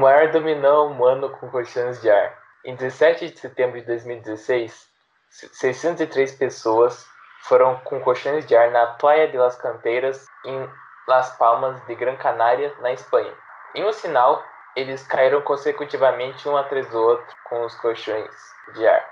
maior 0.00 0.32
dominão 0.32 0.90
humano 0.92 1.28
com 1.28 1.50
colchões 1.50 2.00
de 2.00 2.10
ar. 2.10 2.38
Em 2.64 2.74
17 2.74 3.30
de 3.30 3.38
setembro 3.38 3.78
de 3.80 3.86
2016, 3.86 4.88
603 5.30 6.32
pessoas 6.34 7.04
foram 7.42 7.76
com 7.84 8.00
colchões 8.00 8.46
de 8.46 8.56
ar 8.56 8.70
na 8.70 8.86
Playa 8.94 9.28
de 9.28 9.36
las 9.36 9.56
Canteiras, 9.56 10.26
em 10.44 10.68
Las 11.06 11.36
Palmas 11.36 11.84
de 11.86 11.94
Gran 11.94 12.16
Canaria, 12.16 12.74
na 12.80 12.92
Espanha. 12.92 13.32
Em 13.74 13.84
um 13.84 13.92
sinal, 13.92 14.42
eles 14.74 15.02
caíram 15.06 15.42
consecutivamente 15.42 16.48
um 16.48 16.56
atrás 16.56 16.88
do 16.88 16.98
outro 17.00 17.36
com 17.48 17.64
os 17.64 17.74
colchões 17.76 18.30
de 18.74 18.86
ar. 18.86 19.04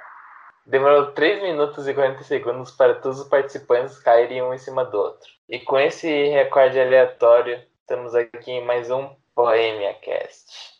Demorou 0.67 1.13
3 1.13 1.43
minutos 1.43 1.89
e 1.89 1.95
40 1.95 2.23
segundos 2.25 2.71
para 2.73 2.95
todos 2.95 3.21
os 3.21 3.29
participantes 3.29 3.99
caírem 3.99 4.43
um 4.43 4.53
em 4.53 4.59
cima 4.59 4.85
do 4.85 4.99
outro. 4.99 5.29
E 5.49 5.61
com 5.61 5.79
esse 5.79 6.25
recorde 6.29 6.79
aleatório, 6.79 7.63
estamos 7.81 8.15
aqui 8.15 8.53
em 8.53 8.65
mais 8.67 8.91
um 8.91 9.11
Bohemia 9.35 9.95
Cast. 9.95 10.78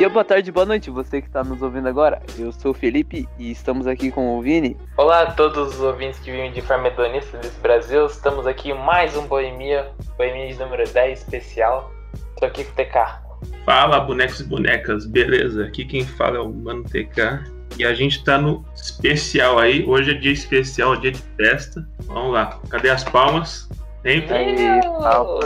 dia, 0.00 0.08
boa 0.08 0.24
tarde, 0.24 0.50
boa 0.50 0.64
noite, 0.64 0.88
você 0.88 1.20
que 1.20 1.26
está 1.26 1.44
nos 1.44 1.60
ouvindo 1.60 1.86
agora. 1.86 2.22
Eu 2.38 2.50
sou 2.52 2.70
o 2.70 2.74
Felipe 2.74 3.28
e 3.38 3.50
estamos 3.50 3.86
aqui 3.86 4.10
com 4.10 4.34
o 4.34 4.40
Vini. 4.40 4.74
Olá 4.96 5.20
a 5.24 5.32
todos 5.32 5.74
os 5.74 5.80
ouvintes 5.82 6.18
que 6.20 6.30
vêm 6.32 6.50
de 6.50 6.62
forma 6.62 6.88
hedonista 6.88 7.36
desse 7.36 7.60
Brasil. 7.60 8.06
Estamos 8.06 8.46
aqui 8.46 8.70
em 8.70 8.74
mais 8.74 9.14
um 9.14 9.26
Boemia, 9.26 9.90
Boemia 10.16 10.48
de 10.54 10.58
número 10.58 10.88
10 10.88 11.18
especial. 11.18 11.92
Estou 12.32 12.48
aqui 12.48 12.64
com 12.64 12.72
o 12.72 12.74
TK. 12.82 13.62
Fala, 13.66 14.00
bonecos 14.00 14.40
e 14.40 14.44
bonecas, 14.44 15.04
beleza? 15.04 15.66
Aqui 15.66 15.84
quem 15.84 16.02
fala 16.06 16.38
é 16.38 16.40
o 16.40 16.48
Mano 16.50 16.82
TK. 16.84 17.44
E 17.78 17.84
a 17.84 17.92
gente 17.92 18.16
está 18.20 18.38
no 18.38 18.64
especial 18.74 19.58
aí. 19.58 19.84
Hoje 19.84 20.12
é 20.12 20.14
dia 20.14 20.32
especial, 20.32 20.96
dia 20.96 21.12
de 21.12 21.22
festa. 21.36 21.86
Vamos 22.06 22.32
lá, 22.32 22.58
cadê 22.70 22.88
as 22.88 23.04
palmas? 23.04 23.68
Tem? 24.02 24.22
Palma. 24.26 25.40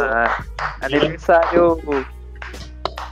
Aniversário. 0.80 1.76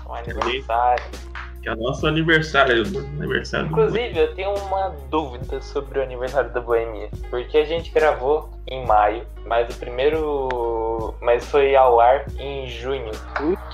Aniversário. 0.09 1.32
Que 1.63 1.69
é 1.69 1.75
o 1.75 1.77
nosso 1.77 2.07
aniversário. 2.09 2.83
aniversário 2.87 3.67
Inclusive, 3.69 4.19
eu 4.19 4.35
tenho 4.35 4.53
uma 4.55 4.91
dúvida 5.11 5.63
sobre 5.63 6.01
o 6.01 6.03
aniversário 6.03 6.51
da 6.51 6.61
Boemia. 6.61 7.09
Porque 7.31 7.57
a 7.57 7.65
gente 7.65 7.93
gravou 7.93 8.51
em 8.67 8.85
maio, 8.85 9.25
mas 9.47 9.73
o 9.75 9.79
primeiro. 9.79 11.15
Mas 11.21 11.45
foi 11.49 11.77
ao 11.77 12.01
ar 12.01 12.25
em 12.39 12.67
junho. 12.67 13.13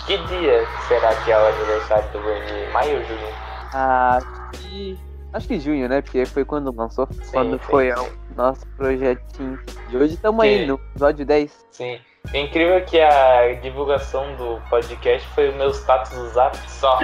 Que 0.07 0.19
dia 0.19 0.67
será 0.87 1.15
que 1.25 1.31
é 1.33 1.37
o 1.39 1.47
aniversário 1.47 2.05
da 2.13 2.21
Boemia? 2.21 2.71
Maio 2.73 2.99
ou 2.99 3.05
junho? 3.07 3.35
Ah, 3.73 4.21
Acho 5.33 5.49
que 5.49 5.61
junho, 5.61 5.89
né? 5.89 6.03
Porque 6.03 6.25
foi 6.27 6.45
quando 6.45 6.75
lançou, 6.75 7.07
sim, 7.11 7.31
quando 7.33 7.53
sim, 7.53 7.65
foi 7.71 7.93
sim. 7.93 8.01
o 8.01 8.35
nosso 8.37 8.67
projetinho. 8.77 9.59
E 9.91 9.97
hoje 9.97 10.15
estamos 10.15 10.43
aí 10.43 10.67
no 10.67 10.75
episódio 10.91 11.25
10. 11.25 11.67
Sim. 11.71 11.99
É 12.35 12.41
incrível 12.41 12.83
que 12.85 13.01
a 13.01 13.55
divulgação 13.63 14.25
do 14.37 14.61
podcast 14.69 15.27
foi 15.29 15.51
o 15.51 15.55
meu 15.55 15.73
status 15.73 16.11
do 16.11 16.29
zap 16.29 16.57
só. 16.71 16.99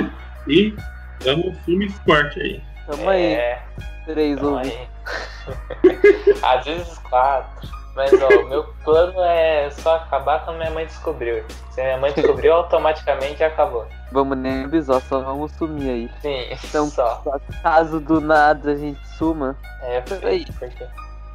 E 0.46 0.76
estamos 1.18 1.56
filmes 1.64 1.94
forte 2.04 2.38
aí. 2.40 2.62
Tamo 2.86 3.08
aí. 3.08 3.32
É, 3.34 3.62
Três 4.04 4.36
tamo 4.38 4.58
aí. 4.58 4.88
Às 6.42 6.64
vezes 6.66 6.98
quatro. 6.98 7.66
Mas 7.96 8.10
ó, 8.12 8.48
meu 8.48 8.64
plano 8.84 9.20
é 9.22 9.70
só 9.70 9.96
acabar 9.96 10.44
quando 10.44 10.58
minha 10.58 10.70
mãe 10.70 10.84
descobriu. 10.84 11.42
Se 11.70 11.82
minha 11.82 11.96
mãe 11.96 12.12
descobriu, 12.12 12.52
automaticamente 12.52 13.42
acabou. 13.42 13.86
Vamos 14.12 14.36
nem 14.36 14.64
avisar, 14.64 15.00
só 15.02 15.20
vamos 15.20 15.52
sumir 15.52 15.88
aí. 15.88 16.10
Sim, 16.20 16.56
então, 16.68 16.86
só. 16.88 17.22
Caso 17.62 18.00
do 18.00 18.20
nada 18.20 18.72
a 18.72 18.76
gente 18.76 19.00
suma. 19.16 19.56
É, 19.82 20.00
por 20.02 20.22
é 20.24 20.28
aí. 20.28 20.44
Porque... 20.58 20.84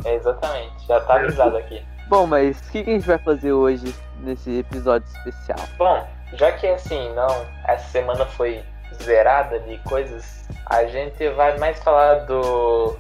É, 0.06 0.16
exatamente. 0.16 0.86
Já 0.86 1.00
tá 1.00 1.16
avisado 1.16 1.58
aqui. 1.58 1.82
Bom, 2.10 2.28
mas 2.28 2.60
o 2.60 2.72
que, 2.72 2.84
que 2.84 2.90
a 2.90 2.94
gente 2.94 3.08
vai 3.08 3.20
fazer 3.20 3.54
hoje 3.54 3.96
nesse 4.20 4.60
episódio 4.60 5.08
especial? 5.16 5.60
Bom, 5.78 6.06
já 6.34 6.52
que 6.52 6.68
assim, 6.68 7.12
não, 7.16 7.46
essa 7.68 7.88
semana 7.90 8.26
foi 8.26 8.62
zerada 9.04 9.60
de 9.60 9.78
coisas, 9.80 10.46
a 10.66 10.86
gente 10.86 11.30
vai 11.32 11.58
mais 11.58 11.82
falar 11.84 12.26
do 12.26 12.96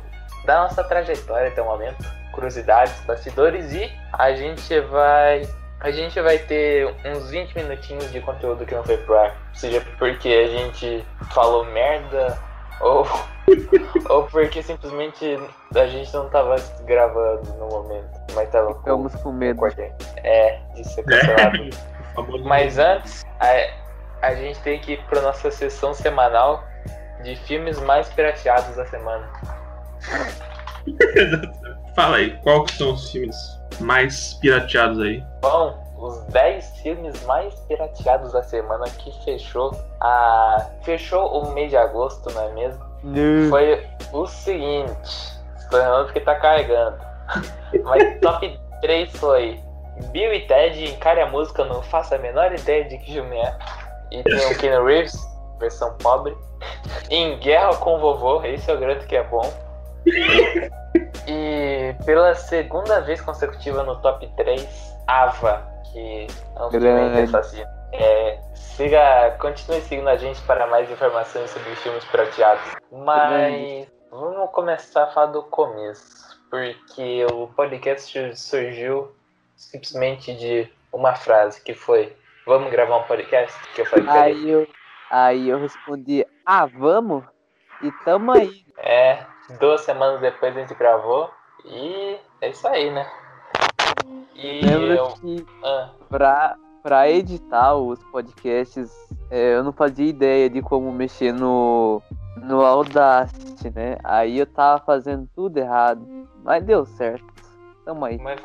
da 0.45 0.61
nossa 0.63 0.83
trajetória 0.83 1.49
até 1.49 1.61
o 1.61 1.65
momento, 1.65 2.05
curiosidades, 2.31 2.97
bastidores 3.01 3.73
e 3.73 3.91
a 4.13 4.31
gente 4.33 4.79
vai 4.81 5.41
a 5.81 5.91
gente 5.91 6.19
vai 6.21 6.37
ter 6.37 6.93
uns 7.05 7.29
20 7.29 7.55
minutinhos 7.55 8.11
de 8.11 8.19
conteúdo 8.21 8.65
que 8.65 8.75
não 8.75 8.83
foi 8.83 8.97
pro 8.97 9.17
ar, 9.17 9.35
seja 9.53 9.81
porque 9.97 10.27
a 10.29 10.47
gente 10.47 11.05
falou 11.33 11.65
merda 11.65 12.37
ou 12.79 13.05
ou 14.09 14.23
porque 14.27 14.63
simplesmente 14.63 15.37
a 15.75 15.85
gente 15.87 16.13
não 16.13 16.29
tava 16.29 16.55
gravando 16.85 17.51
no 17.53 17.67
momento, 17.67 18.07
mas 18.33 18.49
tava 18.49 18.73
Ficamos 18.75 19.13
com, 19.15 19.31
medo. 19.31 19.57
Com 19.57 19.67
é, 19.67 20.61
de 20.75 20.81
é 20.81 20.83
ser 20.83 21.03
cancelado. 21.05 21.65
Mas 22.43 22.77
antes, 22.77 23.25
a, 23.39 23.47
é, 23.47 23.73
a 24.21 24.33
gente 24.33 24.59
tem 24.61 24.79
que 24.79 24.93
ir 24.93 25.01
para 25.05 25.21
nossa 25.21 25.49
sessão 25.51 25.93
semanal 25.93 26.63
de 27.23 27.35
filmes 27.35 27.79
mais 27.81 28.09
pirateados 28.09 28.75
da 28.75 28.85
semana. 28.85 29.27
Fala 31.95 32.17
aí, 32.17 32.37
quais 32.43 32.71
são 32.71 32.93
os 32.93 33.09
filmes 33.11 33.35
mais 33.79 34.33
pirateados 34.35 34.99
aí? 34.99 35.23
Bom, 35.41 35.75
os 35.97 36.23
10 36.27 36.77
filmes 36.81 37.23
mais 37.25 37.53
pirateados 37.61 38.31
da 38.31 38.43
semana 38.43 38.85
que 38.97 39.11
fechou 39.25 39.71
a 40.01 40.65
fechou 40.83 41.41
o 41.43 41.51
mês 41.53 41.69
de 41.69 41.77
agosto, 41.77 42.31
não 42.33 42.43
é 42.47 42.53
mesmo? 42.53 42.83
Não. 43.03 43.49
Foi 43.49 43.85
o 44.13 44.25
seguinte, 44.27 45.39
estou 45.57 45.79
errando 45.79 46.05
porque 46.05 46.19
tá 46.21 46.35
carregando. 46.35 46.97
Mas 47.83 48.19
top 48.21 48.59
3 48.81 49.11
foi 49.17 49.59
Bill 50.11 50.33
e 50.33 50.47
Ted 50.47 50.91
encare 50.93 51.19
a 51.21 51.29
música, 51.29 51.63
não 51.65 51.81
faço 51.83 52.15
a 52.15 52.17
menor 52.17 52.53
ideia 52.53 52.85
de 52.85 52.97
que 52.97 53.13
filme 53.13 53.35
é. 53.37 53.55
E 54.11 54.19
então, 54.19 54.37
tem 54.39 54.41
é 54.47 54.51
o 54.51 54.57
Keanu 54.57 54.85
Reeves, 54.85 55.15
versão 55.59 55.93
pobre. 55.99 56.35
Em 57.11 57.37
Guerra 57.39 57.75
com 57.77 57.95
o 57.95 57.99
Vovô, 57.99 58.43
esse 58.43 58.69
eu 58.69 58.79
garanto 58.79 59.05
que 59.05 59.15
é 59.15 59.23
bom. 59.23 59.51
E 61.27 61.93
pela 62.05 62.33
segunda 62.33 63.01
vez 63.01 63.21
consecutiva 63.21 63.83
no 63.83 64.01
top 64.01 64.27
3, 64.35 64.95
Ava, 65.07 65.63
que 65.91 66.25
é 66.55 66.63
um 66.63 66.71
filme 66.71 67.21
assassino. 67.21 67.67
É, 67.93 68.39
siga, 68.55 69.35
continue 69.39 69.81
seguindo 69.81 70.09
a 70.09 70.15
gente 70.17 70.41
para 70.41 70.65
mais 70.67 70.89
informações 70.89 71.49
sobre 71.51 71.69
filmes 71.75 72.03
prateados. 72.05 72.63
Mas 72.91 73.87
vamos 74.11 74.49
começar 74.51 75.03
a 75.03 75.07
falar 75.07 75.27
do 75.27 75.43
começo, 75.43 76.37
porque 76.49 77.25
o 77.31 77.47
podcast 77.47 78.35
surgiu 78.35 79.11
simplesmente 79.55 80.33
de 80.35 80.67
uma 80.91 81.13
frase 81.15 81.61
que 81.61 81.73
foi 81.75 82.15
vamos 82.49 82.71
gravar 82.71 82.97
um 82.97 83.03
podcast? 83.03 83.55
Que 83.75 83.81
eu 83.81 83.85
falei 83.85 84.09
aí, 84.09 84.49
eu, 84.49 84.67
aí 85.11 85.47
eu 85.49 85.59
respondi, 85.59 86.25
ah, 86.43 86.65
vamos? 86.65 87.23
E 87.83 87.91
tamo 88.03 88.31
aí. 88.31 88.65
É, 88.79 89.23
duas 89.59 89.81
semanas 89.81 90.19
depois 90.19 90.57
a 90.57 90.59
gente 90.59 90.73
gravou 90.73 91.29
e 91.63 92.17
é 92.41 92.49
isso 92.49 92.67
aí, 92.67 92.89
né? 92.89 93.07
E 94.33 94.61
Lembro 94.65 94.87
eu... 94.93 95.07
que 95.09 95.45
ah. 95.63 95.89
pra, 96.09 96.55
pra 96.81 97.07
editar 97.09 97.75
os 97.75 98.01
podcasts, 98.05 98.89
é, 99.29 99.53
eu 99.53 99.63
não 99.63 99.71
fazia 99.71 100.09
ideia 100.09 100.49
de 100.49 100.61
como 100.63 100.91
mexer 100.91 101.31
no, 101.31 102.01
no 102.37 102.65
Audacity, 102.65 103.69
né? 103.69 103.97
Aí 104.03 104.39
eu 104.39 104.47
tava 104.47 104.83
fazendo 104.83 105.29
tudo 105.35 105.55
errado, 105.59 106.03
mas 106.43 106.63
deu 106.63 106.83
certo. 106.83 107.27
Tamo 107.85 108.05
aí. 108.05 108.17
Mas 108.17 108.41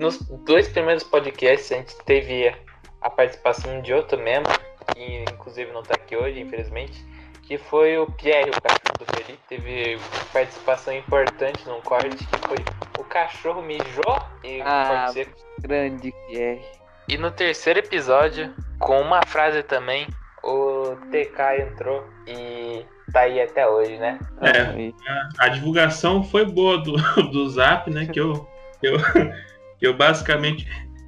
nos 0.00 0.18
dois 0.44 0.68
primeiros 0.68 1.04
podcasts 1.04 1.70
a 1.70 1.76
gente 1.76 1.96
teve 2.04 2.56
a 3.00 3.10
participação 3.10 3.80
de 3.80 3.92
outro 3.92 4.18
membro, 4.18 4.52
que 4.94 5.24
inclusive 5.30 5.72
não 5.72 5.80
está 5.82 5.94
aqui 5.94 6.16
hoje, 6.16 6.40
infelizmente, 6.40 7.04
que 7.42 7.58
foi 7.58 7.96
o 7.98 8.06
Pierre, 8.06 8.50
o 8.50 8.60
cachorro 8.60 8.96
do 8.98 9.04
Felipe, 9.16 9.40
teve 9.48 9.98
participação 10.32 10.92
importante 10.92 11.66
num 11.68 11.80
corte 11.80 12.16
que 12.24 12.38
foi 12.48 12.56
o 12.98 13.04
cachorro 13.04 13.62
mijou 13.62 14.18
e 14.42 14.60
ah, 14.62 15.12
grande 15.60 16.12
Pierre. 16.26 16.62
E 17.08 17.16
no 17.16 17.30
terceiro 17.30 17.78
episódio, 17.78 18.52
com 18.80 19.00
uma 19.00 19.20
frase 19.26 19.62
também, 19.62 20.08
o 20.42 20.96
TK 21.10 21.62
entrou 21.72 22.04
e 22.26 22.84
tá 23.12 23.20
aí 23.20 23.40
até 23.40 23.68
hoje, 23.68 23.96
né? 23.98 24.18
É, 24.40 24.92
a, 25.40 25.46
a 25.46 25.48
divulgação 25.48 26.24
foi 26.24 26.44
boa 26.44 26.78
do, 26.78 26.96
do 27.30 27.48
Zap, 27.48 27.88
né? 27.90 28.06
Que 28.06 28.18
eu, 28.18 28.48
eu, 28.82 28.96
eu 29.80 29.94
basicamente 29.96 30.66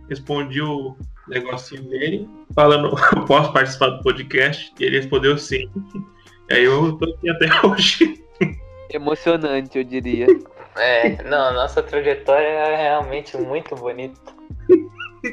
respondi 0.08 0.61
o, 0.62 0.96
negocinho 1.28 1.82
dele, 1.88 2.28
falando, 2.54 2.88
eu 3.16 3.25
posso 3.25 3.52
participar 3.52 3.88
do 3.88 4.02
podcast? 4.02 4.72
E 4.78 4.84
ele 4.84 4.96
respondeu 4.98 5.36
sim. 5.38 5.69
E 6.50 6.54
aí 6.54 6.64
eu 6.64 6.92
tô 6.96 7.04
aqui 7.04 7.28
até 7.30 7.46
hoje. 7.66 8.25
Emocionante, 8.90 9.78
eu 9.78 9.84
diria. 9.84 10.26
É, 10.76 11.22
não, 11.25 11.52
nossa 11.52 11.82
trajetória 11.82 12.46
é 12.46 12.76
realmente 12.76 13.36
muito 13.36 13.76
bonita. 13.76 14.19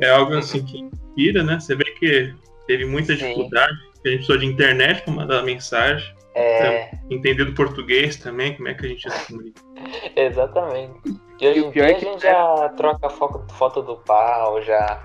É 0.00 0.10
algo 0.10 0.32
assim 0.36 0.64
que 0.64 0.78
inspira, 0.78 1.42
né? 1.42 1.58
Você 1.58 1.74
vê 1.74 1.82
que 1.98 2.32
teve 2.68 2.84
muita 2.84 3.16
dificuldade, 3.16 3.72
a 3.74 4.08
gente 4.08 4.18
precisou 4.18 4.38
de 4.38 4.46
internet 4.46 5.02
pra 5.02 5.12
mandar 5.12 5.42
mensagem. 5.42 6.08
Então, 6.38 6.66
é... 6.66 6.90
Entender 7.10 7.44
do 7.46 7.52
português 7.54 8.16
também, 8.16 8.54
como 8.56 8.68
é 8.68 8.74
que 8.74 8.86
a 8.86 8.88
gente 8.88 9.10
se 9.10 9.52
Exatamente. 10.14 10.94
E 11.40 11.48
hoje 11.48 11.58
em 11.64 11.70
dia 11.70 11.82
é 11.84 11.94
que... 11.94 12.06
a 12.06 12.12
gente 12.12 12.22
já 12.22 12.68
troca 12.76 13.10
foto, 13.10 13.44
foto 13.54 13.82
do 13.82 13.96
pau, 13.96 14.62
já. 14.62 15.02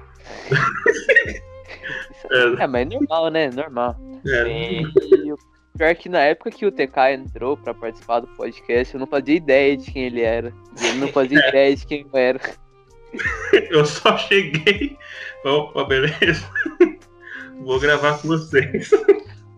é. 2.30 2.38
é, 2.64 2.68
mas 2.68 2.82
é 2.82 2.86
normal, 2.86 3.30
né? 3.30 3.50
Normal. 3.50 3.96
É. 4.28 4.44
Sim. 4.44 4.86
E 5.26 5.34
o 5.34 5.38
pior 5.76 5.88
é 5.88 5.96
que 5.96 6.08
na 6.08 6.20
época 6.24 6.52
que 6.52 6.68
o 6.68 6.72
TK 6.72 7.14
entrou 7.18 7.58
pra 7.58 7.74
participar 7.74 8.20
do 8.20 8.28
podcast, 8.28 8.94
eu 8.94 9.00
não 9.00 9.08
fazia 9.08 9.36
ideia 9.36 9.76
de 9.76 9.92
quem 9.92 10.04
ele 10.04 10.22
era. 10.22 10.54
ele 10.84 10.98
não 11.00 11.08
fazia 11.08 11.40
é. 11.40 11.50
ideia 11.50 11.76
de 11.76 11.84
quem 11.88 12.02
eu 12.02 12.10
era. 12.20 12.40
Eu 13.72 13.84
só 13.86 14.16
cheguei. 14.18 14.98
Opa, 15.44 15.84
beleza. 15.86 16.48
Vou 17.60 17.80
gravar 17.80 18.18
com 18.22 18.28
vocês. 18.30 18.90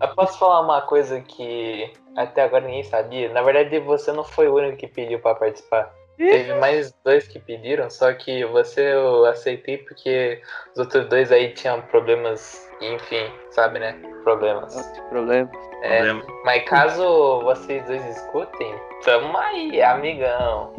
Eu 0.00 0.08
posso 0.14 0.38
falar 0.38 0.60
uma 0.60 0.82
coisa 0.82 1.20
que 1.20 1.90
até 2.16 2.42
agora 2.42 2.64
ninguém 2.66 2.82
sabia? 2.84 3.30
Na 3.32 3.40
verdade, 3.42 3.78
você 3.80 4.12
não 4.12 4.24
foi 4.24 4.48
o 4.48 4.54
único 4.56 4.76
que 4.76 4.86
pediu 4.86 5.18
para 5.20 5.34
participar. 5.34 5.90
Teve 6.18 6.54
mais 6.54 6.92
dois 7.04 7.28
que 7.28 7.38
pediram, 7.38 7.90
só 7.90 8.10
que 8.14 8.42
você 8.46 8.94
eu 8.94 9.26
aceitei 9.26 9.78
porque 9.78 10.40
os 10.72 10.78
outros 10.78 11.06
dois 11.08 11.30
aí 11.30 11.52
tinham 11.52 11.82
problemas, 11.82 12.66
enfim, 12.80 13.30
sabe, 13.50 13.78
né? 13.78 13.94
Problemas. 14.24 14.74
Problemas. 15.10 15.50
É, 15.82 15.96
Problema. 15.98 16.22
Mas 16.46 16.62
caso 16.64 17.40
vocês 17.42 17.84
dois 17.86 18.02
escutem, 18.16 18.74
tamo 19.04 19.36
aí, 19.36 19.82
amigão. 19.82 20.72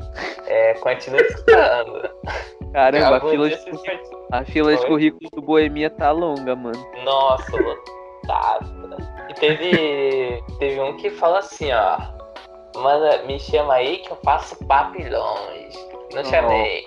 É, 0.48 0.74
continua 0.76 1.22
escutando. 1.22 2.10
Caramba, 2.74 3.18
a 3.18 3.22
fila, 3.22 3.50
de, 3.50 3.58
a 4.32 4.44
fila 4.46 4.76
de 4.76 4.86
currículos 4.88 5.30
do 5.32 5.42
Boemia 5.44 5.90
tá 5.92 6.12
longa, 6.12 6.56
mano. 6.56 6.92
Nossa, 7.04 7.56
louco. 7.56 7.97
E 9.30 9.34
teve, 9.36 10.42
teve 10.60 10.80
um 10.82 10.98
que 10.98 11.10
fala 11.10 11.40
assim, 11.40 11.72
ó. 11.72 11.98
Manda, 12.76 13.24
me 13.24 13.40
chama 13.40 13.76
aí 13.76 14.00
que 14.00 14.12
eu 14.12 14.18
faço 14.24 14.56
papilões 14.68 15.74
Não 16.14 16.22
tá 16.22 16.30
chamei. 16.30 16.84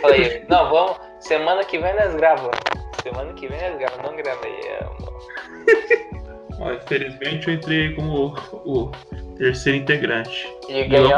Falei, 0.00 0.44
não, 0.48 0.70
vamos. 0.70 1.00
Semana 1.20 1.64
que 1.64 1.78
vem 1.78 1.94
nós 1.96 2.14
gravamos. 2.14 2.58
Semana 3.02 3.32
que 3.34 3.46
vem 3.48 3.58
nós 3.60 3.78
gravamos. 3.78 4.10
Não 4.10 4.16
gravei, 4.16 4.78
amor. 4.80 6.72
infelizmente 6.74 7.48
eu 7.48 7.54
entrei 7.54 7.94
como 7.94 8.34
o, 8.64 8.84
o 8.84 8.92
terceiro 9.36 9.78
integrante. 9.78 10.48
E 10.68 10.84
ganhou, 10.84 11.12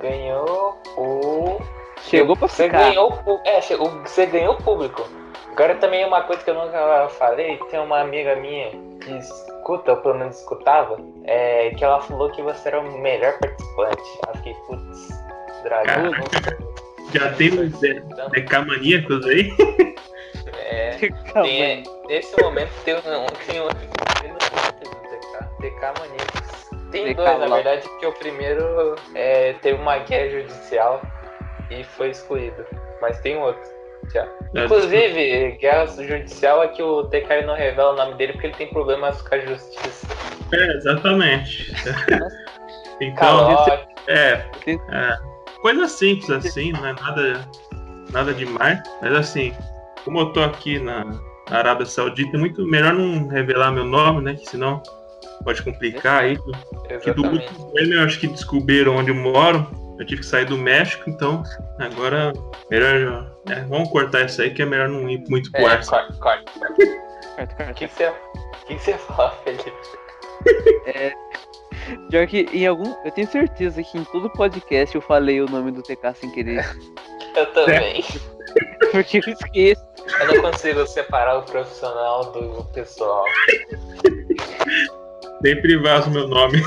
ganhou 0.00 0.80
o. 0.96 1.60
Chegou 2.02 2.36
pra 2.36 2.48
você. 2.48 2.68
Ganhou, 2.68 3.12
é, 3.44 3.60
você 3.60 4.24
ganhou 4.26 4.54
o 4.54 4.62
público. 4.62 5.17
Agora 5.58 5.74
também 5.74 6.02
é 6.02 6.06
uma 6.06 6.22
coisa 6.22 6.42
que 6.44 6.50
eu 6.50 6.54
nunca 6.54 7.08
falei, 7.18 7.56
tem 7.68 7.80
uma 7.80 7.98
amiga 7.98 8.36
minha 8.36 8.70
que 9.00 9.10
escuta, 9.18 9.90
ou 9.90 9.96
pelo 9.96 10.14
menos 10.14 10.38
escutava, 10.38 10.96
é, 11.24 11.70
que 11.70 11.84
ela 11.84 12.00
falou 12.00 12.30
que 12.30 12.40
você 12.40 12.68
era 12.68 12.78
o 12.78 12.98
melhor 13.00 13.36
participante. 13.40 14.18
Eu 14.28 14.34
fiquei, 14.36 14.54
putz, 14.68 15.08
dragão. 15.64 16.12
Já 17.12 17.32
tem 17.32 17.58
uns 17.60 17.76
decamoníacos 18.30 19.26
aí? 19.26 19.50
É, 20.60 20.90
tem, 21.42 21.82
nesse 22.06 22.40
momento 22.40 22.70
tem 22.84 22.94
um. 22.94 23.00
Tem 23.00 23.16
um 23.60 23.64
um, 23.64 23.68
Tem 26.92 27.14
dois, 27.16 27.38
na 27.40 27.48
verdade, 27.48 27.88
que 27.98 28.06
o 28.06 28.12
primeiro 28.12 28.94
é, 29.12 29.54
teve 29.54 29.76
uma 29.82 29.98
guerra 29.98 30.30
judicial 30.38 31.02
e 31.68 31.82
foi 31.82 32.10
excluído. 32.10 32.64
Mas 33.02 33.18
tem 33.22 33.36
outro. 33.36 33.76
É. 34.14 34.64
Inclusive, 34.64 35.52
guerra 35.60 35.86
judicial 35.86 36.62
é 36.62 36.68
que 36.68 36.82
o 36.82 37.04
TK 37.04 37.44
não 37.46 37.54
revela 37.54 37.92
o 37.92 37.96
nome 37.96 38.14
dele 38.14 38.32
porque 38.32 38.46
ele 38.48 38.54
tem 38.56 38.68
problemas 38.68 39.20
com 39.22 39.34
a 39.34 39.38
justiça. 39.40 40.06
É, 40.52 40.76
exatamente. 40.76 41.72
então, 43.00 43.66
é, 44.06 44.42
é. 44.88 45.18
Coisa 45.60 45.86
simples 45.86 46.30
assim, 46.30 46.72
não 46.72 46.86
é 46.86 46.92
nada, 46.94 47.44
nada 48.12 48.32
demais. 48.32 48.78
Mas 49.02 49.12
assim, 49.12 49.52
como 50.04 50.20
eu 50.20 50.32
tô 50.32 50.42
aqui 50.42 50.78
na 50.78 51.04
Arábia 51.50 51.84
Saudita, 51.84 52.36
é 52.36 52.40
muito 52.40 52.66
melhor 52.66 52.94
não 52.94 53.28
revelar 53.28 53.70
meu 53.72 53.84
nome, 53.84 54.22
né? 54.22 54.34
Que 54.34 54.46
senão 54.48 54.82
pode 55.44 55.62
complicar 55.62 56.22
aí. 56.22 56.38
Que 57.02 57.12
do 57.12 57.24
eu 57.74 58.04
acho 58.04 58.18
que 58.20 58.26
descobriram 58.28 58.96
onde 58.96 59.10
eu 59.10 59.14
moro. 59.14 59.68
Eu 59.98 60.06
tive 60.06 60.20
que 60.20 60.26
sair 60.26 60.44
do 60.44 60.56
México, 60.56 61.02
então 61.10 61.42
agora 61.80 62.32
melhor. 62.70 63.28
É, 63.50 63.56
vamos 63.62 63.90
cortar 63.90 64.26
isso 64.26 64.40
aí 64.40 64.50
que 64.54 64.62
é 64.62 64.64
melhor 64.64 64.88
não 64.88 65.10
ir 65.10 65.24
muito 65.28 65.50
pro 65.50 65.62
é, 65.62 65.66
ar. 65.72 65.84
Corta, 65.84 66.12
corta. 66.14 66.52
O 67.70 67.74
que 67.74 67.86
você 67.86 68.12
que 68.68 68.78
você 68.78 68.94
fala, 68.98 69.32
Felipe? 69.42 69.72
É, 70.86 71.12
pior 72.10 72.26
que 72.28 72.46
em 72.52 72.66
algum. 72.66 72.94
Eu 73.04 73.10
tenho 73.10 73.26
certeza 73.26 73.82
que 73.82 73.98
em 73.98 74.04
todo 74.04 74.30
podcast 74.30 74.94
eu 74.94 75.00
falei 75.02 75.40
o 75.40 75.46
nome 75.46 75.72
do 75.72 75.82
TK 75.82 76.14
sem 76.14 76.30
querer. 76.30 76.64
Eu 77.34 77.46
também. 77.52 78.04
Porque 78.92 79.18
eu 79.18 79.32
esqueço. 79.32 79.82
Eu 80.20 80.32
não 80.42 80.50
consigo 80.52 80.86
separar 80.86 81.38
o 81.38 81.42
profissional 81.42 82.30
do 82.30 82.64
pessoal. 82.72 83.24
Nem 85.42 85.60
privar 85.60 86.06
o 86.06 86.10
meu 86.10 86.28
nome 86.28 86.62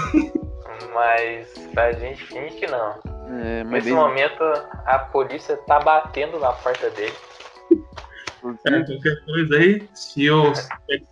mas 1.02 1.52
a 1.76 1.92
gente 1.94 2.24
finge 2.26 2.56
que 2.58 2.68
não. 2.68 3.00
É, 3.44 3.64
Nesse 3.64 3.88
bem... 3.88 3.96
momento, 3.96 4.44
a 4.86 5.00
polícia 5.00 5.58
tá 5.68 5.80
batendo 5.80 6.40
na 6.40 6.52
porta 6.54 6.90
dele. 6.92 7.14
É, 7.72 8.46
uhum. 8.46 8.56
qualquer 8.60 9.26
coisa 9.26 9.56
aí, 9.56 9.90
se 9.94 10.26
eu 10.26 10.54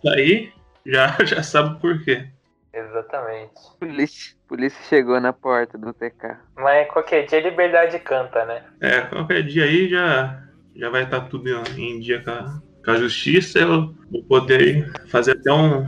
sair, 0.02 0.52
já, 0.86 1.16
já 1.24 1.42
sabe 1.42 1.80
por 1.80 2.02
quê. 2.04 2.24
Exatamente. 2.72 3.52
Polícia, 3.80 4.36
polícia 4.46 4.78
chegou 4.88 5.20
na 5.20 5.32
porta 5.32 5.76
do 5.76 5.92
TK. 5.92 6.36
Mas 6.56 6.86
qualquer 6.88 7.26
dia 7.26 7.40
liberdade 7.40 7.98
canta, 7.98 8.44
né? 8.44 8.62
É, 8.80 9.00
qualquer 9.00 9.42
dia 9.42 9.64
aí 9.64 9.88
já, 9.88 10.40
já 10.76 10.88
vai 10.88 11.02
estar 11.02 11.20
tá 11.22 11.26
tudo 11.26 11.48
em 11.76 11.98
dia 11.98 12.22
com 12.22 12.30
a, 12.30 12.60
com 12.84 12.90
a 12.92 12.96
justiça. 12.96 13.58
Eu 13.58 13.92
vou 14.10 14.22
poder 14.28 14.88
fazer 15.08 15.32
até 15.32 15.52
um 15.52 15.84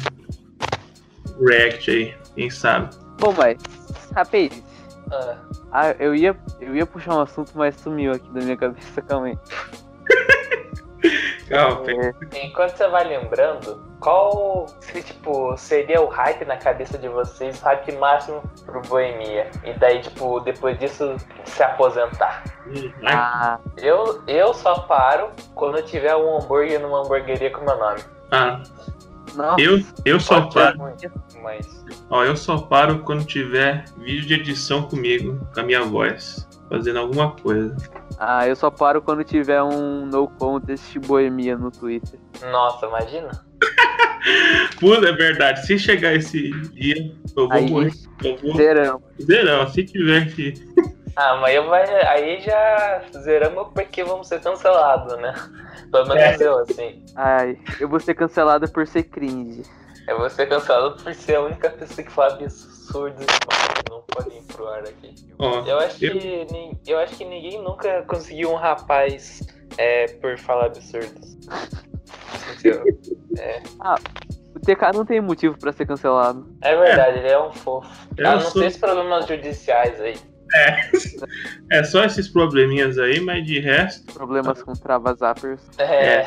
react 1.46 1.88
aí, 1.88 2.14
quem 2.34 2.50
sabe. 2.50 3.00
Bom, 3.20 3.32
mas 3.36 3.56
Rapaz, 4.14 4.62
ah. 5.12 5.36
ah. 5.72 5.94
eu, 5.98 6.14
ia, 6.14 6.36
eu 6.60 6.74
ia 6.76 6.86
puxar 6.86 7.14
um 7.16 7.20
assunto, 7.20 7.50
mas 7.54 7.74
sumiu 7.76 8.12
aqui 8.12 8.28
da 8.30 8.40
minha 8.40 8.56
cabeça, 8.56 9.02
calma 9.02 9.26
aí. 9.28 9.38
calma, 11.48 11.84
é, 11.90 12.46
Enquanto 12.46 12.76
você 12.76 12.88
vai 12.88 13.04
lembrando, 13.04 13.84
qual 14.00 14.66
se, 14.80 15.02
tipo, 15.02 15.56
seria 15.56 16.00
o 16.00 16.06
hype 16.06 16.44
na 16.44 16.56
cabeça 16.56 16.96
de 16.98 17.08
vocês, 17.08 17.60
o 17.60 17.64
hype 17.64 17.92
máximo 17.96 18.42
pro 18.64 18.80
Boemia? 18.82 19.50
E 19.64 19.72
daí, 19.74 20.00
tipo, 20.00 20.40
depois 20.40 20.78
disso, 20.78 21.16
se 21.44 21.62
aposentar? 21.62 22.44
Uhum. 22.66 22.92
Ah, 23.06 23.58
eu, 23.76 24.22
eu 24.26 24.54
só 24.54 24.80
paro 24.80 25.28
quando 25.54 25.82
tiver 25.82 26.14
um 26.16 26.36
hambúrguer 26.36 26.80
numa 26.80 27.00
hambúrgueria 27.02 27.50
com 27.50 27.64
meu 27.64 27.76
nome. 27.78 28.00
Ah, 28.30 28.62
eu, 29.58 29.80
eu 30.04 30.20
só 30.20 30.42
paro. 30.42 30.78
Mas... 31.42 31.84
Ó, 32.10 32.24
eu 32.24 32.36
só 32.36 32.58
paro 32.58 33.00
quando 33.00 33.24
tiver 33.24 33.84
vídeo 33.98 34.26
de 34.26 34.34
edição 34.34 34.82
comigo, 34.82 35.40
com 35.52 35.60
a 35.60 35.62
minha 35.62 35.82
voz, 35.82 36.46
fazendo 36.68 36.98
alguma 36.98 37.30
coisa. 37.32 37.74
Ah, 38.18 38.46
eu 38.46 38.54
só 38.54 38.70
paro 38.70 39.02
quando 39.02 39.24
tiver 39.24 39.62
um 39.62 40.06
no 40.06 40.28
contest 40.28 40.98
boemia 41.00 41.56
no 41.56 41.70
Twitter. 41.70 42.18
Nossa, 42.50 42.86
imagina. 42.86 43.30
Puta, 44.80 45.08
é 45.08 45.12
verdade. 45.12 45.66
Se 45.66 45.78
chegar 45.78 46.14
esse 46.14 46.50
dia, 46.72 47.12
eu 47.36 47.48
vou 47.48 47.52
Aí, 47.52 47.68
morrer. 47.70 47.92
Eu 48.22 48.36
vou... 48.36 48.56
Zerão. 48.56 49.02
Zerão, 49.20 49.68
se 49.68 49.84
tiver 49.84 50.32
que. 50.34 50.54
Ah, 51.16 51.36
eu 51.52 51.68
vai, 51.68 51.84
aí 52.06 52.40
já 52.40 53.02
zeramos 53.20 53.68
porque 53.74 54.02
vamos 54.02 54.28
ser 54.28 54.40
cancelados, 54.40 55.14
né? 55.18 55.34
Pelo 55.90 56.06
menos 56.08 56.40
é. 56.40 56.46
eu, 56.46 56.58
assim. 56.60 57.04
Ai, 57.14 57.58
eu 57.78 57.86
vou 57.88 58.00
ser 58.00 58.14
cancelado 58.14 58.70
por 58.72 58.86
ser 58.86 59.02
cringe. 59.04 59.62
Eu 60.08 60.18
vou 60.18 60.30
ser 60.30 60.48
cancelado 60.48 60.96
por 61.02 61.12
ser 61.14 61.34
a 61.36 61.42
única 61.42 61.68
pessoa 61.68 62.04
que 62.06 62.10
fala 62.12 62.32
absurdos 62.34 63.26
não 63.90 64.00
podem 64.02 64.42
pro 64.44 64.66
ar 64.68 64.80
aqui. 64.80 65.14
Oh, 65.38 65.60
eu, 65.68 65.78
acho 65.78 66.02
eu... 66.02 66.12
Que, 66.18 66.78
eu 66.86 66.98
acho 66.98 67.14
que 67.16 67.24
ninguém 67.26 67.60
nunca 67.62 68.02
conseguiu 68.04 68.50
um 68.50 68.56
rapaz 68.56 69.46
é, 69.76 70.06
por 70.08 70.38
falar 70.38 70.66
absurdos. 70.66 71.36
é. 73.38 73.62
Ah, 73.80 73.96
o 74.54 74.58
TK 74.60 74.92
não 74.94 75.04
tem 75.04 75.20
motivo 75.20 75.58
pra 75.58 75.72
ser 75.72 75.86
cancelado. 75.86 76.46
É 76.62 76.74
verdade, 76.74 77.16
é. 77.18 77.20
ele 77.20 77.28
é 77.28 77.38
um 77.42 77.52
fofo. 77.52 78.08
Eu 78.16 78.24
é 78.26 78.30
ah, 78.30 78.34
não 78.34 78.40
sou... 78.40 78.62
se 78.62 78.68
os 78.68 78.76
problemas 78.78 79.26
judiciais 79.26 80.00
aí. 80.00 80.16
É. 80.54 80.90
é 81.78 81.84
só 81.84 82.04
esses 82.04 82.28
probleminhas 82.28 82.98
aí, 82.98 83.20
mas 83.20 83.44
de 83.46 83.58
resto. 83.58 84.12
Problemas 84.12 84.62
com 84.62 84.72
travazappers. 84.74 85.60
É. 85.78 86.16
É, 86.20 86.26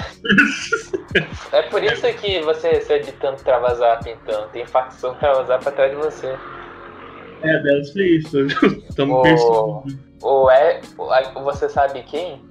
é 1.52 1.62
por 1.64 1.84
isso 1.84 2.02
que 2.22 2.42
você 2.42 2.72
recebe 2.72 3.10
é 3.10 3.14
tanto 3.14 3.44
travazap, 3.44 4.10
então. 4.10 4.48
Tem 4.50 4.66
facção 4.66 5.14
travazap 5.16 5.68
atrás 5.68 5.92
de 5.92 5.98
você. 5.98 6.36
É, 7.44 7.60
deve 7.60 7.84
ser 7.86 8.06
isso. 8.06 8.40
Estamos 8.90 9.22
perseguindo. 9.22 10.00
Ou 10.22 10.50
é. 10.50 10.82
Você 11.44 11.70
sabe 11.70 12.02
quem? 12.04 12.42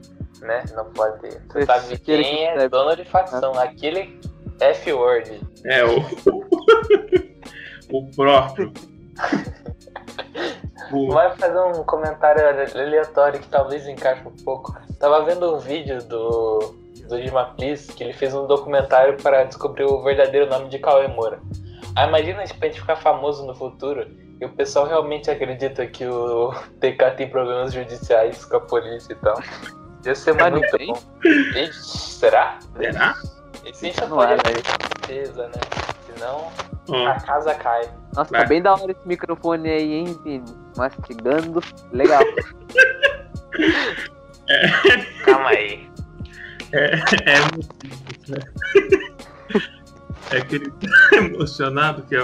Né? 0.42 0.62
Não 0.74 0.84
pode 0.92 1.20
ter. 1.20 1.42
Você 1.50 1.58
Esse 1.58 1.66
sabe 1.66 1.98
quem 1.98 2.44
é, 2.46 2.52
que 2.54 2.58
é 2.60 2.68
dono 2.68 2.94
de 2.94 3.04
facção. 3.04 3.52
É. 3.56 3.64
Aquele 3.64 4.16
F-word. 4.60 5.40
É, 5.64 5.84
o. 5.84 5.98
o 7.90 8.06
próprio. 8.14 8.72
Vou 10.90 11.10
Vai 11.10 11.34
fazer 11.36 11.58
um 11.60 11.82
comentário 11.84 12.42
aleatório 12.46 13.40
que 13.40 13.48
talvez 13.48 13.86
encaixe 13.86 14.26
um 14.26 14.44
pouco. 14.44 14.74
Tava 14.98 15.22
vendo 15.24 15.54
um 15.54 15.58
vídeo 15.58 16.02
do, 16.04 16.74
do 17.08 17.20
Dimaplis 17.20 17.86
que 17.86 18.04
ele 18.04 18.12
fez 18.12 18.34
um 18.34 18.46
documentário 18.46 19.16
para 19.22 19.44
descobrir 19.44 19.84
o 19.84 20.02
verdadeiro 20.02 20.48
nome 20.48 20.68
de 20.68 20.78
Cauê 20.78 21.08
Moura. 21.08 21.38
Ah, 21.96 22.06
imagina 22.06 22.44
tipo, 22.44 22.62
a 22.62 22.66
gente 22.68 22.80
ficar 22.80 22.96
famoso 22.96 23.44
no 23.46 23.54
futuro 23.54 24.06
e 24.40 24.44
o 24.44 24.48
pessoal 24.50 24.86
realmente 24.86 25.30
acredita 25.30 25.86
que 25.86 26.04
o 26.06 26.52
TK 26.80 27.16
tem 27.16 27.30
problemas 27.30 27.72
judiciais 27.72 28.44
com 28.44 28.56
a 28.56 28.60
polícia 28.60 29.12
e 29.12 29.16
tal. 29.16 29.36
Ia 30.04 30.14
ser 30.14 30.38
é 30.38 30.50
muito 30.50 30.78
bom. 30.86 30.96
Será? 31.80 32.58
Será? 32.76 33.14
Existe 33.64 34.04
a 34.04 34.06
gente 34.08 34.62
de 34.62 34.98
certeza, 35.00 35.48
né? 35.48 35.83
senão 36.16 36.52
hum. 36.88 37.06
a 37.06 37.20
casa 37.20 37.54
cai. 37.54 37.82
Nossa, 38.14 38.30
Vai. 38.30 38.40
É. 38.40 38.44
tá 38.44 38.48
bem 38.48 38.62
da 38.62 38.72
hora 38.72 38.92
esse 38.92 39.06
microfone 39.06 39.68
aí, 39.68 39.92
hein, 39.92 40.18
Vini? 40.22 40.42
Mastigando. 40.76 41.60
Legal. 41.92 42.22
é. 44.48 44.68
Calma 45.24 45.48
aí. 45.50 45.88
É, 46.72 46.86
é, 46.96 46.96
né? 48.30 48.38
é 50.32 50.38
aquele 50.38 50.72
emocionado 51.14 52.02
que 52.02 52.16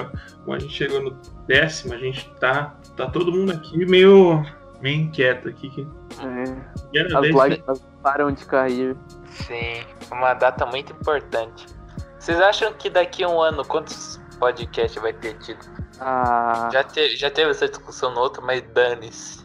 quando 0.44 0.52
é. 0.54 0.56
a 0.56 0.60
gente 0.60 0.72
chegou 0.74 1.00
no 1.02 1.10
décimo, 1.46 1.94
a 1.94 1.98
gente 1.98 2.28
tá, 2.40 2.74
tá 2.96 3.06
todo 3.08 3.30
mundo 3.30 3.52
aqui 3.52 3.84
meio, 3.86 4.44
meio 4.80 5.02
inquieto 5.02 5.48
aqui. 5.48 5.70
Que... 5.70 5.86
É. 6.92 6.98
As 7.00 7.12
lágrimas 7.34 7.80
param 8.02 8.32
de 8.32 8.44
cair. 8.46 8.96
Sim, 9.30 9.82
uma 10.10 10.34
data 10.34 10.64
muito 10.66 10.92
importante. 10.92 11.66
Vocês 12.20 12.38
acham 12.38 12.74
que 12.74 12.90
daqui 12.90 13.24
a 13.24 13.28
um 13.30 13.40
ano 13.40 13.64
quantos 13.64 14.20
podcasts 14.38 15.00
vai 15.00 15.10
ter 15.14 15.38
tido? 15.38 15.58
Ah. 15.98 16.68
Já, 16.70 16.84
te, 16.84 17.16
já 17.16 17.30
teve 17.30 17.50
essa 17.50 17.66
discussão 17.66 18.12
no 18.12 18.20
outro, 18.20 18.42
mas 18.44 18.60
dane-se. 18.74 19.42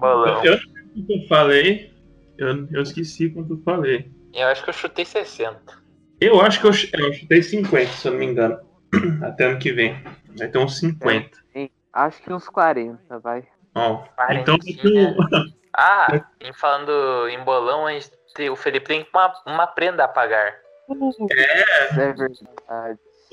Bolão. 0.00 0.42
Eu, 0.42 0.54
eu 0.54 1.28
falei, 1.28 1.92
eu, 2.38 2.66
eu 2.72 2.80
esqueci 2.82 3.28
quanto 3.28 3.52
eu 3.52 3.62
falei. 3.62 4.10
Eu 4.32 4.48
acho 4.48 4.64
que 4.64 4.70
eu 4.70 4.74
chutei 4.74 5.04
60. 5.04 5.60
Eu 6.18 6.40
acho 6.40 6.62
que 6.62 6.66
eu, 6.66 6.70
eu 6.98 7.12
chutei 7.12 7.42
50, 7.42 7.86
se 7.92 8.08
eu 8.08 8.12
não 8.12 8.18
me 8.20 8.24
engano. 8.24 8.58
Até 9.22 9.44
ano 9.50 9.58
que 9.58 9.70
vem. 9.70 10.02
Vai 10.38 10.48
ter 10.48 10.56
uns 10.56 10.78
50. 10.80 11.38
É, 11.56 11.68
acho 11.92 12.22
que 12.22 12.32
uns 12.32 12.48
40, 12.48 13.18
vai. 13.18 13.46
Ó, 13.74 13.98
oh, 14.18 14.32
então. 14.32 14.56
Tipo, 14.58 14.88
né? 14.88 15.14
Ah, 15.72 16.20
em 16.40 16.52
falando 16.52 17.28
em 17.28 17.42
bolão, 17.44 17.86
a 17.86 17.92
gente, 17.92 18.10
o 18.50 18.56
Felipe 18.56 18.86
tem 18.88 19.06
uma, 19.14 19.32
uma 19.46 19.66
prenda 19.68 20.04
a 20.04 20.08
pagar. 20.08 20.52
É. 21.36 21.60
É 21.62 21.94
verdade. 22.12 22.40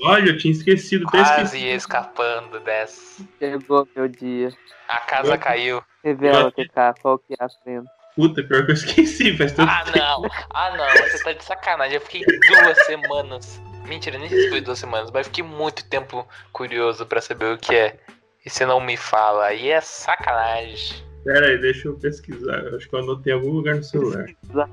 Olha, 0.02 0.28
eu 0.30 0.38
tinha 0.38 0.52
esquecido. 0.52 1.04
Quase 1.06 1.58
escapando 1.58 2.60
dessa. 2.60 3.22
Chegou 3.38 3.88
meu 3.96 4.08
dia. 4.08 4.50
A 4.88 4.98
casa 5.00 5.34
eu... 5.34 5.38
caiu. 5.38 5.82
Revela, 6.04 6.52
TK, 6.52 6.72
qual 7.02 7.18
que 7.18 7.34
é 7.34 7.44
a 7.44 7.48
prenda? 7.64 7.86
Puta, 8.14 8.42
pior 8.42 8.64
que 8.64 8.72
eu 8.72 8.74
esqueci, 8.74 9.36
faz 9.36 9.52
tanto 9.52 9.70
Ah, 9.70 9.82
tempo. 9.84 9.98
não. 9.98 10.28
Ah, 10.54 10.70
não. 10.76 10.88
Você 11.08 11.22
tá 11.22 11.32
de 11.32 11.44
sacanagem. 11.44 11.94
Eu 11.94 12.00
fiquei 12.00 12.24
duas 12.24 12.78
semanas. 12.86 13.60
Mentira, 13.86 14.18
nem 14.18 14.28
sei 14.28 14.42
se 14.42 14.48
foi 14.50 14.60
duas 14.60 14.78
semanas, 14.78 15.10
mas 15.10 15.26
fiquei 15.26 15.42
muito 15.42 15.88
tempo 15.88 16.26
curioso 16.52 17.06
pra 17.06 17.20
saber 17.20 17.52
o 17.54 17.58
que 17.58 17.74
é. 17.74 17.96
E 18.44 18.50
você 18.50 18.64
não 18.64 18.80
me 18.80 18.96
fala. 18.96 19.46
Aí 19.46 19.68
é 19.70 19.80
sacanagem. 19.80 21.02
Pera 21.24 21.46
aí, 21.46 21.58
deixa 21.58 21.88
eu 21.88 21.98
pesquisar. 21.98 22.64
Acho 22.76 22.88
que 22.88 22.94
eu 22.94 23.00
anotei 23.00 23.32
em 23.32 23.36
algum 23.36 23.50
lugar 23.50 23.76
no 23.76 23.84
celular. 23.84 24.26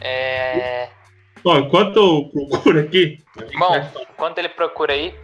É... 0.00 0.88
Ó, 1.44 1.56
enquanto 1.56 1.96
eu 2.34 2.46
procuro 2.48 2.80
aqui. 2.80 3.18
Bom, 3.58 3.76
enquanto 4.10 4.38
ele 4.38 4.48
procura 4.48 4.92
aí, 4.92 5.14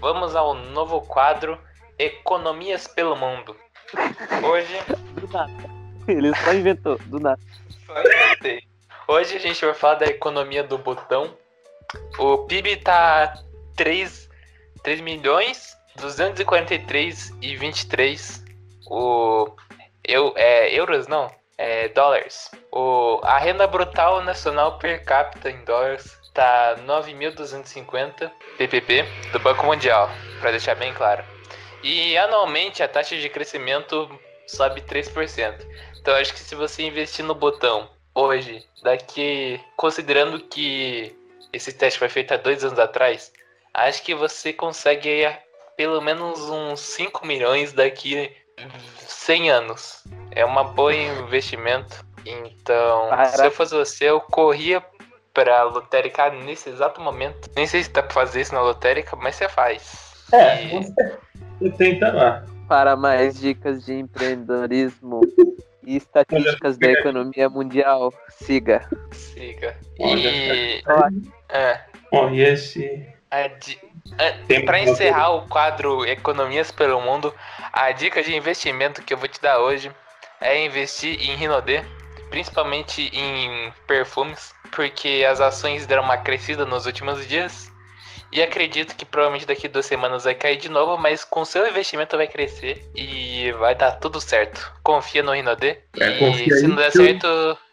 vamos 0.00 0.34
ao 0.36 0.54
novo 0.54 1.00
quadro 1.02 1.58
Economias 1.98 2.86
pelo 2.86 3.16
Mundo. 3.16 3.56
Hoje. 4.44 4.76
Do 5.20 5.28
nada. 5.28 5.52
Ele 6.08 6.34
só 6.36 6.52
inventou, 6.52 6.98
do 7.06 7.18
nada. 7.20 7.40
Só 7.86 8.00
inventei. 8.00 8.62
Hoje 9.08 9.36
a 9.36 9.40
gente 9.40 9.64
vai 9.64 9.74
falar 9.74 9.94
da 9.96 10.06
economia 10.06 10.62
do 10.62 10.78
botão. 10.78 11.36
O 12.18 12.38
PIB 12.38 12.76
tá 12.78 13.34
3, 13.76 14.28
3 14.82 15.00
milhões 15.00 15.76
243 15.96 17.32
e 17.42 17.56
23. 17.56 18.44
O. 18.90 19.48
Eu, 20.04 20.32
é, 20.36 20.72
euros 20.74 21.06
não? 21.06 21.30
é, 21.58 21.88
dólares. 21.88 22.50
O, 22.70 23.20
a 23.22 23.38
renda 23.38 23.66
brutal 23.66 24.22
nacional 24.22 24.78
per 24.78 25.04
capita 25.04 25.50
em 25.50 25.64
dólares 25.64 26.18
está 26.22 26.76
9.250 26.86 28.30
PPP 28.56 29.02
do 29.32 29.38
Banco 29.40 29.66
Mundial, 29.66 30.10
para 30.40 30.50
deixar 30.50 30.74
bem 30.74 30.92
claro. 30.94 31.22
E 31.82 32.16
anualmente 32.16 32.82
a 32.82 32.88
taxa 32.88 33.16
de 33.16 33.28
crescimento 33.28 34.08
sobe 34.46 34.80
3%. 34.82 35.66
Então 36.00 36.14
acho 36.14 36.32
que 36.32 36.38
se 36.40 36.54
você 36.54 36.82
investir 36.84 37.24
no 37.24 37.34
botão 37.34 37.90
hoje, 38.14 38.66
daqui, 38.82 39.60
considerando 39.76 40.38
que 40.40 41.14
esse 41.52 41.72
teste 41.72 41.98
foi 41.98 42.08
feito 42.08 42.32
há 42.32 42.36
dois 42.36 42.64
anos 42.64 42.78
atrás, 42.78 43.32
acho 43.74 44.02
que 44.02 44.14
você 44.14 44.52
consegue 44.52 45.08
aí 45.26 45.36
pelo 45.76 46.00
menos 46.00 46.38
uns 46.48 46.80
5 46.80 47.26
milhões 47.26 47.72
daqui 47.72 48.32
100 48.58 49.50
anos. 49.50 50.04
É 50.32 50.44
um 50.44 50.72
bom 50.74 50.90
investimento. 50.90 52.04
Então, 52.24 53.08
Caraca. 53.08 53.28
se 53.30 53.46
eu 53.46 53.50
fosse 53.50 53.74
você, 53.74 54.04
eu 54.06 54.20
corria 54.20 54.84
pra 55.34 55.64
lotérica 55.64 56.30
nesse 56.30 56.70
exato 56.70 57.00
momento. 57.00 57.50
Nem 57.56 57.66
sei 57.66 57.82
se 57.82 57.90
dá 57.90 58.02
pra 58.02 58.12
fazer 58.12 58.42
isso 58.42 58.54
na 58.54 58.60
lotérica, 58.62 59.16
mas 59.16 59.36
você 59.36 59.48
faz. 59.48 60.24
É, 60.32 60.64
e... 60.66 60.70
você 61.58 61.70
tenta 61.76 62.12
lá. 62.12 62.44
Para 62.68 62.96
mais 62.96 63.38
dicas 63.40 63.84
de 63.84 63.94
empreendedorismo 63.94 65.20
e 65.84 65.96
estatísticas 65.96 66.78
da 66.78 66.88
economia 66.92 67.48
mundial, 67.50 68.12
siga. 68.30 68.88
Siga. 69.12 69.76
E. 69.98 70.82
Olha, 70.84 70.84
tá. 70.84 71.10
é. 71.58 71.80
Olha 72.12 72.48
esse. 72.52 73.06
A, 73.30 73.48
di 73.48 73.78
é, 74.18 74.60
Para 74.60 74.80
encerrar 74.80 75.30
o 75.30 75.48
quadro 75.48 76.04
Economias 76.04 76.70
pelo 76.70 77.00
Mundo, 77.00 77.34
a 77.72 77.90
dica 77.92 78.22
de 78.22 78.34
investimento 78.34 79.02
que 79.02 79.12
eu 79.14 79.18
vou 79.18 79.28
te 79.28 79.40
dar 79.40 79.58
hoje 79.58 79.90
é 80.40 80.64
investir 80.64 81.18
em 81.22 81.34
Rinode, 81.36 81.82
principalmente 82.28 83.10
em 83.16 83.72
perfumes, 83.86 84.54
porque 84.70 85.24
as 85.28 85.40
ações 85.40 85.86
deram 85.86 86.02
uma 86.02 86.18
crescida 86.18 86.66
nos 86.66 86.84
últimos 86.86 87.26
dias. 87.26 87.70
E 88.30 88.42
acredito 88.42 88.96
que 88.96 89.04
provavelmente 89.04 89.46
daqui 89.46 89.68
duas 89.68 89.84
semanas 89.84 90.24
vai 90.24 90.34
cair 90.34 90.56
de 90.56 90.68
novo, 90.68 90.96
mas 90.96 91.22
com 91.22 91.44
seu 91.44 91.68
investimento 91.68 92.16
vai 92.16 92.26
crescer 92.26 92.82
e 92.94 93.52
vai 93.52 93.74
dar 93.74 93.92
tudo 93.92 94.20
certo. 94.22 94.72
Confia 94.82 95.22
no 95.22 95.32
Rinode. 95.32 95.78
É, 96.00 96.28
e 96.30 96.50
se 96.50 96.66
não 96.66 96.76
der 96.76 96.90
certo, 96.90 97.26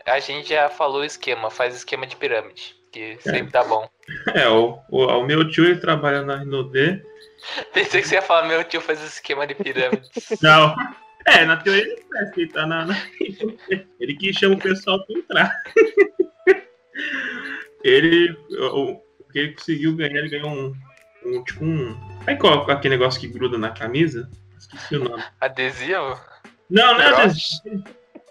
a 0.05 0.19
gente 0.19 0.49
já 0.49 0.67
falou 0.69 1.01
o 1.01 1.05
esquema, 1.05 1.49
faz 1.49 1.73
esquema 1.75 2.05
de 2.05 2.15
pirâmide 2.17 2.78
que 2.91 3.17
é. 3.17 3.17
sempre 3.19 3.39
é. 3.39 3.51
tá 3.51 3.63
bom. 3.63 3.87
É, 4.33 4.47
o, 4.49 4.79
o, 4.89 5.05
o, 5.05 5.23
meu 5.23 5.47
tio 5.49 5.65
ele 5.65 5.77
trabalha 5.79 6.23
na 6.23 6.37
Rinode. 6.37 7.01
Pensei 7.73 8.01
que 8.01 8.07
você 8.07 8.15
ia 8.15 8.21
falar, 8.23 8.47
meu 8.47 8.63
tio 8.63 8.81
faz 8.81 9.01
esquema 9.03 9.45
de 9.45 9.53
pirâmides. 9.55 10.09
Não. 10.41 10.75
É, 11.27 11.45
na 11.45 11.57
teoria 11.57 11.83
ele 11.83 12.03
faz, 12.09 12.31
ele 12.35 12.47
tá 12.47 12.65
na, 12.65 12.85
na... 12.85 12.95
Ele 13.99 14.15
que 14.15 14.33
chama 14.33 14.55
o 14.55 14.59
pessoal 14.59 15.05
pra 15.05 15.15
entrar. 15.19 15.53
ele. 17.83 18.35
O, 18.71 18.99
que 19.31 19.39
ele 19.39 19.53
conseguiu 19.53 19.95
ganhar, 19.95 20.17
ele 20.21 20.29
ganhou 20.29 20.49
um. 20.49 20.73
um 21.25 21.43
tipo 21.43 21.63
um. 21.63 21.95
Aí 22.25 22.35
coloca 22.35 22.73
aquele 22.73 22.95
negócio 22.97 23.19
que 23.19 23.27
gruda 23.27 23.59
na 23.59 23.69
camisa. 23.69 24.27
Esqueci 24.57 24.95
o 24.95 25.03
nome. 25.03 25.23
Adesivo? 25.39 26.19
Não, 26.67 26.93
não 26.95 27.01
é 27.01 27.07
adesivo. 27.25 27.83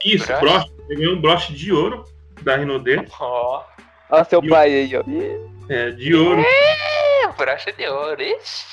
Isso, 0.04 0.26
broche. 0.26 0.40
broche. 0.40 0.72
Ele 0.88 0.96
ganhou 1.00 1.14
um 1.14 1.20
broche 1.20 1.52
de 1.54 1.72
ouro 1.72 2.04
da 2.42 2.56
Rinode. 2.56 2.94
Ó. 3.20 3.58
Oh. 3.64 3.78
Olha 4.10 4.24
seu 4.24 4.40
de 4.40 4.48
pai 4.48 4.68
ouro. 4.68 4.78
aí, 4.78 4.96
ó. 4.96 5.64
É, 5.72 5.90
de 5.90 6.14
ouro. 6.14 6.40
É, 6.40 7.28
brocha 7.36 7.72
de 7.72 7.86
ouro. 7.86 8.22
isso. 8.22 8.66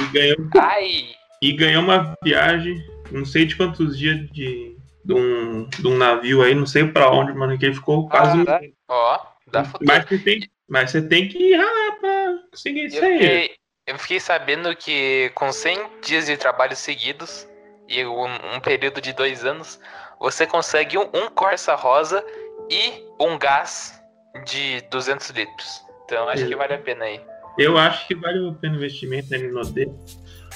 E 0.00 0.06
ganhou, 0.06 0.36
Ai. 0.60 1.10
e 1.42 1.52
ganhou 1.52 1.82
uma 1.82 2.14
viagem, 2.22 2.76
não 3.10 3.24
sei 3.24 3.44
de 3.46 3.56
quantos 3.56 3.98
dias 3.98 4.18
de, 4.30 4.76
de, 5.04 5.14
um, 5.14 5.66
de 5.68 5.86
um 5.86 5.96
navio 5.96 6.42
aí, 6.42 6.54
não 6.54 6.66
sei 6.66 6.86
pra 6.86 7.10
onde, 7.10 7.32
mano, 7.32 7.58
que 7.58 7.64
ele 7.66 7.74
ficou 7.74 8.06
quase. 8.08 8.44
Ah, 8.48 8.60
Ó, 8.88 9.20
dá 9.50 9.64
mas 9.80 10.04
você, 10.04 10.18
tem, 10.18 10.48
mas 10.68 10.90
você 10.90 11.00
tem 11.02 11.26
que 11.28 11.38
ir 11.38 11.56
ralar 11.56 11.92
pra 12.00 12.34
conseguir 12.50 12.84
isso 12.86 13.02
aí. 13.02 13.18
Fiquei, 13.18 13.54
eu 13.86 13.98
fiquei 13.98 14.20
sabendo 14.20 14.76
que 14.76 15.32
com 15.34 15.50
100 15.50 15.78
dias 16.02 16.26
de 16.26 16.36
trabalho 16.36 16.76
seguidos 16.76 17.48
e 17.88 18.04
um, 18.04 18.54
um 18.56 18.60
período 18.60 19.00
de 19.00 19.14
dois 19.14 19.42
anos, 19.46 19.80
você 20.20 20.46
consegue 20.46 20.98
um, 20.98 21.08
um 21.14 21.30
Corsa 21.30 21.74
Rosa 21.74 22.22
e 22.70 22.92
um 23.18 23.38
gás 23.38 23.97
de 24.44 24.80
200 24.90 25.30
litros. 25.30 25.82
Então 26.04 26.28
acho 26.28 26.46
que 26.46 26.56
vale 26.56 26.74
a 26.74 26.78
pena 26.78 27.04
aí. 27.04 27.20
Eu 27.58 27.76
acho 27.76 28.06
que 28.06 28.14
vale 28.14 28.48
a 28.48 28.52
pena 28.52 28.74
o 28.74 28.76
investimento 28.76 29.30
na 29.30 29.38
né, 29.38 29.44
MNOD. 29.44 29.86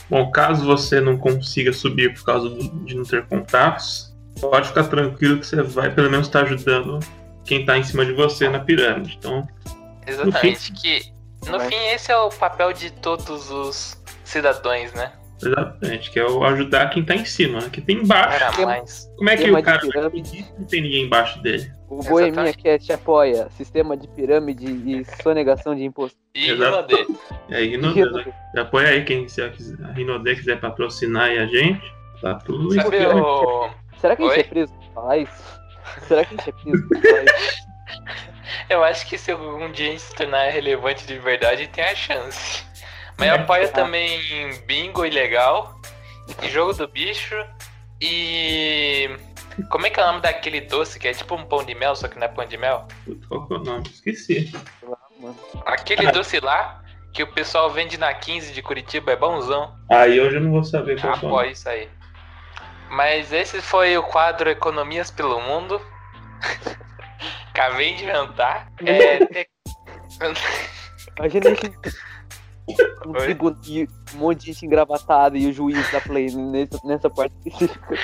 Bom, 0.08 0.30
caso 0.30 0.64
você 0.64 1.00
não 1.00 1.16
consiga 1.18 1.72
subir 1.72 2.14
por 2.14 2.24
causa 2.24 2.48
de 2.50 2.94
não 2.94 3.04
ter 3.04 3.26
contatos, 3.26 4.16
pode 4.40 4.68
ficar 4.68 4.84
tranquilo 4.84 5.38
que 5.38 5.46
você 5.46 5.62
vai 5.62 5.90
pelo 5.92 6.10
menos 6.10 6.26
estar 6.26 6.40
tá 6.40 6.46
ajudando 6.50 7.00
quem 7.44 7.60
está 7.60 7.76
em 7.76 7.82
cima 7.82 8.06
de 8.06 8.12
você 8.12 8.48
na 8.48 8.60
pirâmide. 8.60 9.16
Então, 9.18 9.46
Exatamente, 10.06 10.44
no 10.72 10.78
fim, 10.78 10.80
que 10.80 11.12
no 11.50 11.60
fim 11.60 11.76
esse 11.92 12.12
é 12.12 12.16
o 12.16 12.28
papel 12.30 12.72
de 12.72 12.90
todos 12.90 13.50
os 13.50 14.00
cidadãos, 14.24 14.92
né? 14.92 15.12
Exatamente, 15.44 16.10
que 16.10 16.20
é 16.20 16.24
o 16.26 16.44
ajudar 16.44 16.90
quem 16.90 17.02
está 17.02 17.16
em 17.16 17.24
cima, 17.24 17.60
né? 17.60 17.68
Que 17.72 17.80
tem 17.80 17.96
embaixo. 18.02 18.62
mais. 18.64 19.08
Como 19.16 19.28
é 19.28 19.36
que 19.36 19.50
o 19.50 19.62
cara 19.62 19.80
que 19.80 19.88
não 20.56 20.66
tem 20.66 20.80
ninguém 20.82 21.04
embaixo 21.04 21.42
dele? 21.42 21.70
O 21.94 22.00
Essa 22.00 22.08
Boemia 22.11 22.44
taxa... 22.46 22.52
Cast 22.64 22.90
é, 22.90 22.94
apoia 22.94 23.50
sistema 23.50 23.94
de 23.99 24.08
pirâmide 24.08 24.64
e 24.66 25.04
sonegação 25.22 25.75
de 25.75 25.84
imposto. 25.84 26.16
E 26.34 26.46
Rinodê. 26.50 27.06
É, 27.50 27.61
Rinodê. 27.62 28.04
Né? 28.06 28.32
Apoia 28.56 28.88
aí 28.88 29.04
quem 29.04 29.28
se 29.28 29.42
a 29.42 29.49
Rinodê 29.92 30.34
quiser 30.34 30.58
patrocinar 30.58 31.25
aí 31.25 31.38
a 31.38 31.46
gente. 31.46 31.82
Tá 32.22 32.37
tudo 32.37 32.72
Sabe 32.75 32.96
isso. 32.96 33.16
O... 33.18 33.70
Será 34.00 34.16
que 34.16 34.22
a 34.22 34.26
gente 34.30 34.40
é 34.40 34.42
preso 34.44 34.72
por 34.72 34.84
falar 34.94 35.16
isso? 35.18 35.61
Será 36.08 36.25
que 36.25 36.34
a 36.34 36.37
gente 36.38 36.49
é 36.49 36.52
preso 36.52 36.88
por 36.88 37.02
falar 37.02 37.22
isso? 37.25 37.62
Eu 38.70 38.82
acho 38.84 39.06
que 39.06 39.18
se 39.18 39.30
algum 39.30 39.70
dia 39.70 39.88
a 39.88 39.92
gente 39.92 40.00
se 40.02 40.14
tornar 40.14 40.49
relevante 40.50 41.06
de 41.06 41.18
verdade, 41.18 41.68
tem 41.68 41.84
a 41.84 41.94
chance. 41.94 42.64
Mas 43.18 43.28
é, 43.28 43.32
apoia 43.32 43.64
é. 43.64 43.68
também 43.68 44.18
bingo 44.66 45.04
ilegal, 45.04 45.75
jogo 46.49 46.72
do 46.72 46.88
bicho 46.88 47.34
e 48.00 49.11
como 49.68 49.87
é 49.87 49.90
que 49.90 50.00
é 50.00 50.02
o 50.02 50.06
nome 50.06 50.21
daquele 50.21 50.61
doce 50.62 50.99
que 50.99 51.09
é 51.09 51.12
tipo 51.12 51.35
um 51.35 51.44
pão 51.44 51.64
de 51.64 51.75
mel, 51.75 51.94
só 51.94 52.09
que 52.09 52.16
não 52.18 52.26
é 52.26 52.28
pão 52.28 52.47
de 52.47 52.56
mel? 52.56 52.87
qual 53.28 53.47
que 53.47 53.54
é 53.54 53.56
o 53.56 53.62
nome? 53.64 53.87
Esqueci. 53.88 54.52
Aquele 55.66 56.11
doce 56.11 56.40
lá 56.40 56.82
que 57.12 57.23
o 57.23 57.32
pessoal 57.32 57.71
vende 57.71 57.99
na 57.99 58.12
15 58.14 58.52
de 58.52 58.62
Curitiba 58.62 59.12
é 59.12 59.16
bonzão. 59.16 59.76
Aí 59.90 60.18
hoje 60.21 60.37
eu 60.37 60.40
não 60.40 60.52
vou 60.52 60.64
saber 60.64 61.00
qual 61.00 61.14
Após 61.14 61.32
ah, 61.42 61.47
é. 61.47 61.50
isso 61.50 61.68
aí. 61.68 61.90
Mas 62.90 63.32
esse 63.32 63.61
foi 63.61 63.97
o 63.97 64.02
quadro 64.02 64.50
Economias 64.50 65.11
pelo 65.11 65.40
Mundo. 65.40 65.80
Acabei 67.52 67.94
de 67.94 68.04
inventar. 68.04 68.73
É... 68.87 69.47
A 71.21 71.28
gente 71.28 71.47
um 72.62 72.62
segundo 73.21 73.59
e 73.66 73.88
um 74.14 74.19
monte 74.19 74.40
de 74.40 74.52
gente 74.52 74.66
engravatada 74.66 75.37
e 75.37 75.47
o 75.49 75.52
juiz 75.52 75.90
da 75.90 76.00
play 76.00 76.26
nessa, 76.35 76.78
nessa 76.85 77.11
parte 77.11 77.35
específica. 77.45 77.95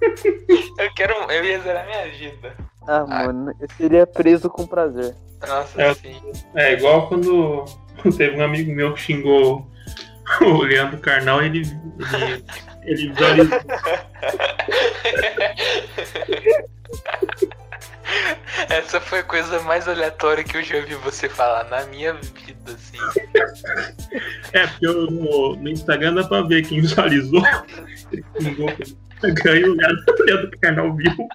eu 0.00 0.90
quero. 0.94 1.12
Eu 1.30 1.44
ia 1.44 1.60
zerar 1.60 1.86
minha 1.86 2.08
vida. 2.10 2.54
Ah, 2.86 3.04
ah, 3.08 3.26
mano, 3.26 3.52
eu 3.60 3.68
seria 3.76 4.06
preso 4.06 4.48
com 4.50 4.66
prazer. 4.66 5.14
Nossa, 5.46 5.80
é, 5.82 5.94
sim. 5.94 6.16
É 6.54 6.72
igual 6.74 7.08
quando 7.08 7.64
teve 8.16 8.36
um 8.38 8.44
amigo 8.44 8.72
meu 8.72 8.94
que 8.94 9.00
xingou 9.00 9.66
o 10.40 10.62
Leandro 10.62 10.98
Carnal 11.00 11.42
ele, 11.42 11.62
ele, 12.12 12.44
ele 12.84 13.10
visualizou. 13.12 13.58
Essa 18.70 19.00
foi 19.00 19.20
a 19.20 19.24
coisa 19.24 19.60
mais 19.62 19.86
aleatória 19.88 20.42
que 20.44 20.56
eu 20.58 20.62
já 20.62 20.80
vi 20.80 20.94
você 20.96 21.28
falar 21.28 21.64
na 21.68 21.84
minha 21.86 22.14
vida, 22.14 22.72
assim. 22.72 22.98
É, 24.54 24.66
porque 24.66 24.84
eu, 24.86 25.10
no, 25.10 25.56
no, 25.56 25.68
Instagram 25.70 26.12
dá 26.12 26.22
pra 26.24 26.42
ver 26.42 26.60
quem 26.66 26.82
visualizou. 26.82 27.40
ganhou 29.44 29.70
o 29.70 29.72
olhado 29.72 30.04
do 30.04 30.52
é 30.52 30.58
canal 30.58 30.94
vivo. 30.94 31.26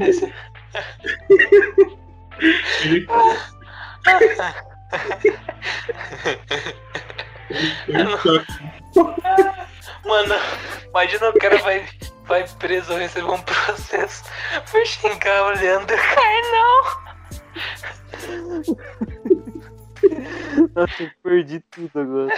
Esse... 0.00 0.32
Mano, 10.04 10.34
imagina 10.90 11.28
o 11.30 11.38
cara 11.38 11.56
vai, 11.58 11.86
vai 12.24 12.44
preso 12.58 12.92
ou 12.92 12.98
receber 12.98 13.30
um 13.30 13.40
processo 13.42 14.24
por 14.70 14.86
xingar 14.86 15.44
o 15.46 15.50
Leandro 15.58 15.96
Carnal. 15.96 16.84
Nossa, 20.74 21.02
eu 21.02 21.10
perdi 21.22 21.60
tudo 21.70 21.90
agora. 22.00 22.34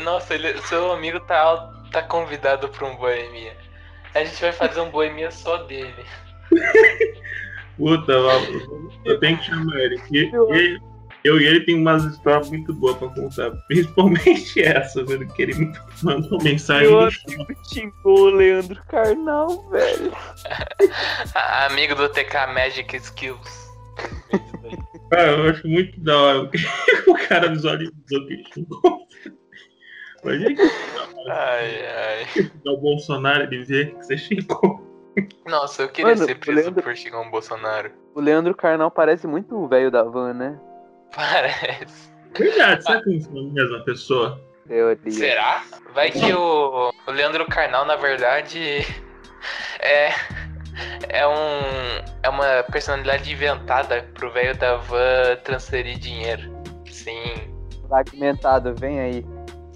nossa, 0.00 0.34
ele, 0.34 0.58
seu 0.62 0.90
amigo 0.92 1.20
tá, 1.20 1.70
tá 1.92 2.02
convidado 2.02 2.68
pra 2.68 2.86
um 2.86 2.96
boemia. 2.96 3.56
A 4.14 4.24
gente 4.24 4.40
vai 4.40 4.52
fazer 4.52 4.80
um 4.80 4.90
boemia 4.90 5.30
só 5.30 5.58
dele. 5.64 5.94
Puta, 7.76 8.12
eu 9.04 9.18
tenho 9.20 9.36
que 9.38 9.44
chamar 9.44 9.76
ele. 9.76 10.00
E, 10.12 10.30
e 10.54 10.93
eu 11.24 11.40
e 11.40 11.44
ele 11.46 11.60
tem 11.60 11.76
umas 11.80 12.04
histórias 12.04 12.50
muito 12.50 12.74
boas 12.74 12.96
pra 12.98 13.08
contar. 13.08 13.50
Principalmente 13.66 14.60
essa, 14.62 15.02
velho, 15.04 15.20
né, 15.20 15.32
que 15.34 15.42
ele 15.42 15.72
mandou 16.02 16.38
mensagem. 16.42 16.88
Meu 16.90 17.00
amigo 17.00 17.56
xingou 17.66 18.20
o 18.26 18.30
Leandro 18.30 18.82
Carnal, 18.86 19.66
velho. 19.70 20.12
amigo 21.70 21.94
do 21.94 22.10
TK 22.10 22.34
Magic 22.52 22.94
Skills. 22.96 23.64
Cara, 25.10 25.30
ah, 25.32 25.36
eu 25.46 25.50
acho 25.50 25.66
muito 25.66 25.98
da 26.00 26.18
hora 26.18 26.42
o 27.06 27.14
cara 27.28 27.48
visualizou 27.48 27.92
que 28.26 28.42
xingou. 28.52 29.06
Imagina 30.22 30.54
que 30.54 30.70
ai, 31.30 31.86
ai. 31.86 32.50
o 32.66 32.76
Bolsonaro 32.76 33.48
dizer 33.48 33.94
que 33.94 34.02
você 34.04 34.18
xingou. 34.18 34.82
Nossa, 35.46 35.82
eu 35.82 35.88
queria 35.88 36.14
Mano, 36.16 36.26
ser 36.26 36.34
preso 36.36 36.62
Leandro... 36.62 36.82
por 36.82 36.96
xingar 36.96 37.20
um 37.20 37.30
Bolsonaro. 37.30 37.92
O 38.14 38.20
Leandro 38.20 38.54
Carnal 38.54 38.90
parece 38.90 39.26
muito 39.26 39.54
o 39.54 39.68
velho 39.68 39.90
da 39.90 40.02
van, 40.02 40.34
né? 40.34 40.58
Parece. 41.14 41.86
Verdade, 42.36 42.82
será 42.82 43.02
que 43.02 43.10
eles 43.10 43.24
são 43.24 43.38
a 43.38 43.52
mesma 43.52 43.80
pessoa? 43.84 44.40
Teoria. 44.66 45.10
Será? 45.10 45.62
Vai 45.94 46.10
que 46.10 46.32
o, 46.32 46.92
o 47.06 47.10
Leandro 47.12 47.46
Carnal, 47.46 47.84
na 47.84 47.94
verdade, 47.96 48.84
é, 49.80 50.08
é, 51.10 51.26
um, 51.26 52.04
é 52.22 52.28
uma 52.28 52.62
personalidade 52.72 53.30
inventada 53.32 54.02
pro 54.14 54.32
velho 54.32 54.56
da 54.58 54.76
van 54.78 55.36
transferir 55.44 55.98
dinheiro. 55.98 56.42
Sim. 56.90 57.34
Fragmentado, 57.88 58.74
vem 58.74 58.98
aí. 58.98 59.26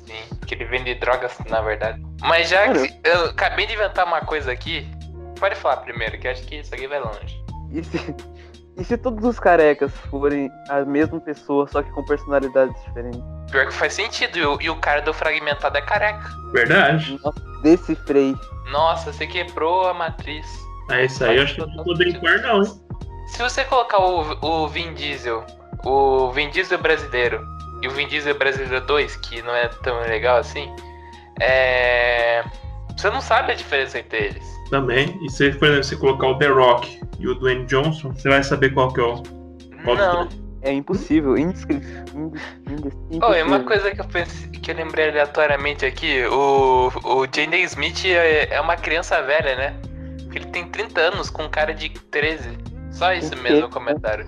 Sim, 0.06 0.36
que 0.46 0.54
ele 0.54 0.64
vende 0.64 0.94
drogas, 0.96 1.38
na 1.50 1.60
verdade. 1.60 2.02
Mas 2.22 2.48
já 2.48 2.72
que 2.72 2.98
eu 3.04 3.26
acabei 3.26 3.66
de 3.66 3.74
inventar 3.74 4.06
uma 4.06 4.22
coisa 4.22 4.50
aqui, 4.50 4.88
pode 5.38 5.54
falar 5.54 5.76
primeiro, 5.78 6.18
que 6.18 6.26
acho 6.26 6.42
que 6.44 6.56
isso 6.56 6.74
aqui 6.74 6.88
vai 6.88 6.98
longe. 6.98 7.38
E 7.70 7.84
se, 7.84 7.98
e 8.78 8.84
se 8.84 8.96
todos 8.96 9.24
os 9.24 9.40
carecas 9.40 9.92
forem 10.08 10.48
a 10.68 10.82
mesma 10.84 11.18
pessoa, 11.20 11.66
só 11.66 11.82
que 11.82 11.90
com 11.90 12.04
personalidades 12.04 12.76
diferentes? 12.84 13.20
Pior 13.50 13.66
que 13.66 13.74
faz 13.74 13.92
sentido, 13.92 14.38
e 14.38 14.46
o, 14.46 14.60
e 14.62 14.70
o 14.70 14.76
cara 14.76 15.00
do 15.02 15.12
fragmentado 15.12 15.76
é 15.76 15.82
careca. 15.82 16.28
Verdade. 16.52 17.18
Nossa, 17.24 17.40
decifrei. 17.62 18.36
Nossa, 18.70 19.12
você 19.12 19.26
quebrou 19.26 19.88
a 19.88 19.92
matriz. 19.92 20.46
É 20.92 21.04
isso 21.06 21.24
aí, 21.24 21.38
eu 21.38 21.42
acho 21.42 21.54
que 21.56 21.76
não 21.76 21.84
poderia 21.84 22.20
bem 22.20 22.40
não, 22.42 22.62
hein? 22.62 22.80
Se 23.26 23.38
você 23.42 23.64
colocar 23.64 23.98
o, 23.98 24.38
o 24.46 24.68
Vin 24.68 24.94
Diesel, 24.94 25.44
o 25.84 26.30
Vin 26.30 26.48
Diesel 26.50 26.78
brasileiro 26.78 27.44
e 27.82 27.88
o 27.88 27.90
Vin 27.90 28.06
Diesel 28.06 28.38
brasileiro 28.38 28.80
2, 28.86 29.16
que 29.16 29.42
não 29.42 29.54
é 29.54 29.66
tão 29.68 30.00
legal 30.02 30.38
assim, 30.38 30.70
é... 31.40 32.44
você 32.96 33.10
não 33.10 33.20
sabe 33.20 33.50
a 33.50 33.54
diferença 33.56 33.98
entre 33.98 34.18
eles 34.18 34.57
também. 34.68 35.18
E 35.22 35.30
se, 35.30 35.50
por 35.52 35.68
exemplo, 35.68 35.84
você 35.84 35.96
colocar 35.96 36.26
o 36.28 36.38
The 36.38 36.46
Rock 36.48 37.00
e 37.18 37.28
o 37.28 37.34
Dwayne 37.34 37.66
Johnson, 37.66 38.12
você 38.12 38.28
vai 38.28 38.42
saber 38.42 38.70
qual 38.72 38.92
que 38.92 39.00
é 39.00 39.04
o. 39.04 39.22
Qual 39.84 39.96
é 39.96 39.98
não. 40.00 40.28
É 40.62 40.72
impossível, 40.72 41.38
indescritível. 41.38 42.32
Oh, 43.22 43.32
é 43.32 43.44
uma 43.44 43.60
coisa 43.60 43.92
que 43.94 44.00
eu 44.00 44.04
pensei, 44.04 44.48
que 44.48 44.70
eu 44.72 44.74
lembrei 44.74 45.08
aleatoriamente 45.10 45.86
aqui, 45.86 46.24
o, 46.26 46.92
o 47.04 47.26
Jane 47.32 47.62
Smith 47.62 48.04
é, 48.06 48.52
é 48.52 48.60
uma 48.60 48.74
criança 48.76 49.22
velha, 49.22 49.54
né? 49.54 49.76
Porque 50.22 50.38
ele 50.38 50.46
tem 50.46 50.66
30 50.66 51.00
anos 51.00 51.30
com 51.30 51.44
um 51.44 51.48
cara 51.48 51.72
de 51.72 51.88
13. 51.90 52.58
Só 52.90 53.12
isso 53.12 53.34
o 53.34 53.38
mesmo 53.40 53.66
o 53.66 53.70
comentário. 53.70 54.26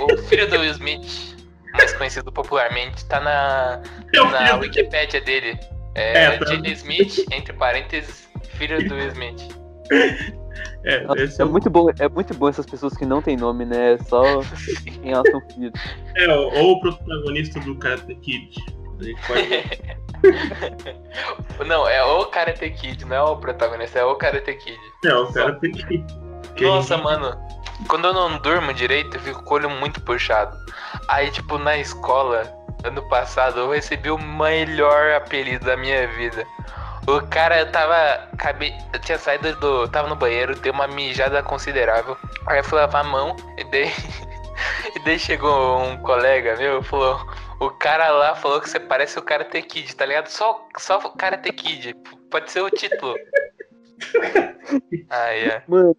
o 0.00 0.16
filho 0.28 0.48
do 0.48 0.60
Will 0.60 0.70
Smith, 0.70 1.36
mais 1.74 1.92
conhecido 1.94 2.30
popularmente, 2.30 3.04
tá 3.06 3.18
na, 3.20 3.82
é 4.14 4.20
na 4.44 4.54
Wikipedia 4.56 5.20
dele. 5.20 5.58
É, 5.96 6.22
é 6.24 6.38
tá... 6.38 6.46
Jane 6.46 6.70
Smith, 6.72 7.18
entre 7.32 7.52
parênteses, 7.52 8.28
Filho 8.50 8.86
do 8.88 8.98
Smith. 9.10 9.48
É, 10.84 10.94
é, 10.96 11.04
é, 11.40 11.44
muito 11.44 11.68
bom, 11.70 11.90
é 11.98 12.08
muito 12.08 12.34
bom 12.34 12.48
essas 12.48 12.66
pessoas 12.66 12.94
que 12.96 13.04
não 13.06 13.22
tem 13.22 13.36
nome, 13.36 13.64
né? 13.64 13.94
É 13.94 13.98
só 13.98 14.22
em 15.02 15.12
alto 15.12 15.30
são 15.30 15.42
É, 16.16 16.32
ou 16.34 16.72
o 16.72 16.80
protagonista 16.80 17.60
do 17.60 17.76
Karate 17.76 18.14
Kid. 18.16 18.54
pode... 19.26 19.82
não, 21.68 21.86
é 21.88 22.02
o 22.04 22.24
Karate 22.26 22.70
Kid, 22.70 23.04
não 23.04 23.16
é 23.16 23.22
o 23.22 23.36
protagonista, 23.36 23.98
é 23.98 24.04
o 24.04 24.14
Karate 24.16 24.54
Kid. 24.54 24.78
É, 25.04 25.14
o 25.14 25.32
Karate 25.32 25.70
Kid. 25.70 26.04
Nossa, 26.60 26.96
mano, 26.98 27.36
quando 27.88 28.08
eu 28.08 28.12
não 28.14 28.38
durmo 28.38 28.72
direito, 28.74 29.16
eu 29.16 29.20
fico 29.20 29.42
com 29.42 29.50
o 29.50 29.56
olho 29.56 29.70
muito 29.70 30.00
puxado. 30.02 30.56
Aí, 31.08 31.30
tipo, 31.30 31.58
na 31.58 31.76
escola, 31.78 32.42
ano 32.84 33.06
passado, 33.08 33.60
eu 33.60 33.70
recebi 33.72 34.10
o 34.10 34.18
melhor 34.18 35.12
apelido 35.12 35.64
da 35.64 35.76
minha 35.76 36.06
vida. 36.08 36.46
O 37.06 37.20
cara 37.26 37.66
tava. 37.66 38.28
Cabe... 38.38 38.72
Tinha 39.04 39.18
saído 39.18 39.54
do. 39.56 39.88
Tava 39.88 40.08
no 40.08 40.16
banheiro, 40.16 40.54
deu 40.60 40.72
uma 40.72 40.86
mijada 40.86 41.42
considerável. 41.42 42.16
Aí 42.46 42.58
eu 42.58 42.64
fui 42.64 42.78
lavar 42.78 43.00
a 43.04 43.08
mão 43.08 43.36
e 43.58 43.64
dei. 43.64 43.86
e 44.94 45.04
daí 45.04 45.18
chegou 45.18 45.78
um 45.80 45.96
colega 45.98 46.56
meu 46.56 46.78
e 46.80 46.84
falou. 46.84 47.18
O 47.60 47.70
cara 47.70 48.10
lá 48.10 48.34
falou 48.36 48.60
que 48.60 48.68
você 48.68 48.78
parece 48.78 49.18
o 49.18 49.22
Karate 49.22 49.62
Kid, 49.62 49.94
tá 49.94 50.04
ligado? 50.06 50.26
Só, 50.28 50.66
só 50.76 50.98
Karate 51.10 51.52
Kid. 51.52 51.94
Pode 52.30 52.50
ser 52.50 52.60
o 52.60 52.70
título. 52.70 53.14
ah, 55.10 55.34
é 55.34 55.62
Mano. 55.68 55.96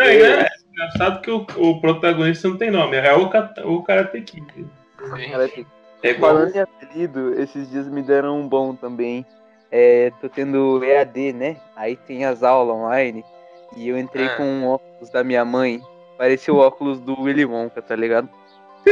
é, 0.00 0.04
é 0.16 0.46
engraçado 0.68 1.20
que 1.20 1.30
o, 1.30 1.42
o, 1.56 1.80
protagonista 1.80 2.48
não 2.48 2.56
tem 2.56 2.72
nome, 2.72 2.96
é 2.96 3.12
o, 3.14 3.30
o 3.72 3.82
Karate 3.84 4.20
Kid. 4.22 4.46
Sim. 4.98 5.36
É 6.02 6.08
igual. 6.10 6.32
Falando 6.34 6.54
em 6.56 6.60
apelido, 6.60 7.40
esses 7.40 7.70
dias 7.70 7.86
me 7.86 8.02
deram 8.02 8.38
um 8.40 8.48
bom 8.48 8.74
também 8.74 9.24
é, 9.70 10.12
tô 10.20 10.28
tendo 10.28 10.82
EAD, 10.82 11.32
né? 11.32 11.56
Aí 11.76 11.94
tem 11.96 12.24
as 12.24 12.42
aulas 12.42 12.74
online. 12.76 13.24
E 13.76 13.88
eu 13.88 13.96
entrei 13.98 14.26
ah. 14.26 14.36
com 14.36 14.42
um 14.42 14.66
óculos 14.66 15.10
da 15.10 15.22
minha 15.22 15.44
mãe. 15.44 15.80
Parecia 16.18 16.52
o 16.52 16.58
óculos 16.58 16.98
do 17.00 17.20
Willy 17.20 17.44
Wonka, 17.46 17.80
tá 17.80 17.94
ligado? 17.94 18.28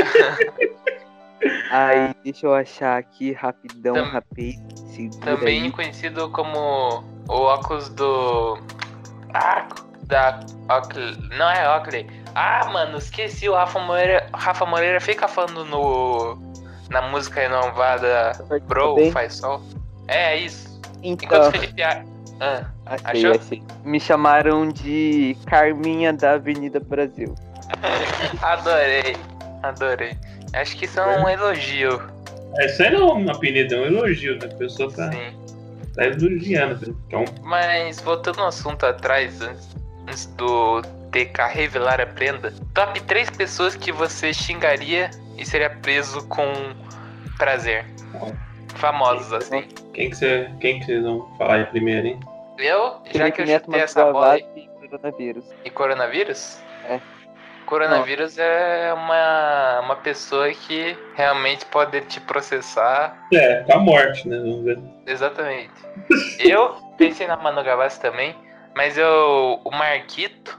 aí, 1.71 2.15
deixa 2.23 2.47
eu 2.47 2.55
achar 2.55 2.97
aqui 2.97 3.33
rapidão, 3.33 3.95
Tam, 3.95 4.05
rapidinho. 4.05 5.11
Também 5.25 5.65
aí. 5.65 5.71
conhecido 5.71 6.31
como 6.31 7.03
o 7.29 7.33
óculos 7.33 7.89
do. 7.91 8.59
Ah, 9.35 9.67
da 10.07 10.41
Oakley. 10.71 11.17
Não 11.37 11.51
é 11.51 11.69
Oakley. 11.77 12.07
Ah, 12.37 12.67
mano, 12.73 12.99
esqueci. 12.99 13.49
O 13.49 13.55
Rafa 13.55 13.81
Moreira, 13.81 14.27
Rafa 14.33 14.65
Moreira 14.65 15.01
fica 15.01 15.27
falando 15.27 15.65
no. 15.65 16.49
Na 16.89 17.03
música 17.03 17.41
renovada 17.43 18.33
tá 18.49 18.59
Bro, 18.61 19.11
faz 19.11 19.35
sol. 19.35 19.61
É, 20.07 20.33
é 20.35 20.37
isso. 20.39 20.68
Então. 21.03 21.51
Felipe... 21.51 21.83
Ah, 22.41 22.65
ah, 22.87 22.97
achou? 23.05 23.33
achei. 23.33 23.61
Me 23.85 23.99
chamaram 24.01 24.69
de 24.69 25.37
Carminha 25.47 26.13
da 26.13 26.33
Avenida 26.33 26.79
Brasil. 26.81 27.35
adorei, 28.43 29.17
adorei. 29.65 30.17
Acho 30.55 30.77
que 30.77 30.85
isso 30.87 30.99
é 31.01 31.21
um 31.23 31.29
elogio. 31.29 32.01
É, 32.59 32.67
isso 32.67 32.83
aí 32.83 32.91
não 32.93 33.09
é 33.09 33.13
um 33.15 33.31
apelido, 33.31 33.75
é 33.75 33.79
um 33.81 33.85
elogio, 33.87 34.39
né? 34.39 34.47
A 34.51 34.55
pessoa 34.55 34.91
tá, 34.93 35.11
tá 35.97 36.05
elogiando. 36.05 36.89
Né? 36.93 36.95
Então... 37.09 37.25
Mas 37.43 37.99
voltando 38.01 38.41
ao 38.41 38.49
assunto 38.49 38.87
atrás, 38.87 39.41
antes, 39.43 39.77
antes 40.07 40.27
do 40.37 40.81
TK 41.11 41.43
revelar 41.53 42.01
a 42.01 42.07
prenda, 42.07 42.53
top 42.73 43.01
3 43.03 43.31
pessoas 43.31 43.75
que 43.77 43.91
você 43.93 44.33
xingaria 44.33 45.11
e 45.37 45.45
seria 45.45 45.69
preso 45.71 46.25
com 46.29 46.47
prazer. 47.37 47.85
Bom 48.13 48.33
famosos, 48.79 49.33
assim. 49.33 49.63
Quem 49.93 50.09
que 50.11 50.17
você, 50.17 50.47
assim. 50.49 50.59
quem 50.59 50.81
que 50.81 50.87
vocês 50.87 51.03
vão 51.05 51.29
falar 51.37 51.55
aí 51.55 51.67
primeiro, 51.67 52.07
hein? 52.07 52.21
Eu, 52.59 52.97
já 53.15 53.31
que 53.31 53.41
eu 53.43 53.47
Neto 53.47 53.67
chutei 53.67 53.81
essa 53.81 54.05
bola 54.11 54.33
aí. 54.33 54.45
E 54.83 54.89
coronavírus. 54.89 55.45
E 55.65 55.71
coronavírus? 55.71 56.63
É. 56.87 57.01
Coronavírus 57.67 58.37
Não. 58.39 58.45
é 58.45 58.95
uma, 58.95 59.81
uma 59.81 59.97
pessoa 59.97 60.49
que 60.51 60.97
realmente 61.15 61.67
pode 61.67 62.01
te 62.03 62.19
processar. 62.21 63.27
É, 63.33 63.57
com 63.65 63.75
a 63.75 63.79
morte, 63.79 64.27
né? 64.27 64.39
Vamos 64.39 64.65
ver. 64.65 64.79
Exatamente. 65.07 65.71
eu 66.39 66.71
pensei 66.97 67.27
na 67.27 67.37
Manu 67.37 67.63
Gavassi 67.63 68.01
também, 68.01 68.35
mas 68.75 68.97
eu, 68.97 69.61
o 69.63 69.71
Marquito, 69.71 70.59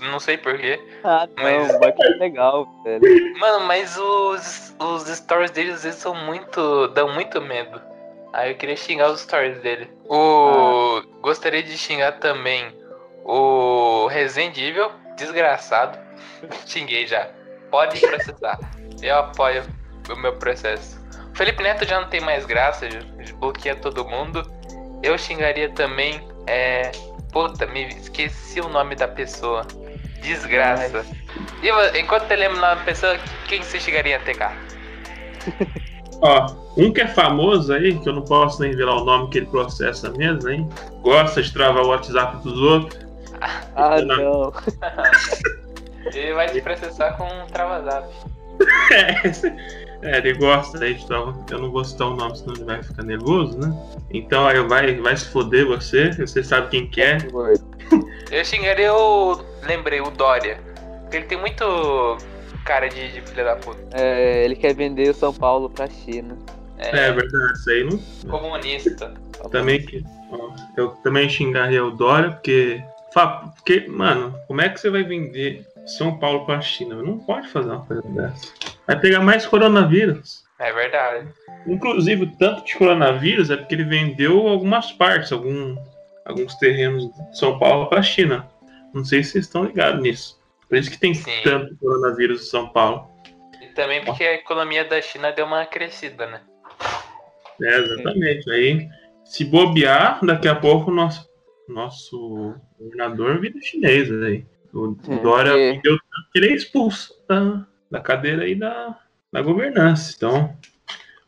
não 0.00 0.18
sei 0.20 0.36
porquê. 0.38 0.80
Ah, 1.04 1.26
não, 1.36 1.42
mas... 1.68 1.78
vai 1.78 1.90
é 1.90 2.08
legal, 2.18 2.68
velho. 2.84 3.38
Mano, 3.38 3.66
mas 3.66 3.96
os, 3.96 4.74
os 4.78 5.04
stories 5.08 5.50
dele 5.50 5.72
às 5.72 5.84
vezes 5.84 6.00
são 6.00 6.14
muito. 6.14 6.88
dão 6.88 7.12
muito 7.14 7.40
medo. 7.40 7.80
Aí 8.32 8.50
eu 8.52 8.56
queria 8.56 8.76
xingar 8.76 9.10
os 9.10 9.20
stories 9.20 9.60
dele. 9.60 9.90
O. 10.08 10.98
Ah. 11.02 11.06
Gostaria 11.20 11.62
de 11.62 11.76
xingar 11.76 12.12
também 12.12 12.72
o 13.24 14.06
resendível 14.08 14.90
desgraçado. 15.16 15.98
Xinguei 16.66 17.06
já. 17.06 17.28
Pode 17.70 18.00
processar. 18.00 18.58
Eu 19.02 19.16
apoio 19.16 19.62
o 20.10 20.16
meu 20.16 20.34
processo. 20.36 20.98
O 21.32 21.36
Felipe 21.38 21.62
Neto 21.62 21.86
já 21.86 22.00
não 22.00 22.08
tem 22.08 22.20
mais 22.20 22.44
graça, 22.46 22.86
bloqueia 23.36 23.76
todo 23.76 24.04
mundo. 24.06 24.42
Eu 25.02 25.16
xingaria 25.16 25.68
também. 25.70 26.26
É, 26.50 26.90
Puta, 27.32 27.66
me 27.66 27.88
esqueci 27.88 28.60
o 28.60 28.68
nome 28.68 28.94
da 28.96 29.06
pessoa. 29.08 29.66
Desgraça. 30.22 31.04
E 31.62 31.66
eu, 31.68 31.74
enquanto 31.96 32.26
você 32.26 32.36
lembra 32.36 32.58
o 32.58 32.60
nome 32.60 32.76
da 32.76 32.84
pessoa, 32.84 33.16
quem 33.46 33.62
você 33.62 33.78
chegaria 33.78 34.16
a 34.16 34.20
ter, 34.20 34.36
Ó, 36.20 36.46
um 36.76 36.92
que 36.92 37.00
é 37.02 37.06
famoso 37.06 37.72
aí, 37.72 37.96
que 37.98 38.08
eu 38.08 38.12
não 38.14 38.24
posso 38.24 38.60
nem 38.62 38.72
virar 38.74 38.94
o 38.96 39.04
nome 39.04 39.30
que 39.30 39.38
ele 39.38 39.46
processa 39.46 40.10
mesmo, 40.10 40.48
hein? 40.50 40.68
Gosta 41.02 41.40
de 41.42 41.52
travar 41.52 41.82
o 41.84 41.88
WhatsApp 41.88 42.42
dos 42.42 42.58
outros. 42.58 43.06
Ah, 43.76 44.00
não. 44.00 44.52
ele 46.12 46.34
vai 46.34 46.48
te 46.48 46.60
processar 46.60 47.12
com 47.12 47.24
um 47.24 47.46
travazap. 47.46 48.08
É. 48.90 49.87
É, 50.02 50.18
ele 50.18 50.34
gosta 50.34 50.82
aí, 50.84 50.94
de 50.94 51.06
tal. 51.06 51.34
Eu 51.50 51.58
não 51.58 51.70
vou 51.70 51.84
citar 51.84 52.06
o 52.08 52.14
nome, 52.14 52.36
senão 52.36 52.54
ele 52.54 52.64
vai 52.64 52.82
ficar 52.82 53.02
nervoso, 53.02 53.58
né? 53.58 53.74
Então 54.10 54.46
aí 54.46 54.60
vai, 54.68 54.94
vai 54.96 55.16
se 55.16 55.26
foder 55.26 55.66
você, 55.66 56.12
você 56.12 56.42
sabe 56.42 56.68
quem 56.88 57.02
é. 57.04 57.18
Eu 58.30 58.44
xingaria, 58.44 58.86
eu 58.86 59.44
lembrei, 59.64 60.00
o 60.00 60.10
Dória. 60.10 60.58
Porque 61.02 61.16
ele 61.16 61.26
tem 61.26 61.38
muito 61.40 62.16
cara 62.64 62.88
de, 62.88 63.12
de 63.12 63.20
filha 63.22 63.44
da 63.44 63.56
puta. 63.56 63.82
É, 63.96 64.44
ele 64.44 64.54
quer 64.54 64.74
vender 64.74 65.10
o 65.10 65.14
São 65.14 65.32
Paulo 65.34 65.68
pra 65.70 65.88
China. 65.88 66.36
É, 66.78 66.90
é 66.90 67.12
verdade, 67.12 67.52
isso 67.54 67.70
aí 67.70 67.84
não. 67.84 68.30
Comunista. 68.38 69.14
Também 69.50 69.82
que. 69.84 70.04
Eu 70.76 70.88
também 71.02 71.28
xingaria 71.28 71.84
o 71.84 71.90
Dória, 71.90 72.30
porque. 72.32 72.82
Porque, 73.12 73.86
mano, 73.88 74.32
como 74.46 74.60
é 74.60 74.68
que 74.68 74.78
você 74.78 74.90
vai 74.90 75.02
vender 75.02 75.64
São 75.86 76.18
Paulo 76.18 76.46
pra 76.46 76.60
China? 76.60 77.02
Não 77.02 77.18
pode 77.18 77.48
fazer 77.48 77.70
uma 77.70 77.80
coisa 77.84 78.02
dessa 78.10 78.48
vai 78.88 78.98
pegar 78.98 79.20
mais 79.20 79.44
coronavírus. 79.46 80.44
É 80.58 80.72
verdade. 80.72 81.28
Inclusive, 81.66 82.22
o 82.24 82.36
tanto 82.38 82.64
de 82.64 82.74
coronavírus 82.76 83.50
é 83.50 83.56
porque 83.56 83.74
ele 83.74 83.84
vendeu 83.84 84.48
algumas 84.48 84.90
partes, 84.90 85.30
algum, 85.30 85.76
alguns 86.24 86.54
terrenos 86.56 87.04
de 87.06 87.38
São 87.38 87.58
Paulo 87.58 87.86
para 87.88 87.98
a 87.98 88.02
China. 88.02 88.48
Não 88.94 89.04
sei 89.04 89.22
se 89.22 89.32
vocês 89.32 89.44
estão 89.44 89.64
ligados 89.64 90.00
nisso. 90.02 90.40
Por 90.66 90.78
isso 90.78 90.90
que 90.90 90.98
tem 90.98 91.12
Sim. 91.12 91.30
tanto 91.44 91.76
coronavírus 91.76 92.42
em 92.42 92.50
São 92.50 92.68
Paulo. 92.70 93.06
E 93.62 93.66
também 93.74 94.02
porque 94.04 94.24
a 94.24 94.34
economia 94.34 94.84
da 94.84 95.00
China 95.02 95.30
deu 95.30 95.44
uma 95.44 95.66
crescida, 95.66 96.26
né? 96.26 96.40
É, 97.62 97.76
exatamente. 97.78 98.42
Sim. 98.44 98.50
Aí, 98.50 98.88
se 99.24 99.44
bobear, 99.44 100.24
daqui 100.24 100.48
a 100.48 100.54
pouco 100.56 100.90
o 100.90 100.94
nosso, 100.94 101.28
nosso 101.68 102.54
governador 102.78 103.38
vira 103.40 103.60
chinês 103.60 104.10
aí. 104.10 104.44
O 104.72 104.96
é, 105.12 105.16
Dória 105.18 105.50
é. 105.52 105.72
deu 105.80 105.96
tanto 105.98 106.30
que 106.32 106.38
ele 106.38 106.50
é 106.50 106.54
expulso 106.54 107.14
da 107.90 108.00
cadeira 108.00 108.46
e 108.46 108.54
da, 108.54 108.98
da 109.32 109.42
governança. 109.42 110.12
Então, 110.16 110.56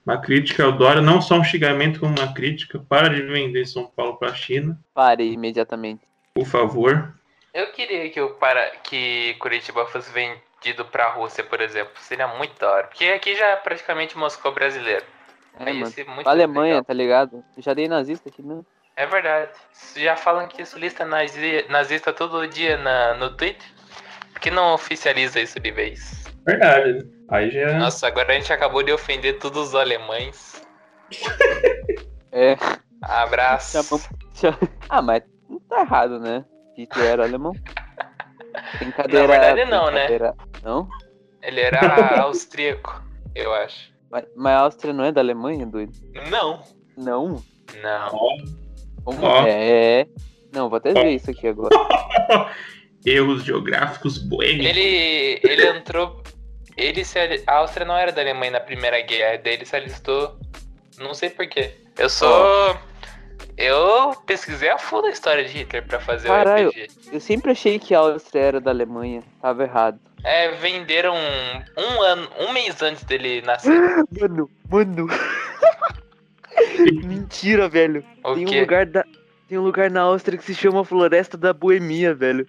uma 0.04 0.18
crítica 0.20 0.64
ao 0.64 0.72
Dória, 0.72 1.00
não 1.00 1.20
só 1.20 1.36
um 1.36 1.44
xingamento, 1.44 2.00
como 2.00 2.14
uma 2.18 2.32
crítica. 2.32 2.78
Para 2.78 3.08
de 3.14 3.22
vender 3.22 3.66
São 3.66 3.86
Paulo 3.86 4.16
para 4.16 4.28
a 4.30 4.34
China. 4.34 4.78
Pare 4.94 5.24
imediatamente. 5.24 6.02
Por 6.34 6.46
favor. 6.46 7.14
Eu 7.52 7.72
queria 7.72 8.08
que, 8.10 8.20
eu 8.20 8.34
para, 8.34 8.70
que 8.84 9.34
Curitiba 9.34 9.84
fosse 9.86 10.12
vendido 10.12 10.84
para 10.86 11.04
a 11.06 11.12
Rússia, 11.12 11.42
por 11.42 11.60
exemplo. 11.60 11.92
Seria 11.98 12.28
muito 12.28 12.58
da 12.58 12.70
hora. 12.70 12.86
Porque 12.86 13.04
aqui 13.06 13.34
já 13.36 13.46
é 13.48 13.56
praticamente 13.56 14.16
Moscou 14.16 14.52
brasileiro. 14.52 15.04
É, 15.58 15.72
mano. 15.72 15.92
Alemanha, 16.26 16.74
legal. 16.74 16.84
tá 16.84 16.94
ligado? 16.94 17.44
Já 17.58 17.74
dei 17.74 17.88
nazista 17.88 18.28
aqui 18.28 18.40
mesmo. 18.42 18.58
Né? 18.58 18.64
É 18.96 19.06
verdade. 19.06 19.50
Já 19.96 20.16
falam 20.16 20.46
que 20.46 20.62
isso 20.62 20.78
lista 20.78 21.04
nazista 21.04 22.12
todo 22.12 22.46
dia 22.46 22.76
na, 22.78 23.14
no 23.14 23.36
Twitter. 23.36 23.66
Por 24.32 24.40
que 24.40 24.50
não 24.50 24.72
oficializa 24.74 25.40
isso 25.40 25.58
de 25.58 25.70
vez? 25.72 26.29
Verdade. 26.46 27.06
Aí 27.28 27.50
já. 27.50 27.60
É. 27.60 27.74
Nossa, 27.78 28.06
agora 28.06 28.32
a 28.32 28.34
gente 28.34 28.52
acabou 28.52 28.82
de 28.82 28.92
ofender 28.92 29.38
todos 29.38 29.68
os 29.68 29.74
alemães. 29.74 30.62
é. 32.32 32.56
Abraço. 33.02 33.98
Tá 34.40 34.56
ah, 34.88 35.02
mas 35.02 35.22
não 35.48 35.60
tá 35.60 35.80
errado, 35.80 36.18
né? 36.18 36.44
Hitler 36.76 37.06
era 37.06 37.24
alemão. 37.24 37.52
Brincadeira. 38.78 39.26
Na 39.26 39.34
verdade, 39.38 39.70
não, 39.70 39.84
né? 39.90 40.06
brincadeira. 40.06 40.28
né? 40.30 40.34
Não? 40.62 40.88
Ele 41.42 41.60
era 41.60 42.20
austríaco, 42.22 43.02
eu 43.34 43.52
acho. 43.54 43.90
Mas, 44.10 44.24
mas, 44.36 44.52
a 44.54 44.58
Áustria 44.62 44.92
não 44.92 45.04
é 45.04 45.12
da 45.12 45.20
Alemanha, 45.20 45.64
doido? 45.64 45.92
Não. 46.30 46.60
Não? 46.96 47.40
Não. 47.80 48.10
Como 49.04 49.24
oh. 49.24 49.46
é? 49.46 50.04
Não, 50.52 50.68
vou 50.68 50.78
até 50.78 50.92
ver 50.92 51.10
isso 51.10 51.30
aqui 51.30 51.46
agora. 51.46 51.68
erros 53.04 53.44
geográficos 53.44 54.18
boêmios. 54.18 54.66
Ele, 54.66 55.40
ele 55.42 55.66
entrou. 55.68 56.22
Ele 56.76 57.04
se, 57.04 57.18
a 57.46 57.52
Áustria 57.54 57.86
não 57.86 57.96
era 57.96 58.12
da 58.12 58.20
Alemanha 58.22 58.52
na 58.52 58.60
Primeira 58.60 59.00
Guerra, 59.02 59.38
daí 59.42 59.54
ele 59.54 59.64
se 59.66 59.76
alistou. 59.76 60.38
Não 60.98 61.14
sei 61.14 61.30
porquê. 61.30 61.72
Eu 61.98 62.08
sou. 62.08 62.74
Oh. 62.74 62.90
Eu 63.56 64.14
pesquisei 64.26 64.70
a 64.70 64.78
fundo 64.78 65.06
a 65.06 65.10
história 65.10 65.44
de 65.44 65.50
Hitler 65.52 65.86
para 65.86 66.00
fazer 66.00 66.28
Caralho, 66.28 66.68
o 66.68 66.70
RPG. 66.70 66.88
Eu 67.12 67.20
sempre 67.20 67.50
achei 67.50 67.78
que 67.78 67.94
a 67.94 67.98
Áustria 67.98 68.40
era 68.42 68.60
da 68.60 68.70
Alemanha. 68.70 69.22
Tava 69.42 69.62
errado. 69.64 69.98
É, 70.24 70.50
venderam 70.52 71.14
um, 71.14 71.80
um 71.82 72.02
ano, 72.02 72.28
um 72.38 72.52
mês 72.52 72.80
antes 72.82 73.04
dele 73.04 73.42
nascer. 73.42 73.72
Mano, 74.18 74.50
mano. 74.68 75.06
Mentira, 77.04 77.68
velho. 77.68 78.04
O 78.24 78.34
tem 78.34 78.44
quê? 78.44 78.58
um 78.58 78.60
lugar 78.60 78.86
da 78.86 79.04
tem 79.48 79.58
um 79.58 79.62
lugar 79.62 79.90
na 79.90 80.02
Áustria 80.02 80.38
que 80.38 80.44
se 80.44 80.54
chama 80.54 80.84
Floresta 80.84 81.36
da 81.36 81.52
Boemia, 81.52 82.14
velho. 82.14 82.46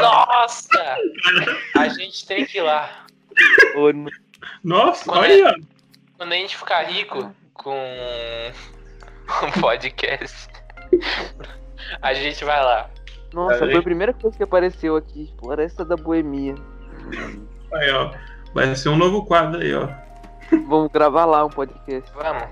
Nossa! 0.00 0.96
A 1.78 1.88
gente 1.88 2.26
tem 2.26 2.44
que 2.44 2.58
ir 2.58 2.62
lá. 2.62 3.04
Nossa, 4.62 5.04
quando 5.04 5.18
olha! 5.20 5.48
A, 5.48 5.50
é- 5.50 5.54
quando 6.18 6.32
a 6.32 6.36
gente 6.36 6.56
ficar 6.56 6.82
rico 6.84 7.34
com 7.54 7.72
um 9.42 9.60
podcast, 9.60 10.48
a 12.00 12.14
gente 12.14 12.44
vai 12.44 12.62
lá. 12.62 12.88
Nossa, 13.32 13.58
foi 13.58 13.74
a 13.76 13.82
primeira 13.82 14.14
coisa 14.14 14.36
que 14.36 14.42
apareceu 14.44 14.96
aqui, 14.96 15.32
Floresta 15.40 15.84
da 15.84 15.96
Boemia. 15.96 16.54
Aí, 17.74 17.90
ó. 17.90 18.12
Vai 18.54 18.74
ser 18.74 18.88
um 18.88 18.96
novo 18.96 19.26
quadro 19.26 19.60
aí, 19.60 19.74
ó. 19.74 19.88
Vamos 20.68 20.90
gravar 20.92 21.24
lá 21.24 21.44
um 21.44 21.50
podcast. 21.50 22.08
Vamos. 22.14 22.44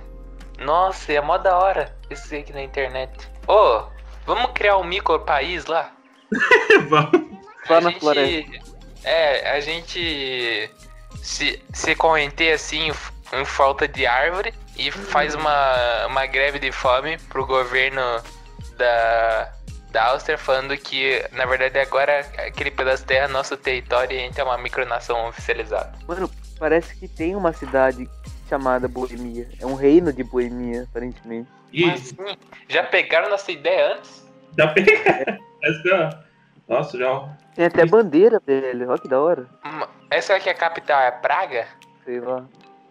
Nossa, 0.59 1.13
é 1.13 1.21
mó 1.21 1.37
da 1.37 1.59
hora 1.59 1.97
Esse 2.11 2.37
aqui 2.37 2.53
na 2.53 2.63
internet. 2.63 3.29
Ô, 3.47 3.53
oh, 3.53 3.89
vamos 4.27 4.51
criar 4.53 4.77
um 4.77 4.85
micro 4.85 5.19
país 5.21 5.67
lá? 5.67 5.93
Vamos. 6.89 7.21
Só 7.67 7.81
na 7.81 7.93
floresta. 7.93 8.75
É, 9.05 9.51
a 9.53 9.61
gente 9.61 10.71
se, 11.23 11.61
se 11.73 11.95
correnteia 11.95 12.55
assim 12.55 12.91
em 13.33 13.45
falta 13.45 13.87
de 13.89 14.07
árvore 14.07 14.53
e 14.77 14.91
faz 14.91 15.35
uhum. 15.35 15.41
uma, 15.43 16.07
uma 16.07 16.27
greve 16.27 16.59
de 16.59 16.73
fome 16.73 17.19
pro 17.29 17.47
governo 17.47 18.01
da, 18.77 19.53
da 19.91 20.05
Áustria 20.07 20.39
falando 20.39 20.77
que, 20.77 21.23
na 21.33 21.45
verdade, 21.47 21.79
agora 21.79 22.21
aquele 22.39 22.71
pedaço 22.71 23.03
de 23.03 23.09
terra 23.09 23.25
é 23.27 23.29
nosso 23.29 23.57
território 23.57 24.17
e 24.17 24.21
a 24.21 24.23
gente 24.23 24.41
é 24.41 24.45
uma 24.45 24.59
micronação 24.59 25.29
oficializada. 25.29 25.93
Mano, 26.07 26.31
parece 26.59 26.95
que 26.97 27.07
tem 27.09 27.35
uma 27.37 27.53
cidade 27.53 28.09
chamada 28.49 28.89
Boemia. 28.89 29.49
É 29.61 29.67
um 29.67 29.75
reino 29.75 30.13
de 30.13 30.23
Boemia, 30.25 30.85
aparentemente. 30.89 31.49
Isso. 31.73 32.15
Mas, 32.19 32.37
já 32.69 32.83
pegaram 32.85 33.29
nossa 33.29 33.51
ideia 33.53 33.97
antes? 33.97 34.25
Já 34.57 34.69
pegaram. 34.69 35.35
É. 35.35 36.24
Nossa, 36.69 36.97
já. 36.99 37.21
Tem 37.55 37.67
até 37.67 37.85
bandeira 37.85 38.41
dele, 38.41 38.87
ó, 38.87 38.97
que 38.97 39.09
da 39.09 39.21
hora. 39.21 39.47
Hum, 39.65 39.87
essa 40.11 40.35
aqui 40.35 40.49
é 40.49 40.53
a 40.53 40.57
capital, 40.57 41.01
é 41.01 41.11
Praga? 41.11 41.67
Sei 42.05 42.21
lá. 42.21 42.45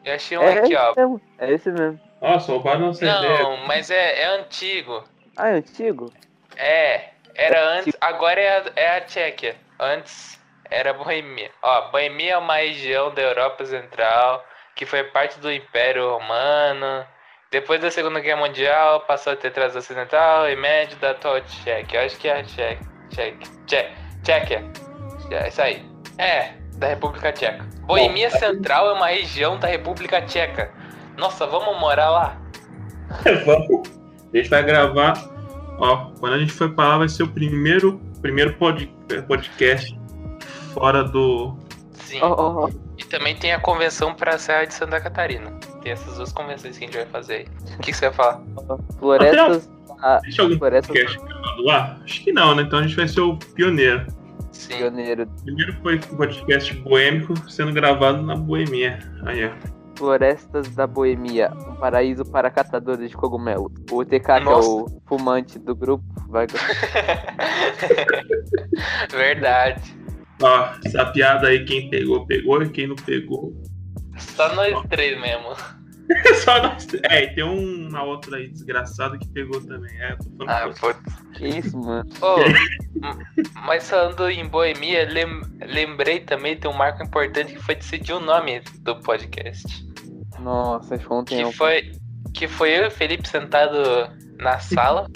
Eu 0.05 0.13
achei 0.13 0.37
um 0.37 0.41
é 0.43 0.59
aqui, 0.59 0.75
ó. 0.75 0.93
Mesmo. 0.95 1.21
É 1.39 1.51
esse 1.51 1.71
mesmo. 1.71 1.99
Nossa, 2.21 2.57
bar 2.59 2.79
não 2.79 2.93
sei 2.93 3.07
Não, 3.09 3.57
mas 3.67 3.89
é, 3.91 4.21
é 4.21 4.25
antigo. 4.39 5.03
Ah, 5.35 5.49
é 5.49 5.53
antigo? 5.55 6.11
É, 6.55 7.09
era 7.35 7.57
é 7.57 7.65
antes, 7.77 7.87
antigo. 7.87 7.97
agora 8.01 8.39
é 8.39 8.57
a, 8.59 8.63
é 8.75 8.97
a 8.97 9.01
Tchequia. 9.01 9.55
Antes 9.79 10.39
era 10.69 10.93
Bohemia. 10.93 11.49
Ó, 11.61 11.89
Bohemia 11.91 12.33
é 12.33 12.37
uma 12.37 12.57
região 12.57 13.13
da 13.13 13.21
Europa 13.21 13.65
Central 13.65 14.43
que 14.75 14.85
foi 14.85 15.03
parte 15.05 15.39
do 15.39 15.51
Império 15.51 16.11
Romano. 16.11 17.05
Depois 17.51 17.79
da 17.81 17.91
Segunda 17.91 18.19
Guerra 18.19 18.41
Mundial, 18.47 19.01
passou 19.01 19.33
a 19.33 19.35
ter 19.35 19.51
tração 19.51 19.79
ocidental 19.79 20.49
e 20.49 20.55
médio 20.55 20.97
da 20.97 21.11
atual 21.11 21.41
Tchequia. 21.41 22.01
Eu 22.01 22.05
acho 22.05 22.17
que 22.17 22.27
é 22.29 22.39
a 22.39 22.43
Tchequia. 22.43 22.92
Tcheca. 24.21 24.63
É 25.31 25.47
isso 25.47 25.61
aí. 25.61 25.85
É, 26.17 26.51
da 26.77 26.87
República 26.87 27.31
Tcheca. 27.31 27.65
Boemia 27.87 28.29
Bom, 28.31 28.39
Central 28.39 28.89
é 28.89 28.93
uma 28.93 29.07
região 29.07 29.57
da 29.57 29.67
República 29.67 30.21
Tcheca. 30.21 30.71
Nossa, 31.17 31.45
vamos 31.45 31.79
morar 31.79 32.09
lá? 32.09 32.37
vamos. 33.45 33.89
A 34.33 34.37
gente 34.37 34.49
vai 34.49 34.63
gravar. 34.63 35.13
Ó, 35.77 36.11
quando 36.19 36.33
a 36.33 36.39
gente 36.39 36.51
for 36.51 36.71
para 36.73 36.89
lá, 36.89 36.97
vai 36.99 37.09
ser 37.09 37.23
o 37.23 37.27
primeiro, 37.27 38.01
primeiro 38.21 38.53
pod, 38.55 38.87
podcast 39.27 39.97
fora 40.73 41.03
do. 41.03 41.55
Sim. 41.93 42.19
Oh, 42.23 42.27
oh, 42.37 42.65
oh. 42.65 42.69
E 42.97 43.03
também 43.05 43.35
tem 43.35 43.53
a 43.53 43.59
convenção 43.59 44.13
para 44.13 44.35
a 44.35 44.37
Serra 44.39 44.65
de 44.65 44.73
Santa 44.73 44.99
Catarina. 44.99 45.51
Tem 45.81 45.91
essas 45.91 46.15
duas 46.17 46.31
convenções 46.31 46.77
que 46.77 46.83
a 46.83 46.87
gente 46.87 46.97
vai 46.97 47.05
fazer 47.07 47.33
aí. 47.33 47.45
O 47.73 47.77
que, 47.79 47.91
que 47.91 47.93
você 47.93 48.09
vai 48.11 48.13
falar? 48.15 48.41
Florestas 48.99 49.69
a 50.03 50.15
ah, 50.17 50.19
Existe 50.21 50.41
algum 50.41 50.57
floresta... 50.57 50.91
podcast 50.93 51.17
gravado 51.17 51.63
lá? 51.63 51.97
Acho 52.03 52.21
que 52.23 52.31
não, 52.33 52.53
né? 52.53 52.63
Então 52.63 52.79
a 52.79 52.81
gente 52.83 52.95
vai 52.97 53.07
ser 53.07 53.21
o 53.21 53.37
pioneiro. 53.37 54.05
Sim. 54.51 54.77
Pioneiro. 54.79 55.25
Primeiro 55.45 55.73
foi 55.81 55.95
um 55.95 56.17
podcast 56.17 56.73
boêmico 56.75 57.33
sendo 57.49 57.71
gravado 57.71 58.21
na 58.21 58.35
Boêmia. 58.35 58.99
Aí, 59.25 59.49
Florestas 59.95 60.67
da 60.75 60.85
Boêmia, 60.85 61.53
um 61.69 61.75
paraíso 61.75 62.25
para 62.25 62.51
catadores 62.51 63.09
de 63.09 63.15
cogumelos. 63.15 63.71
O 63.89 64.03
TK, 64.03 64.19
que 64.21 64.31
é 64.31 64.47
o 64.49 65.01
fumante 65.07 65.57
do 65.57 65.73
grupo, 65.73 66.03
vai 66.27 66.45
Verdade. 69.09 69.95
Ó, 70.41 70.67
essa 70.83 71.05
piada 71.05 71.47
aí, 71.47 71.63
quem 71.63 71.89
pegou, 71.89 72.25
pegou, 72.25 72.61
e 72.61 72.67
quem 72.69 72.87
não 72.87 72.95
pegou. 72.97 73.53
Só 74.17 74.53
nós 74.55 74.73
Ó. 74.73 74.83
três 74.89 75.17
mesmo. 75.21 75.55
Só 76.43 76.61
nós. 76.61 76.87
É, 77.09 77.23
e 77.23 77.35
tem 77.35 77.43
uma 77.43 78.03
outra 78.03 78.37
aí 78.37 78.49
desgraçada 78.49 79.17
que 79.17 79.27
pegou 79.29 79.61
também. 79.61 79.93
É, 80.01 80.15
ah, 80.47 80.69
foi... 80.75 80.93
Que 81.35 81.47
isso, 81.47 81.77
mano. 81.77 82.09
Oh, 82.21 82.35
mas 83.65 83.89
falando 83.89 84.29
em 84.29 84.45
boemia, 84.47 85.07
lem... 85.09 85.41
lembrei 85.65 86.19
também, 86.19 86.57
de 86.57 86.67
um 86.67 86.73
marco 86.73 87.03
importante 87.03 87.53
que 87.53 87.61
foi 87.63 87.75
decidir 87.75 88.13
o 88.13 88.19
nome 88.19 88.61
do 88.81 88.95
podcast. 88.97 89.85
Nossa, 90.39 90.99
foi 90.99 91.17
um 91.17 91.23
tempo. 91.23 91.49
Que 91.51 91.57
foi, 91.57 91.91
que 92.33 92.47
foi 92.47 92.77
eu 92.79 92.83
e 92.83 92.87
o 92.87 92.91
Felipe 92.91 93.27
sentado 93.27 93.77
na 94.39 94.59
sala, 94.59 95.07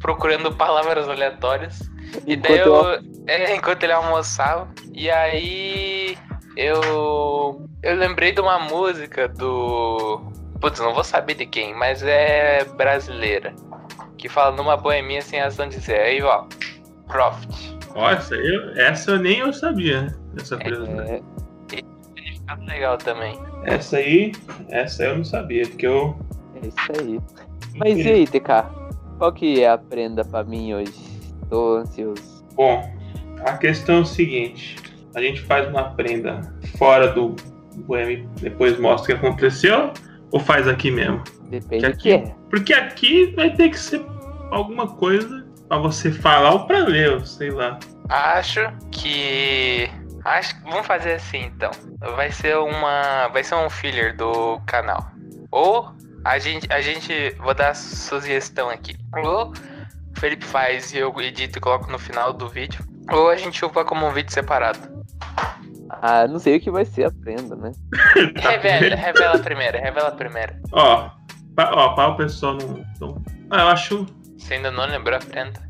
procurando 0.00 0.54
palavras 0.54 1.08
aleatórias. 1.08 1.80
e 2.26 2.36
daí 2.36 2.58
eu... 2.60 2.84
É, 3.26 3.54
enquanto 3.54 3.82
ele 3.84 3.92
almoçava. 3.92 4.68
E 4.94 5.10
aí 5.10 6.16
eu 6.56 7.66
eu 7.82 7.96
lembrei 7.96 8.32
de 8.32 8.40
uma 8.40 8.58
música 8.58 9.26
do 9.28 10.29
Putz, 10.60 10.78
não 10.78 10.92
vou 10.94 11.02
saber 11.02 11.34
de 11.34 11.46
quem, 11.46 11.74
mas 11.74 12.02
é 12.02 12.64
brasileira. 12.76 13.54
Que 14.18 14.28
fala 14.28 14.54
numa 14.54 14.76
boeminha 14.76 15.22
sem 15.22 15.40
razão 15.40 15.66
de 15.66 15.80
ser. 15.80 16.00
Aí, 16.00 16.22
ó, 16.22 16.44
Croft. 17.08 17.50
Nossa, 17.96 18.34
eu, 18.34 18.70
essa 18.78 19.12
eu 19.12 19.18
nem 19.18 19.38
eu 19.38 19.52
sabia. 19.54 20.02
Né? 20.02 20.14
Essa 20.38 20.56
é, 20.56 20.58
curiosidade. 20.58 21.10
É, 21.70 21.76
é, 21.76 21.82
é, 22.46 22.70
legal 22.70 22.98
também. 22.98 23.38
Essa 23.64 23.96
aí, 23.96 24.32
essa 24.68 25.04
eu 25.04 25.16
não 25.16 25.24
sabia, 25.24 25.62
porque 25.66 25.86
eu. 25.86 26.14
É 26.62 26.66
isso 26.66 27.00
aí. 27.00 27.20
Mas 27.76 27.98
e 27.98 28.08
aí, 28.08 28.26
TK? 28.26 28.68
Qual 29.18 29.32
que 29.32 29.62
é 29.62 29.70
a 29.70 29.78
prenda 29.78 30.24
pra 30.26 30.44
mim 30.44 30.74
hoje? 30.74 31.20
Tô 31.48 31.76
ansioso. 31.78 32.44
Bom, 32.54 32.88
a 33.46 33.56
questão 33.56 33.96
é 33.96 34.00
o 34.00 34.04
seguinte: 34.04 34.76
a 35.14 35.22
gente 35.22 35.40
faz 35.40 35.66
uma 35.68 35.94
prenda 35.94 36.54
fora 36.78 37.10
do 37.12 37.34
boêmio, 37.86 38.28
depois 38.42 38.78
mostra 38.78 39.14
o 39.14 39.18
que 39.18 39.26
aconteceu 39.26 39.92
ou 40.32 40.38
faz 40.40 40.68
aqui 40.68 40.90
mesmo? 40.90 41.22
Depende 41.50 41.86
aqui, 41.86 41.96
do 41.96 41.98
que 41.98 42.12
é. 42.12 42.34
Porque 42.48 42.72
aqui 42.74 43.26
vai 43.34 43.50
ter 43.50 43.68
que 43.70 43.78
ser 43.78 44.00
alguma 44.50 44.86
coisa 44.86 45.44
pra 45.68 45.78
você 45.78 46.10
falar 46.12 46.50
ou 46.52 46.66
pra 46.66 46.78
ler, 46.78 47.24
sei 47.26 47.50
lá. 47.50 47.78
Acho 48.08 48.60
que. 48.90 49.88
Acho 50.24 50.54
vamos 50.62 50.86
fazer 50.86 51.14
assim 51.14 51.40
então. 51.44 51.70
Vai 52.14 52.30
ser 52.30 52.56
uma. 52.58 53.28
Vai 53.28 53.42
ser 53.42 53.56
um 53.56 53.68
filler 53.70 54.16
do 54.16 54.60
canal. 54.66 55.04
Ou 55.50 55.90
a 56.24 56.38
gente. 56.38 56.70
A 56.72 56.80
gente. 56.80 57.34
Vou 57.38 57.54
dar 57.54 57.74
sugestão 57.74 58.68
aqui. 58.70 58.96
Ou 59.24 59.50
o 59.52 60.20
Felipe 60.20 60.44
faz 60.44 60.92
e 60.92 60.98
eu 60.98 61.12
edito 61.20 61.58
e 61.58 61.60
coloco 61.60 61.90
no 61.90 61.98
final 61.98 62.32
do 62.32 62.48
vídeo. 62.48 62.84
Ou 63.10 63.30
a 63.30 63.36
gente 63.36 63.64
upa 63.64 63.84
como 63.84 64.06
um 64.06 64.12
vídeo 64.12 64.30
separado. 64.32 64.99
Ah, 66.02 66.26
não 66.26 66.38
sei 66.38 66.56
o 66.56 66.60
que 66.60 66.70
vai 66.70 66.84
ser 66.86 67.04
a 67.04 67.10
prenda, 67.12 67.54
né? 67.54 67.72
tá 68.40 68.50
revela, 68.56 68.96
revela 68.96 69.38
primeiro, 69.38 69.78
revela 69.78 70.10
primeiro. 70.12 70.54
Ó, 70.72 71.10
pra, 71.54 71.70
ó, 71.74 71.94
para 71.94 72.08
o 72.12 72.16
pessoal 72.16 72.56
não. 72.56 72.84
não... 72.98 73.22
Ah, 73.50 73.62
eu 73.62 73.68
acho. 73.68 74.06
Você 74.38 74.54
ainda 74.54 74.70
não 74.70 74.86
lembrou 74.86 75.14
a 75.16 75.20
prenda? 75.20 75.60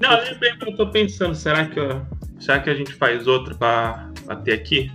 Não, 0.00 0.12
eu 0.12 0.32
lembrei, 0.34 0.54
eu 0.72 0.76
tô 0.76 0.88
pensando, 0.92 1.34
será 1.34 1.66
que, 1.66 1.80
eu... 1.80 2.00
será 2.38 2.60
que 2.60 2.70
a 2.70 2.74
gente 2.74 2.94
faz 2.94 3.26
outra 3.26 3.56
pra, 3.56 4.08
bater 4.26 4.54
aqui? 4.54 4.92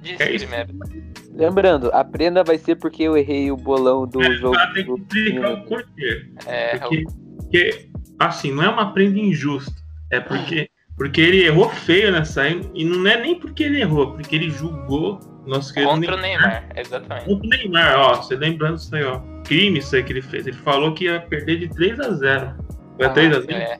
Diz 0.00 0.18
é 0.18 0.38
primeiro. 0.38 0.70
Isso? 0.94 1.04
Lembrando, 1.36 1.90
a 1.92 2.02
prenda 2.02 2.42
vai 2.42 2.56
ser 2.56 2.76
porque 2.76 3.02
eu 3.02 3.14
errei 3.18 3.50
o 3.52 3.56
bolão 3.58 4.06
do 4.06 4.22
é, 4.22 4.32
jogo. 4.36 4.54
Tá, 4.54 4.68
tem 4.72 4.84
que 4.86 4.92
explicar 4.92 5.52
o 5.52 5.60
porquê. 5.66 6.26
É, 6.46 6.78
porque, 6.78 7.04
porque, 7.36 7.88
assim, 8.18 8.50
não 8.52 8.62
é 8.64 8.68
uma 8.70 8.94
prenda 8.94 9.18
injusta. 9.18 9.74
É 10.10 10.18
porque 10.20 10.70
porque 10.96 11.20
ele 11.20 11.44
errou 11.44 11.68
feio 11.68 12.10
nessa 12.10 12.48
e 12.48 12.82
não 12.84 13.08
é 13.08 13.20
nem 13.20 13.38
porque 13.38 13.62
ele 13.64 13.80
errou, 13.82 14.12
porque 14.12 14.34
ele 14.34 14.50
julgou 14.50 15.20
nosso 15.46 15.72
querido 15.72 15.92
Contra 15.92 16.16
Neymar. 16.16 16.38
o 16.46 16.48
Neymar, 16.48 16.68
exatamente. 16.76 17.26
Contra 17.26 17.46
o 17.46 17.50
Neymar, 17.50 17.94
ó, 17.98 18.14
você 18.14 18.34
lembrando 18.36 18.78
isso 18.78 18.96
aí, 18.96 19.04
ó. 19.04 19.20
Crime 19.44 19.78
isso 19.78 19.94
aí 19.94 20.02
que 20.02 20.12
ele 20.14 20.22
fez. 20.22 20.46
Ele 20.46 20.56
falou 20.56 20.94
que 20.94 21.04
ia 21.04 21.20
perder 21.20 21.58
de 21.58 21.68
3 21.68 22.00
a 22.00 22.10
0 22.12 22.54
Foi 22.96 23.06
ah, 23.06 23.10
3 23.10 23.32
a 23.36 23.40
0 23.40 23.52
é. 23.52 23.78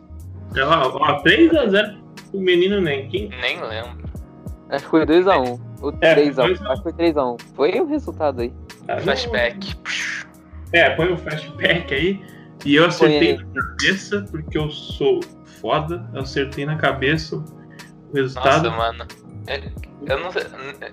é 0.57 0.65
lá, 0.65 0.87
ó, 0.87 1.13
3 1.23 1.55
a 1.55 1.67
0 1.69 1.97
o 2.35 2.41
menino 2.41 2.81
nem. 2.83 3.09
Quem... 3.09 3.31
Nem 3.41 3.63
lembro. 3.67 4.05
Acho 4.69 4.85
que 4.85 4.91
foi 4.91 5.07
2x1. 5.07 5.61
Ou 5.81 5.93
3x1. 5.95 5.99
É, 6.03 6.71
acho 6.73 6.83
que 6.83 6.91
foi 6.93 7.13
3x1. 7.13 7.41
Foi 7.55 7.81
o 7.81 7.87
resultado 7.87 8.41
aí. 8.43 8.53
Ah, 8.89 8.99
flashback. 8.99 9.75
É, 10.73 10.91
põe 10.91 11.13
um 11.13 11.17
flashback 11.17 11.95
aí. 11.95 12.21
E 12.65 12.75
eu 12.75 12.85
acertei 12.87 13.39
na 13.39 13.63
cabeça 13.65 14.25
porque 14.31 14.59
eu 14.59 14.69
sou 14.71 15.21
foda, 15.61 16.05
acertei 16.15 16.65
na 16.67 16.77
cabeça 16.77 17.37
o 17.37 18.15
resultado. 18.15 18.71
Nossa, 18.71 18.77
mano. 18.93 19.07
É, 19.47 19.63
eu 20.07 20.19
não 20.21 20.31
sei. 20.31 20.43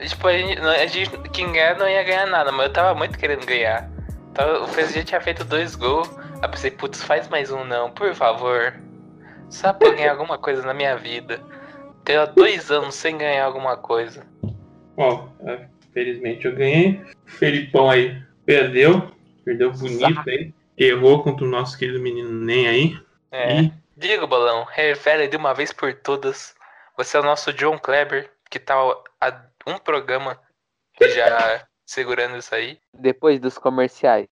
Tipo, 0.08 0.28
a 0.28 0.34
gente, 0.38 0.60
a 0.60 0.88
gente, 0.88 1.10
quem 1.32 1.52
ganhar 1.52 1.78
não 1.78 1.88
ia 1.88 2.04
ganhar 2.04 2.26
nada, 2.28 2.52
mas 2.52 2.68
eu 2.68 2.74
tava 2.74 2.94
muito 2.98 3.18
querendo 3.18 3.46
ganhar. 3.46 3.90
Então, 4.32 4.64
o 4.64 4.68
PSG 4.70 5.04
tinha 5.04 5.22
feito 5.22 5.44
dois 5.44 5.76
gols. 5.76 6.10
Aí 6.42 6.50
pensei, 6.50 6.72
putz, 6.72 7.04
faz 7.04 7.28
mais 7.30 7.52
um 7.52 7.64
não, 7.64 7.90
por 7.92 8.14
favor. 8.16 8.74
Só 9.50 9.72
pra 9.74 9.92
ganhar 9.92 10.12
alguma 10.12 10.38
coisa 10.38 10.64
na 10.66 10.74
minha 10.74 10.96
vida. 10.98 11.40
Tenho 12.04 12.26
dois 12.34 12.72
anos 12.72 12.96
sem 12.96 13.18
ganhar 13.18 13.46
alguma 13.46 13.78
coisa. 13.78 14.26
Bom, 14.96 15.30
é, 15.46 15.66
felizmente 15.94 16.46
eu 16.46 16.56
ganhei. 16.56 17.02
O 17.28 17.32
Felipão 17.32 17.90
aí 17.90 18.22
perdeu. 18.46 19.12
Perdeu 19.46 19.72
bonito 19.72 20.04
Exato. 20.10 20.30
aí. 20.30 20.54
Errou 20.78 21.22
contra 21.24 21.46
o 21.46 21.50
nosso 21.50 21.78
querido 21.78 22.00
menino 22.02 22.32
Nem 22.32 22.68
aí. 22.68 23.00
É. 23.32 23.62
E 23.62 23.74
Diego 23.96 24.26
Bolão, 24.26 24.64
revele 24.64 25.28
de 25.28 25.38
uma 25.38 25.54
vez 25.54 25.72
por 25.72 25.94
todas. 25.94 26.56
Você 26.98 27.16
é 27.16 27.20
o 27.20 27.24
nosso 27.24 27.54
John 27.54 27.78
Kleber, 27.78 28.28
que 28.50 28.58
tá 28.60 28.74
há 29.22 29.42
um 29.68 29.78
programa 29.78 30.40
já 31.00 31.68
segurando 31.86 32.36
isso 32.38 32.56
aí. 32.56 32.80
Depois 32.92 33.40
dos 33.40 33.60
comerciais. 33.60 34.26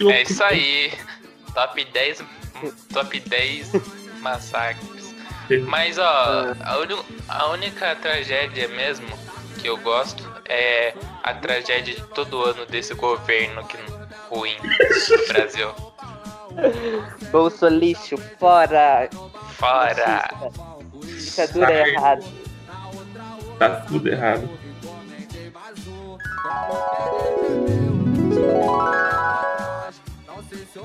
É 0.00 0.22
isso 0.22 0.44
aí. 0.44 0.92
Top 1.54 1.84
10. 1.86 2.22
Top 2.94 3.18
10 3.20 4.14
massacres. 4.20 5.12
Mas 5.66 5.98
ó, 5.98 6.04
a, 6.62 6.78
un... 6.78 7.04
a 7.28 7.46
única 7.48 7.96
tragédia 7.96 8.68
mesmo 8.68 9.08
que 9.58 9.68
eu 9.68 9.76
gosto 9.78 10.26
é 10.46 10.94
a 11.22 11.34
tragédia 11.34 11.94
de 11.94 12.02
todo 12.14 12.42
ano 12.42 12.64
desse 12.66 12.94
governo 12.94 13.64
que 13.66 13.76
ruim 14.30 14.56
do 14.56 15.32
Brasil. 15.32 15.70
lixo, 17.70 18.16
fora! 18.38 19.10
Fora! 19.56 20.28
Tá 20.28 20.48
Ditadura 21.02 21.66
tá 21.66 21.72
é 21.72 21.88
errada. 21.90 22.24
Tá 23.58 23.68
tudo 23.88 24.08
errado. 24.08 24.48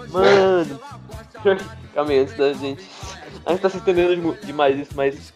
Mano! 0.09 0.79
Calma 1.93 2.09
aí, 2.11 2.19
antes 2.19 2.33
da 2.35 2.53
gente 2.53 2.81
a 3.45 3.51
gente 3.51 3.61
tá 3.61 3.69
se 3.69 3.77
entendendo 3.77 4.37
demais 4.45 4.79
isso, 4.79 4.91
mas 4.95 5.31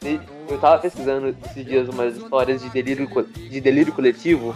eu 0.50 0.58
tava 0.60 0.80
pesquisando 0.80 1.36
esses 1.52 1.66
dias 1.66 1.90
umas 1.90 2.16
histórias 2.16 2.62
de 2.62 2.70
delírio, 2.70 3.08
de 3.36 3.60
delírio 3.62 3.94
coletivo 3.94 4.56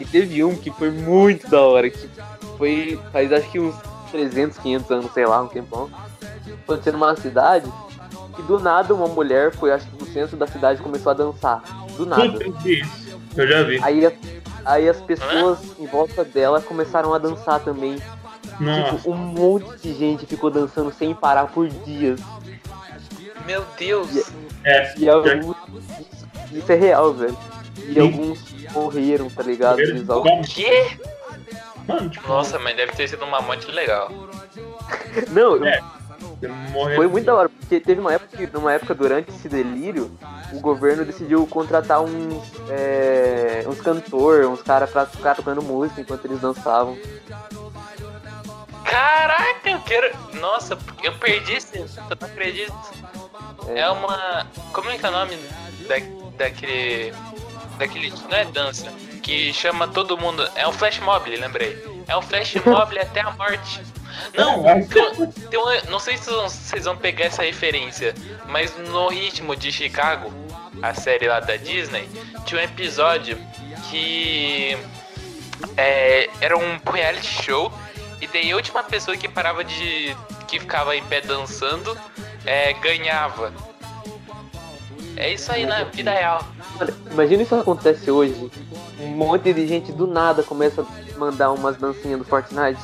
e 0.00 0.04
teve 0.04 0.42
um 0.44 0.54
que 0.54 0.70
foi 0.70 0.90
muito 0.90 1.48
da 1.50 1.60
hora, 1.60 1.90
que 1.90 2.08
foi 2.56 2.98
faz 3.12 3.32
acho 3.32 3.50
que 3.50 3.58
uns 3.58 3.74
300, 4.12 4.58
500 4.58 4.90
anos, 4.92 5.12
sei 5.12 5.26
lá, 5.26 5.42
um 5.42 5.48
tempão, 5.48 5.90
aconteceu 6.64 6.92
numa 6.92 7.16
cidade 7.16 7.70
que 8.36 8.42
do 8.42 8.58
nada 8.60 8.94
uma 8.94 9.08
mulher 9.08 9.50
foi, 9.52 9.72
acho 9.72 9.86
que 9.90 10.04
no 10.04 10.10
centro 10.12 10.36
da 10.36 10.46
cidade 10.46 10.80
começou 10.82 11.10
a 11.10 11.14
dançar. 11.14 11.62
Do 11.96 12.04
nada. 12.06 12.22
Eu 12.26 13.48
já 13.48 13.62
vi. 13.62 13.82
Aí, 13.82 14.12
aí 14.64 14.88
as 14.88 15.00
pessoas 15.00 15.58
em 15.80 15.86
volta 15.86 16.22
dela 16.22 16.60
começaram 16.60 17.12
a 17.14 17.18
dançar 17.18 17.58
também. 17.60 17.96
Tipo, 17.96 18.62
Nossa. 18.62 18.92
Tipo, 18.96 19.10
um 19.12 19.16
monte 19.16 19.78
de 19.82 19.94
gente 19.94 20.26
ficou 20.26 20.50
dançando 20.50 20.92
sem 20.92 21.14
parar 21.14 21.46
por 21.46 21.66
dias. 21.68 22.20
Meu 23.46 23.64
Deus! 23.78 24.10
E, 24.12 24.24
é, 24.64 24.94
e 24.98 25.08
alguns. 25.08 25.54
Isso 26.52 26.72
é 26.72 26.74
real, 26.74 27.12
velho. 27.14 27.38
E 27.78 27.94
Sim. 27.94 28.00
alguns 28.00 28.40
morreram, 28.72 29.30
tá 29.30 29.42
ligado? 29.42 29.78
Eles, 29.80 30.06
o 30.08 30.22
quê? 30.42 30.98
Mano, 31.86 32.10
tipo, 32.10 32.26
Nossa, 32.26 32.58
mas 32.58 32.76
deve 32.76 32.92
ter 32.92 33.08
sido 33.08 33.24
uma 33.24 33.40
morte 33.40 33.70
legal. 33.70 34.10
Não, 35.30 35.64
é. 35.64 35.80
foi 36.96 37.06
muito 37.06 37.24
da 37.26 37.34
hora, 37.36 37.48
porque 37.48 37.78
teve 37.78 38.00
uma 38.00 38.12
época, 38.14 38.36
que, 38.36 38.52
numa 38.52 38.72
época 38.72 38.94
durante 38.94 39.30
esse 39.30 39.48
delírio, 39.48 40.10
o 40.52 40.58
governo 40.60 41.04
decidiu 41.04 41.46
contratar 41.46 42.02
uns, 42.02 42.42
é, 42.68 43.64
uns 43.68 43.80
cantores, 43.80 44.46
uns 44.46 44.62
caras 44.62 44.90
pra 44.90 45.06
ficar 45.06 45.36
tocando 45.36 45.62
música 45.62 46.00
enquanto 46.00 46.24
eles 46.24 46.40
dançavam. 46.40 46.98
Caraca, 48.84 49.68
eu 49.70 49.80
quero. 49.80 50.16
Nossa, 50.40 50.76
eu 51.04 51.12
perdi 51.12 51.56
isso, 51.58 51.76
eu 51.76 51.82
não 52.10 52.26
acredito. 52.28 52.74
É, 53.66 53.88
uma. 53.88 54.46
Como 54.72 54.90
é 54.90 54.98
que 54.98 55.06
é 55.06 55.08
o 55.08 55.12
nome 55.12 55.36
da, 55.88 55.96
daquele. 56.44 57.12
Daquele. 57.78 58.10
Não 58.10 58.32
é 58.36 58.44
dança. 58.44 58.92
Que 59.22 59.52
chama 59.52 59.88
todo 59.88 60.18
mundo. 60.18 60.48
É 60.54 60.68
um 60.68 60.72
flash 60.72 60.98
mob, 61.00 61.28
lembrei. 61.34 61.76
É 62.06 62.16
um 62.16 62.22
flash 62.22 62.54
mob 62.64 62.98
até 62.98 63.20
a 63.20 63.30
morte. 63.32 63.82
Não, 64.34 64.66
é, 64.66 64.80
tem 65.50 65.58
uma, 65.58 65.80
não 65.90 65.98
sei 65.98 66.16
se 66.16 66.30
vocês 66.30 66.84
vão 66.86 66.96
pegar 66.96 67.26
essa 67.26 67.42
referência, 67.42 68.14
mas 68.48 68.74
no 68.88 69.08
ritmo 69.08 69.54
de 69.54 69.70
Chicago, 69.70 70.32
a 70.80 70.94
série 70.94 71.28
lá 71.28 71.38
da 71.38 71.56
Disney, 71.56 72.08
tinha 72.46 72.58
um 72.62 72.64
episódio 72.64 73.36
que 73.90 74.74
é, 75.76 76.30
era 76.40 76.56
um 76.56 76.78
reality 76.90 77.42
show 77.44 77.70
e 78.18 78.26
daí 78.28 78.52
a 78.52 78.56
última 78.56 78.82
pessoa 78.84 79.16
que 79.18 79.28
parava 79.28 79.62
de. 79.62 80.16
que 80.48 80.58
ficava 80.60 80.96
em 80.96 81.04
pé 81.04 81.20
dançando 81.20 81.96
é, 82.46 82.72
ganhava. 82.74 83.52
É 85.16 85.32
isso 85.32 85.50
aí, 85.50 85.66
né? 85.66 85.86
Vida 85.92 86.12
real. 86.12 86.46
Imagina 87.10 87.42
isso 87.42 87.54
acontece 87.54 88.10
hoje. 88.10 88.50
Um 89.00 89.08
monte 89.08 89.52
de 89.52 89.66
gente 89.66 89.90
do 89.92 90.06
nada 90.06 90.42
começa 90.42 90.82
a 90.82 91.18
mandar 91.18 91.50
umas 91.50 91.76
dancinhas 91.76 92.18
do 92.18 92.24
Fortnite 92.24 92.80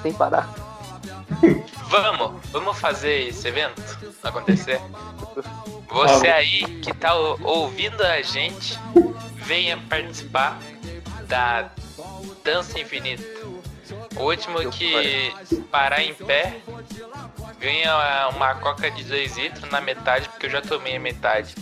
sem 0.00 0.12
parar. 0.12 0.50
Vamos, 1.88 2.32
vamos 2.50 2.78
fazer 2.78 3.28
esse 3.28 3.46
evento 3.48 3.82
acontecer. 4.22 4.80
Você 5.90 6.28
aí 6.28 6.62
que 6.80 6.90
tá 6.94 7.12
ouvindo 7.14 8.00
a 8.02 8.22
gente, 8.22 8.78
venha 9.34 9.76
participar 9.90 10.58
da 11.28 11.68
Dança 12.42 12.80
Infinita. 12.80 13.41
O 14.16 14.24
último 14.24 14.68
que 14.70 15.32
parar 15.70 16.02
em 16.02 16.14
pé 16.14 16.56
ganha 17.58 18.28
uma 18.28 18.54
coca 18.56 18.90
de 18.90 19.04
2 19.04 19.36
litros 19.36 19.70
na 19.70 19.80
metade, 19.80 20.28
porque 20.28 20.46
eu 20.46 20.50
já 20.50 20.60
tomei 20.60 20.96
a 20.96 21.00
metade. 21.00 21.54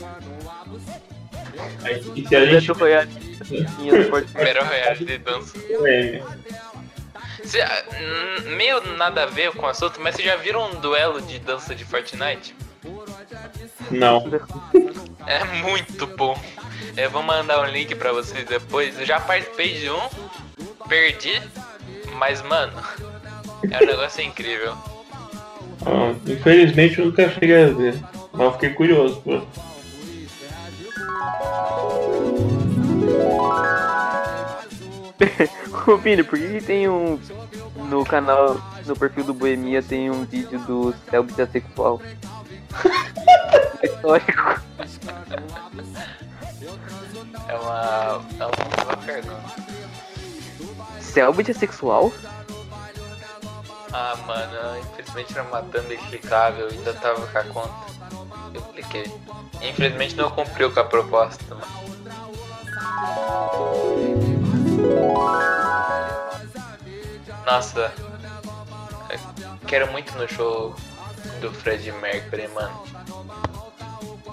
E 2.16 2.26
se 2.26 2.36
a 2.36 2.46
gente... 2.46 2.68
melhor 4.34 4.64
Royale 4.66 5.02
é 5.02 5.04
de 5.04 5.18
dança. 5.18 5.58
É. 5.88 6.22
Ah, 7.62 8.40
meio 8.56 8.80
nada 8.96 9.24
a 9.24 9.26
ver 9.26 9.52
com 9.52 9.66
o 9.66 9.68
assunto, 9.68 10.00
mas 10.00 10.14
vocês 10.14 10.26
já 10.26 10.36
viram 10.36 10.70
um 10.70 10.80
duelo 10.80 11.20
de 11.22 11.38
dança 11.38 11.74
de 11.74 11.84
Fortnite? 11.84 12.54
Não. 13.90 14.24
É 15.26 15.44
muito 15.62 16.06
bom. 16.06 16.38
Eu 16.96 17.10
vou 17.10 17.22
mandar 17.22 17.60
um 17.62 17.66
link 17.66 17.94
pra 17.94 18.12
vocês 18.12 18.44
depois. 18.44 18.98
Eu 18.98 19.04
já 19.06 19.20
participei 19.20 19.80
de 19.80 19.90
um, 19.90 20.08
perdi, 20.88 21.40
mas, 22.14 22.42
mano, 22.42 22.72
é 23.70 23.76
um 23.82 23.86
negócio 23.86 24.22
incrível. 24.22 24.76
Ah, 25.86 26.14
infelizmente 26.26 26.98
eu 26.98 27.06
nunca 27.06 27.30
cheguei 27.30 27.64
a 27.64 27.68
ver, 27.68 27.98
mas 28.32 28.52
fiquei 28.54 28.70
curioso, 28.70 29.20
pô. 29.22 29.40
Rubinho, 35.70 36.24
por 36.24 36.38
que, 36.38 36.58
que 36.60 36.66
tem 36.66 36.88
um. 36.88 37.18
No 37.88 38.04
canal, 38.04 38.60
no 38.86 38.94
perfil 38.96 39.24
do 39.24 39.34
Boemia, 39.34 39.82
tem 39.82 40.10
um 40.10 40.24
vídeo 40.24 40.58
do 40.60 40.94
céu 41.10 41.22
bissexual? 41.24 42.00
Histórico. 43.82 44.62
É 47.48 47.54
uma. 47.54 48.22
É 48.38 48.44
uma 48.44 48.96
vergonha. 48.96 48.96
pergunta. 49.36 49.69
Selbit 51.12 51.50
é 51.50 51.54
sexual? 51.54 52.12
Ah, 53.92 54.16
mano, 54.26 54.78
infelizmente 54.88 55.32
era 55.32 55.42
uma 55.42 55.60
banda 55.60 55.92
explicável, 55.92 56.68
ainda 56.68 56.92
tava 56.94 57.26
com 57.26 57.38
a 57.38 57.42
conta. 57.44 57.90
Eu 58.54 58.62
cliquei. 58.62 59.10
Infelizmente 59.60 60.14
não 60.14 60.30
cumpriu 60.30 60.70
com 60.70 60.80
a 60.80 60.84
proposta, 60.84 61.44
mano. 61.52 61.66
Nossa, 67.44 67.92
quero 69.66 69.90
muito 69.90 70.16
no 70.16 70.28
show 70.28 70.76
do 71.40 71.52
Fred 71.52 71.90
Mercury, 71.92 72.46
mano. 72.48 72.84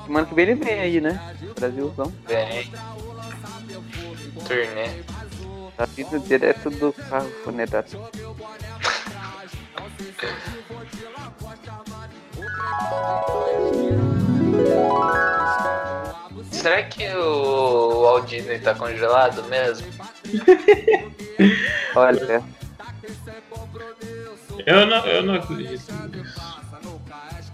Mano, 0.08 0.28
que 0.28 0.36
bem 0.36 0.50
ele 0.50 0.64
vem 0.64 0.80
aí, 0.80 1.02
né? 1.02 1.20
Brasilzão. 1.60 2.14
Vem. 2.28 2.72
Turnê. 4.48 5.04
Tá 5.78 5.86
vindo 5.86 6.20
direto 6.20 6.72
do 6.72 6.92
carro 6.92 7.30
funerário. 7.44 7.88
Será 16.50 16.82
que 16.82 17.08
o 17.14 18.02
Walt 18.02 18.28
Disney 18.28 18.58
tá 18.58 18.74
congelado 18.74 19.44
mesmo? 19.44 19.86
Olha. 21.96 22.44
Eu 24.66 24.88
não, 24.88 25.06
eu 25.06 25.22
não 25.24 25.36
acredito 25.36 25.70
nisso. 26.10 26.62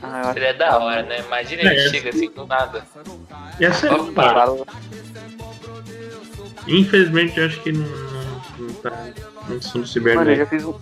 Ah, 0.02 0.32
Seria 0.32 0.50
é 0.50 0.54
da 0.54 0.78
hora, 0.78 1.04
né? 1.04 1.20
Imagina 1.20 1.64
ele 1.64 1.86
é, 1.88 1.90
chega 1.90 2.10
assim 2.12 2.30
do 2.32 2.46
nada. 2.48 2.86
Ia 3.60 3.74
ser 3.74 3.92
um 3.92 4.64
Infelizmente, 6.68 7.38
eu 7.38 7.46
acho 7.48 7.62
que 7.62 7.72
não 7.74 8.13
no 9.50 9.86
cibernético. 9.88 10.00
Mano, 10.16 10.22
eu 10.22 10.26
né? 10.26 10.36
já 10.36 10.46
fiz 10.46 10.66
um, 10.66 10.74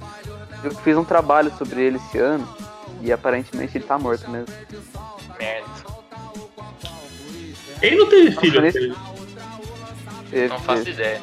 eu 0.64 0.72
fiz 0.84 0.98
um 0.98 1.04
trabalho 1.04 1.52
sobre 1.58 1.82
ele 1.82 1.98
esse 1.98 2.18
ano 2.18 2.48
e 3.02 3.12
aparentemente 3.12 3.78
ele 3.78 3.84
tá 3.86 3.98
morto 3.98 4.30
mesmo. 4.30 4.48
Merda. 5.38 5.70
Ele 7.82 7.96
não 7.96 8.10
teve 8.10 8.32
filho? 8.40 8.56
Não, 8.58 8.62
nesse... 8.62 8.88
Né? 8.88 8.96
teve, 10.30 10.48
não 10.50 10.60
faço 10.60 10.90
ideia. 10.90 11.22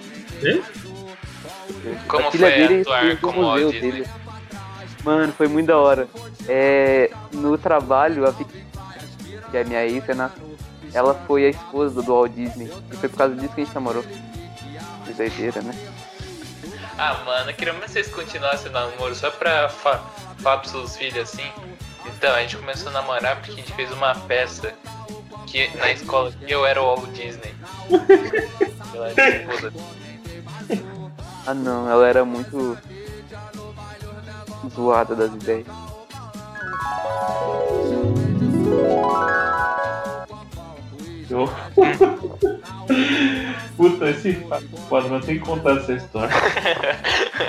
Como 2.09 2.31
foi 2.31 2.39
dele, 2.51 2.81
atuar 2.81 3.17
como 3.21 3.43
museu 3.43 3.71
dele. 3.71 4.07
Mano, 5.05 5.33
foi 5.33 5.47
muito 5.47 5.67
da 5.69 5.79
hora. 5.79 6.09
É, 6.49 7.11
no 7.33 7.57
trabalho, 7.57 8.27
a 8.29 8.33
que 8.33 9.57
é 9.57 9.65
minha 9.65 9.87
ex, 9.87 10.05
né? 10.17 10.31
ela 10.93 11.15
foi 11.27 11.45
a 11.47 11.49
esposa 11.51 12.03
do 12.03 12.13
Walt 12.15 12.33
Disney. 12.33 12.71
E 12.93 12.97
foi 12.97 13.09
por 13.09 13.17
causa 13.19 13.35
disso 13.37 13.55
que 13.55 13.61
a 13.61 13.65
gente 13.65 13.75
namorou. 13.75 14.03
Que 15.07 15.13
doideira, 15.15 15.63
né? 15.63 15.73
Ah, 17.01 17.17
mano, 17.25 17.49
eu 17.49 17.55
queria 17.55 17.73
muito 17.73 17.85
que 17.87 17.93
vocês 17.93 18.09
continuassem 18.13 18.71
namorando 18.73 18.95
namoro 18.95 19.15
só 19.15 19.31
pra 19.31 19.69
fa 19.69 19.99
falar 20.43 20.57
pros 20.59 20.73
seus 20.73 20.97
filhos 20.97 21.19
assim. 21.33 21.47
Então, 22.07 22.35
a 22.35 22.41
gente 22.41 22.57
começou 22.57 22.89
a 22.89 22.93
namorar 22.93 23.37
porque 23.37 23.53
a 23.53 23.55
gente 23.55 23.73
fez 23.73 23.93
uma 23.93 24.17
peça 24.17 24.75
que 25.47 25.69
na 25.77 25.93
escola 25.93 26.33
que 26.33 26.53
eu 26.53 26.67
era 26.67 26.83
o 26.83 26.87
Walt 26.97 27.09
Disney. 27.11 27.55
ah 31.47 31.55
não, 31.55 31.89
ela 31.89 32.05
era 32.09 32.25
muito 32.25 32.77
zoada 34.75 35.15
das 35.15 35.33
ideias. 35.33 35.67
Puta, 43.77 44.09
esse 44.11 44.33
foda, 44.89 45.09
vai 45.09 45.21
tem 45.21 45.39
que 45.39 45.45
contar 45.45 45.73
essa 45.79 45.93
história. 45.93 46.35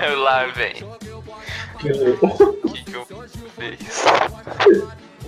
Eu 0.07 0.19
Lá 0.21 0.45
vem. 0.47 0.73
O 0.83 0.97
que, 1.79 1.93
que 2.83 2.97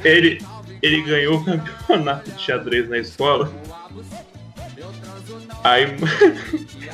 Ele, 0.07 0.37
ele 0.81 1.01
ganhou 1.03 1.37
o 1.37 1.45
campeonato 1.45 2.29
de 2.31 2.41
xadrez 2.41 2.89
na 2.89 2.97
escola. 2.97 3.51
Aí. 5.63 5.85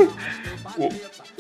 o, 0.78 0.94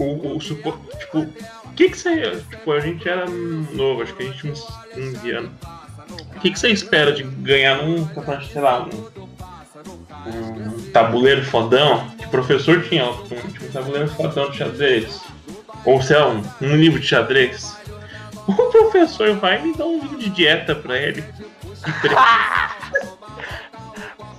o, 0.03 0.38
o 0.38 0.41
supor. 0.41 0.80
Tipo, 0.99 1.19
o 1.19 1.32
que 1.75 1.91
que 1.91 1.97
você. 1.97 2.41
Tipo, 2.49 2.71
a 2.71 2.80
gente 2.80 3.07
era 3.07 3.25
novo, 3.30 4.01
acho 4.01 4.15
que 4.15 4.23
a 4.23 4.25
gente 4.25 4.47
uns 4.49 4.67
15 4.95 5.32
anos. 5.32 5.51
O 6.36 6.39
que 6.39 6.49
que 6.51 6.59
você 6.59 6.69
espera 6.69 7.11
de 7.11 7.21
ganhar 7.23 7.84
num 7.84 8.05
campeonato, 8.07 8.47
sei 8.47 8.61
lá, 8.61 8.88
um 10.36 10.89
tabuleiro 10.91 11.43
fodão, 11.45 12.05
que 12.17 12.28
professor 12.28 12.82
tinha, 12.88 13.09
um, 13.09 13.15
tipo, 13.23 13.65
um 13.65 13.71
tabuleiro 13.71 14.09
fodão 14.09 14.49
de 14.51 14.57
xadrez. 14.57 15.23
Ou 15.86 16.01
sei 16.01 16.17
lá, 16.17 16.30
um, 16.32 16.43
um 16.61 16.75
livro 16.75 16.99
de 16.99 17.07
xadrez. 17.07 17.78
O 18.47 18.53
professor 18.53 19.34
vai 19.38 19.61
me 19.61 19.73
dar 19.75 19.86
um 19.86 19.99
livro 20.01 20.17
de 20.17 20.30
dieta 20.30 20.75
pra 20.75 20.97
ele. 20.97 21.23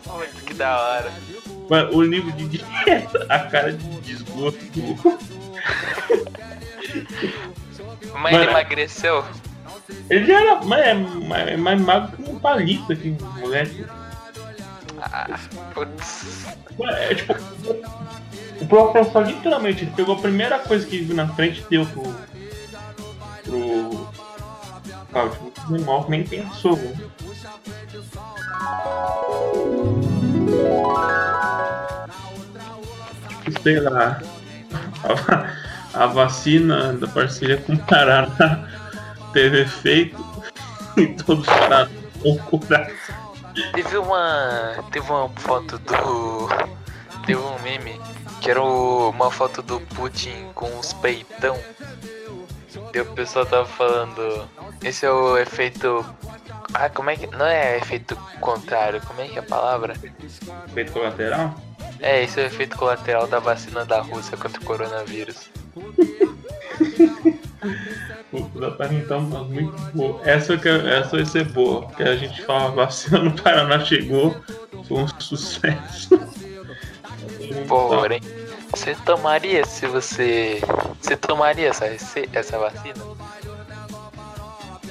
Muito 0.08 0.44
que 0.46 0.52
da 0.54 0.78
hora. 0.78 1.12
Mas 1.70 1.90
o 1.94 2.02
livro 2.02 2.32
de 2.32 2.46
dieta, 2.48 3.26
a 3.28 3.38
cara 3.40 3.72
de 3.74 3.86
desgosto. 4.00 5.18
Mas 8.20 8.34
ele 8.34 8.44
emagreceu? 8.50 9.22
Ele 10.10 10.26
já 10.26 10.38
era 10.40 10.64
mais, 10.64 10.84
é, 10.86 10.94
mais, 10.94 11.48
é 11.48 11.56
mais 11.56 11.80
magro 11.80 12.16
que 12.16 12.30
um 12.30 12.38
palito 12.38 12.92
aqui, 12.92 13.14
moleque. 13.38 13.84
Ah, 15.02 15.26
putz. 15.74 16.46
É, 16.80 17.14
tipo, 17.14 17.34
o 18.60 18.66
professor 18.66 19.24
literalmente 19.24 19.84
ele 19.84 19.92
pegou 19.94 20.16
a 20.16 20.18
primeira 20.20 20.58
coisa 20.58 20.84
que 20.86 20.98
viu 21.02 21.14
na 21.14 21.28
frente 21.28 21.64
e 21.66 21.70
deu 21.70 21.86
pro. 21.86 22.02
pro. 23.44 24.08
Cláudio. 25.12 25.38
Tipo, 25.54 25.70
o 25.70 25.74
animal 25.74 26.06
nem 26.08 26.24
pensou, 26.24 26.78
Sei 33.62 33.80
lá. 33.80 34.20
A, 35.94 36.06
vacina 36.06 36.92
da 36.94 37.06
parceria 37.06 37.56
com 37.56 37.74
o 37.74 37.78
Paraná 37.86 38.68
teve 39.32 39.62
efeito 39.62 40.22
e 40.96 41.06
todos 41.08 41.46
pararam 41.46 41.90
com 42.20 42.30
o 42.56 42.60
coração. 42.60 43.27
Teve 43.74 43.98
uma. 43.98 44.76
Teve 44.92 45.10
uma 45.12 45.28
foto 45.36 45.78
do. 45.80 46.48
Teve 47.26 47.40
um 47.40 47.58
meme 47.60 48.00
que 48.40 48.50
era 48.50 48.62
uma 48.62 49.30
foto 49.30 49.62
do 49.62 49.80
Putin 49.80 50.48
com 50.54 50.78
os 50.78 50.92
peitão. 50.92 51.58
E 52.94 53.00
o 53.00 53.06
pessoal 53.14 53.46
tava 53.46 53.64
falando. 53.66 54.48
Esse 54.82 55.06
é 55.06 55.10
o 55.10 55.36
efeito. 55.36 56.04
Ah, 56.74 56.88
como 56.88 57.10
é 57.10 57.16
que. 57.16 57.26
Não 57.26 57.46
é 57.46 57.78
efeito 57.78 58.16
contrário, 58.40 59.02
como 59.06 59.20
é 59.20 59.28
que 59.28 59.36
é 59.36 59.40
a 59.40 59.44
palavra? 59.44 59.94
Efeito 60.70 60.92
colateral? 60.92 61.54
É, 62.00 62.22
esse 62.22 62.40
é 62.40 62.44
o 62.44 62.46
efeito 62.46 62.76
colateral 62.76 63.26
da 63.26 63.40
vacina 63.40 63.84
da 63.84 64.00
Rússia 64.02 64.36
contra 64.36 64.60
o 64.60 64.64
coronavírus. 64.64 65.50
da 68.60 68.70
perna, 68.70 68.98
então 68.98 69.20
muito 69.22 69.72
boa. 69.94 70.20
Essa, 70.24 70.56
que, 70.56 70.68
essa 70.68 71.16
vai 71.16 71.24
ser 71.24 71.44
boa, 71.44 71.86
porque 71.86 72.02
a 72.02 72.16
gente 72.16 72.42
fala 72.44 72.64
ah, 72.66 72.70
vacina 72.70 73.20
no 73.22 73.32
Paraná 73.32 73.80
chegou, 73.84 74.36
foi 74.86 74.98
um 75.02 75.08
sucesso. 75.20 76.10
Porém, 77.66 78.20
você 78.74 78.94
tomaria 79.04 79.64
se 79.64 79.86
você. 79.86 80.60
Você 81.00 81.16
tomaria 81.16 81.68
essa, 81.68 81.86
essa 82.32 82.58
vacina? 82.58 82.94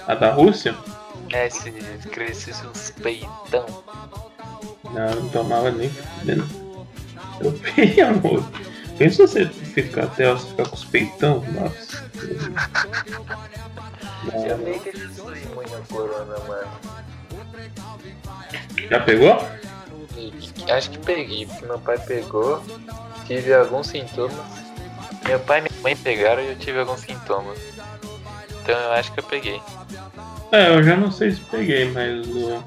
A 0.07 0.15
da 0.15 0.31
Rússia? 0.31 0.73
É, 1.31 1.47
se 1.49 1.71
crescesse 2.11 2.65
uns 2.65 2.89
peitão. 2.91 3.65
Não, 4.93 4.99
eu 5.09 5.15
não 5.21 5.29
tomava 5.29 5.69
nem. 5.69 5.91
Eu 7.41 7.51
peguei, 7.63 8.01
amor. 8.01 8.43
Pensa 8.97 9.27
você 9.27 9.45
ficar 9.45 10.05
até 10.05 10.31
você 10.33 10.47
ficar 10.47 10.67
com 10.67 10.75
os 10.75 10.83
peitão, 10.85 11.43
nossa. 11.53 12.03
Já 14.25 14.57
que 14.57 15.93
corona, 15.93 16.39
mano. 16.47 16.67
Já 18.89 18.99
pegou? 19.01 19.39
Acho 20.75 20.89
que 20.89 20.97
peguei, 20.99 21.45
porque 21.45 21.65
meu 21.67 21.77
pai 21.79 21.99
pegou, 21.99 22.63
tive 23.27 23.53
alguns 23.53 23.85
sintomas. 23.87 24.65
Meu 25.27 25.39
pai 25.41 25.59
e 25.59 25.61
minha 25.61 25.81
mãe 25.83 25.95
pegaram 25.95 26.41
e 26.41 26.47
eu 26.47 26.55
tive 26.57 26.79
alguns 26.79 27.01
sintomas. 27.01 27.59
Então 28.63 28.75
eu 28.77 28.91
acho 28.93 29.13
que 29.13 29.19
eu 29.19 29.23
peguei. 29.25 29.61
É, 30.51 30.69
eu 30.75 30.81
já 30.83 30.95
não 30.97 31.11
sei 31.11 31.29
se 31.31 31.41
peguei, 31.41 31.91
mas. 31.91 32.25
Uh, 32.25 32.63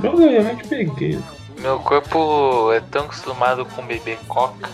provavelmente 0.00 0.68
peguei. 0.68 1.18
Meu 1.58 1.80
corpo 1.80 2.72
é 2.72 2.80
tão 2.80 3.04
acostumado 3.06 3.64
com 3.66 3.84
beber 3.84 4.18
coca 4.28 4.68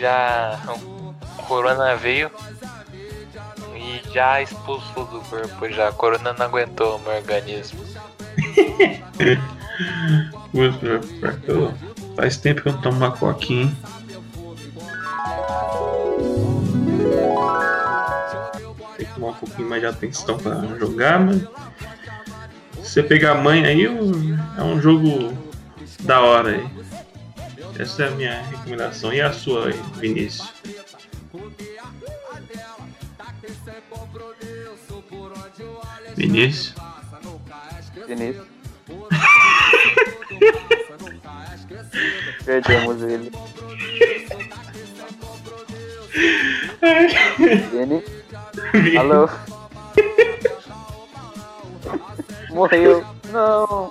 já. 0.00 0.58
O 1.38 1.42
corona 1.46 1.94
veio 1.96 2.30
e 3.76 4.00
já 4.12 4.40
expulsou 4.40 5.04
do 5.04 5.20
corpo 5.20 5.68
já. 5.68 5.88
A 5.88 5.92
corona 5.92 6.32
não 6.32 6.46
aguentou 6.46 6.96
o 6.96 6.98
meu 7.00 7.12
organismo. 7.12 7.84
Faz 12.16 12.36
tempo 12.38 12.62
que 12.62 12.68
eu 12.68 12.72
não 12.72 12.80
tomo 12.80 12.96
uma 12.96 13.10
coquinha, 13.12 13.72
Tem 18.98 19.06
que 19.06 19.14
tomar 19.16 19.28
um 19.30 19.34
pouquinho 19.34 19.68
mais 19.68 19.80
de 19.82 19.86
atenção 19.86 20.36
pra 20.38 20.54
jogar, 20.78 21.20
mas. 21.20 21.42
Se 22.82 22.94
você 22.94 23.02
pegar 23.04 23.30
a 23.32 23.34
mãe 23.36 23.64
aí, 23.64 23.84
é 23.84 23.90
um 23.90 24.36
é 24.78 24.80
jogo 24.80 25.32
da 26.00 26.20
hora 26.22 26.48
aí. 26.50 26.68
Essa 27.80 28.02
é 28.02 28.08
a 28.08 28.10
minha 28.10 28.42
recomendação. 28.42 29.10
E 29.10 29.22
a 29.22 29.32
sua, 29.32 29.70
Vinícius? 30.00 30.52
Vinícius? 36.14 36.74
Vinícius. 38.06 38.46
Perdemos 42.44 43.02
ele. 43.02 43.32
Vini? 47.70 47.98
Vini? 48.02 48.04
Alô? 48.98 49.26
Morreu. 52.52 53.06
Não. 53.32 53.90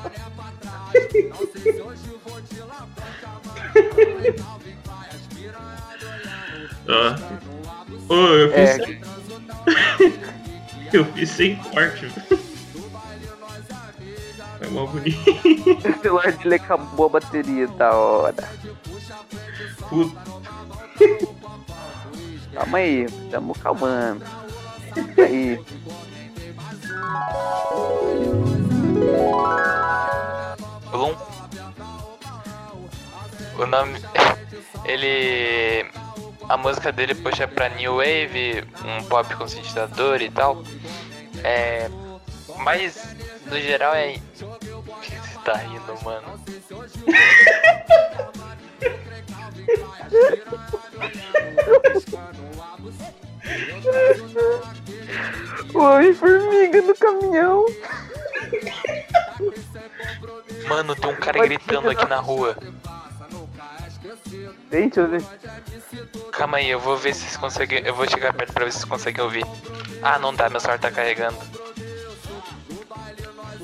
ah. 6.88 7.16
Oh, 8.08 8.14
eu 8.14 8.48
fiz. 8.52 8.58
É. 8.58 8.86
Sem... 8.86 9.00
eu 10.92 11.04
fiz 11.06 11.30
sem 11.30 11.56
corte. 11.56 12.06
Foi 14.58 14.68
mal 14.70 14.86
bonito. 14.86 15.18
O 15.28 16.02
celular 16.02 16.32
dele 16.32 16.54
acabou 16.54 17.06
a 17.06 17.08
bateria 17.08 17.66
da 17.68 17.92
hora. 17.94 18.48
Puta. 19.88 20.32
Calma 22.54 22.78
aí, 22.78 23.04
estamos 23.04 23.56
calmando. 23.62 24.22
aí. 25.24 25.58
Blum. 30.90 31.14
O 33.58 33.66
nome. 33.66 33.98
Ele. 34.84 35.88
A 36.50 36.56
música 36.58 36.92
dele 36.92 37.14
puxa 37.14 37.44
é 37.44 37.46
pra 37.46 37.70
New 37.70 37.96
Wave, 37.96 38.64
um 38.84 39.02
pop 39.04 39.34
consistidor 39.36 40.20
e 40.20 40.30
tal. 40.30 40.62
É. 41.42 41.88
Mas, 42.58 43.16
no 43.46 43.58
geral, 43.58 43.94
é. 43.94 44.18
Por 44.38 44.58
que 45.00 45.10
você 45.16 45.38
tá 45.42 45.54
rindo, 45.54 45.94
mano? 46.04 46.42
Oi, 55.74 56.14
formiga 56.14 56.82
no 56.82 56.94
caminhão. 56.94 57.64
Mano, 60.68 60.94
tem 60.94 61.10
um 61.10 61.16
cara 61.16 61.40
gritando 61.42 61.88
aqui 61.90 62.04
na 62.06 62.16
rua. 62.16 62.56
deixa 64.70 65.00
eu 65.00 65.08
ver. 65.08 65.22
Calma 66.32 66.58
aí, 66.58 66.68
eu 66.70 66.80
vou 66.80 66.96
ver 66.96 67.14
se 67.14 67.20
vocês 67.22 67.36
conseguem. 67.36 67.82
Eu 67.84 67.94
vou 67.94 68.08
chegar 68.08 68.32
perto 68.34 68.52
pra 68.52 68.64
ver 68.64 68.72
se 68.72 68.78
vocês 68.78 68.90
conseguem 68.90 69.24
ouvir. 69.24 69.44
Ah, 70.02 70.18
não 70.18 70.34
dá, 70.34 70.48
meu 70.50 70.60
celular 70.60 70.78
tá 70.78 70.90
carregando. 70.90 71.38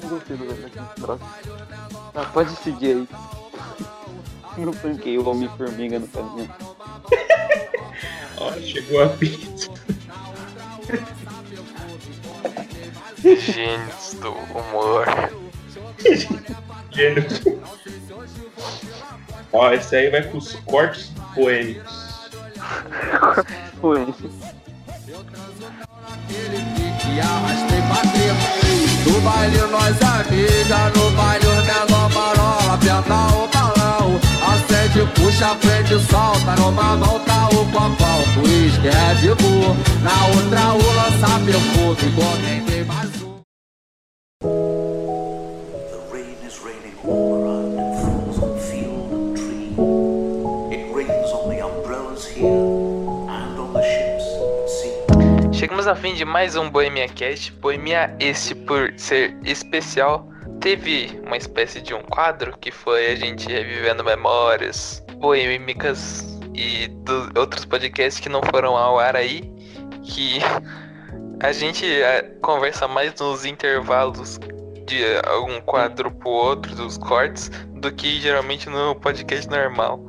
Não 0.01 0.09
consigo 0.11 0.45
né? 0.45 1.21
Pode 2.33 2.57
seguir 2.57 2.97
aí. 3.13 3.38
Eu 4.61 4.73
tanquei 4.73 5.17
o 5.17 5.29
Homem-Formiga 5.29 6.01
no 6.01 6.09
caminho. 6.09 6.51
Ó, 8.39 8.53
chegou 8.55 9.05
a 9.05 9.09
pizza. 9.11 9.71
Gênios 13.25 14.15
do 14.21 14.33
humor. 14.33 15.07
Gênio. 16.91 17.63
Ó, 19.53 19.71
esse 19.73 19.95
aí 19.95 20.11
vai 20.11 20.23
com 20.25 20.39
os 20.39 20.55
cortes 20.65 21.13
poêmicos. 21.37 22.21
poêmicos. 23.81 24.25
No 29.07 29.21
baile 29.21 29.57
nós 29.71 29.97
é 30.01 30.89
no 30.99 31.11
baile 31.13 31.47
os 31.47 31.65
menor 31.65 32.11
marola, 32.13 32.79
pernal 32.79 33.28
frente, 34.89 35.07
puxa 35.21 35.47
a 35.49 35.55
frente, 35.57 35.95
solta. 36.11 36.57
Numa 36.57 36.97
volta 36.97 37.47
o 37.47 37.65
copão, 37.67 38.23
o 38.37 38.47
uísque 38.47 38.89
é 38.89 39.35
boa 39.35 39.77
Na 40.03 40.27
outra 40.35 40.75
o 40.75 40.95
lança 40.97 41.39
perfume, 41.45 42.13
igual 42.13 42.37
tem 42.67 42.85
mais 42.85 43.23
um. 43.23 43.29
Chegamos 55.53 55.89
ao 55.89 55.97
fim 55.97 56.15
de 56.15 56.25
mais 56.25 56.55
um 56.55 56.71
Bohemia 56.71 57.09
Cast, 57.09 57.51
Bohemia 57.55 58.15
este 58.21 58.55
por 58.55 58.95
ser 58.97 59.37
especial 59.45 60.25
teve 60.61 61.21
uma 61.25 61.37
espécie 61.37 61.81
de 61.81 61.95
um 61.95 62.03
quadro 62.03 62.57
que 62.59 62.71
foi 62.71 63.07
a 63.13 63.17
gente 63.17 63.49
revivendo 63.51 64.03
memórias 64.05 65.03
boêmicas 65.19 66.23
e 66.55 66.89
outros 67.39 67.65
podcasts 67.65 68.21
que 68.21 68.29
não 68.29 68.43
foram 68.51 68.77
ao 68.77 68.99
ar 68.99 69.15
aí, 69.17 69.43
que 70.03 70.39
a 71.41 71.53
gente 71.53 71.85
é, 71.87 72.23
conversa 72.43 72.89
mais 72.89 73.15
nos 73.21 73.45
intervalos 73.45 74.39
de 74.87 75.03
algum 75.29 75.61
quadro 75.61 76.11
pro 76.11 76.29
outro, 76.31 76.75
dos 76.75 76.97
cortes, 76.99 77.51
do 77.69 77.93
que 77.93 78.21
geralmente 78.21 78.69
no 78.69 78.95
podcast 78.97 79.49
normal. 79.49 80.01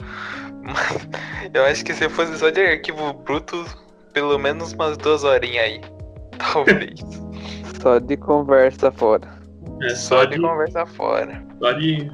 Mas 0.63 1.07
eu 1.53 1.63
acho 1.65 1.83
que 1.85 1.93
se 1.93 2.07
fosse 2.09 2.37
só 2.37 2.49
de 2.49 2.61
arquivo 2.61 3.13
bruto, 3.13 3.65
pelo 4.13 4.37
menos 4.39 4.73
umas 4.73 4.97
duas 4.97 5.23
horinhas 5.23 5.65
aí. 5.65 5.81
Talvez. 6.53 6.99
só 7.81 7.99
de 7.99 8.15
conversa 8.17 8.91
fora. 8.91 9.38
É, 9.81 9.85
é, 9.87 9.89
só, 9.95 10.17
só 10.19 10.25
de, 10.25 10.35
de, 10.37 10.41
fora. 10.95 11.45
Só 11.59 11.71
de. 11.73 12.11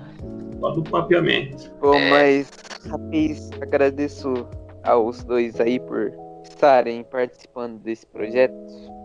Só 0.59 0.69
do 0.71 0.83
papiamento. 0.83 1.71
Bom, 1.81 1.95
é. 1.95 2.09
mas 2.09 2.51
rapaz, 2.87 3.49
agradeço 3.61 4.31
aos 4.83 5.23
dois 5.23 5.59
aí 5.59 5.79
por 5.79 6.13
estarem 6.43 7.03
participando 7.03 7.79
desse 7.79 8.05
projeto. 8.05 8.53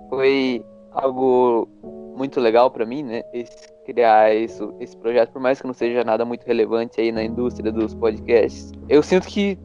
Foi 0.08 0.64
algo 0.92 1.68
muito 2.16 2.40
legal 2.40 2.70
para 2.70 2.84
mim, 2.84 3.02
né? 3.02 3.22
Esse, 3.32 3.68
criar 3.86 4.34
isso, 4.34 4.74
esse 4.78 4.96
projeto, 4.96 5.32
por 5.32 5.40
mais 5.40 5.61
que 5.61 5.66
não 5.66 5.74
seja 5.74 6.04
nada 6.04 6.24
muito 6.24 6.44
relevante 6.44 7.00
aí 7.00 7.11
na 7.11 7.22
indústria 7.24 7.72
dos 7.72 7.94
podcasts. 7.94 8.70
Eu 8.88 9.02
sinto 9.02 9.26
que, 9.26 9.58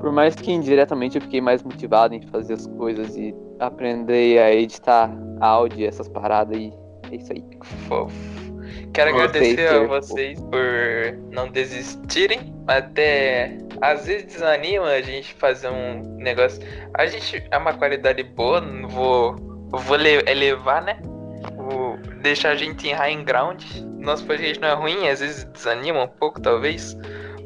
por 0.00 0.10
mais 0.12 0.34
que 0.34 0.50
indiretamente 0.52 1.16
eu 1.16 1.22
fiquei 1.22 1.40
mais 1.40 1.62
motivado 1.62 2.14
em 2.14 2.20
fazer 2.22 2.54
as 2.54 2.66
coisas 2.66 3.16
e 3.16 3.34
aprender 3.60 4.40
a 4.42 4.52
editar 4.52 5.10
áudio, 5.40 5.86
essas 5.86 6.08
paradas 6.08 6.56
aí. 6.56 6.72
É 7.10 7.16
isso 7.16 7.32
aí. 7.32 7.44
Fofo. 7.88 8.39
Quero 8.92 9.10
agradecer 9.10 9.68
a 9.68 9.74
é, 9.76 9.86
vocês 9.86 10.40
por 10.40 11.12
não 11.30 11.48
desistirem. 11.48 12.52
Até 12.66 13.56
às 13.80 14.06
vezes 14.06 14.24
desanima 14.34 14.86
a 14.88 15.00
gente 15.00 15.32
fazer 15.34 15.68
um 15.68 16.00
negócio. 16.16 16.60
A 16.94 17.06
gente 17.06 17.42
é 17.50 17.56
uma 17.56 17.72
qualidade 17.74 18.22
boa, 18.22 18.60
não 18.60 18.88
vou, 18.88 19.36
vou 19.70 19.96
elevar, 19.96 20.82
né? 20.82 20.98
Vou 21.56 21.96
deixar 22.20 22.50
a 22.50 22.54
gente 22.56 22.88
em 22.88 22.92
high 22.92 23.22
ground. 23.22 23.62
Nosso 23.98 24.26
podcast 24.26 24.60
não 24.60 24.68
é 24.68 24.74
ruim, 24.74 25.08
às 25.08 25.20
vezes 25.20 25.44
desanima 25.44 26.02
um 26.02 26.08
pouco, 26.08 26.40
talvez. 26.40 26.96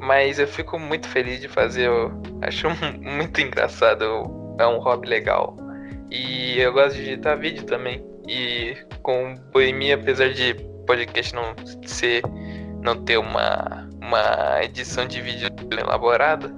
Mas 0.01 0.39
eu 0.39 0.49
fico 0.49 0.79
muito 0.79 1.07
feliz 1.09 1.41
de 1.41 1.49
fazer. 1.49 1.87
Eu 1.89 2.11
acho 2.41 2.69
muito 2.99 3.39
engraçado. 3.41 4.05
É 4.59 4.67
um 4.67 4.79
hobby 4.79 5.09
legal. 5.09 5.57
E 6.11 6.59
eu 6.61 6.73
gosto 6.73 6.95
de 6.97 7.03
editar 7.03 7.35
vídeo 7.35 7.65
também. 7.65 8.03
E 8.27 8.77
com 9.03 9.35
boemia, 9.53 9.97
apesar 9.97 10.31
de 10.33 10.55
podcast 10.85 11.35
não 11.35 11.55
ser 11.87 12.23
não 12.83 13.03
ter 13.05 13.17
uma, 13.17 13.89
uma 14.03 14.63
edição 14.63 15.07
de 15.07 15.21
vídeo 15.23 15.49
elaborada, 15.73 16.55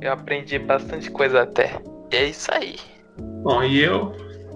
eu 0.00 0.12
aprendi 0.12 0.58
bastante 0.58 1.08
coisa 1.10 1.42
até. 1.42 1.80
E 2.12 2.16
é 2.16 2.24
isso 2.24 2.52
aí. 2.52 2.76
Bom, 3.16 3.62
e 3.62 3.80
eu 3.80 4.12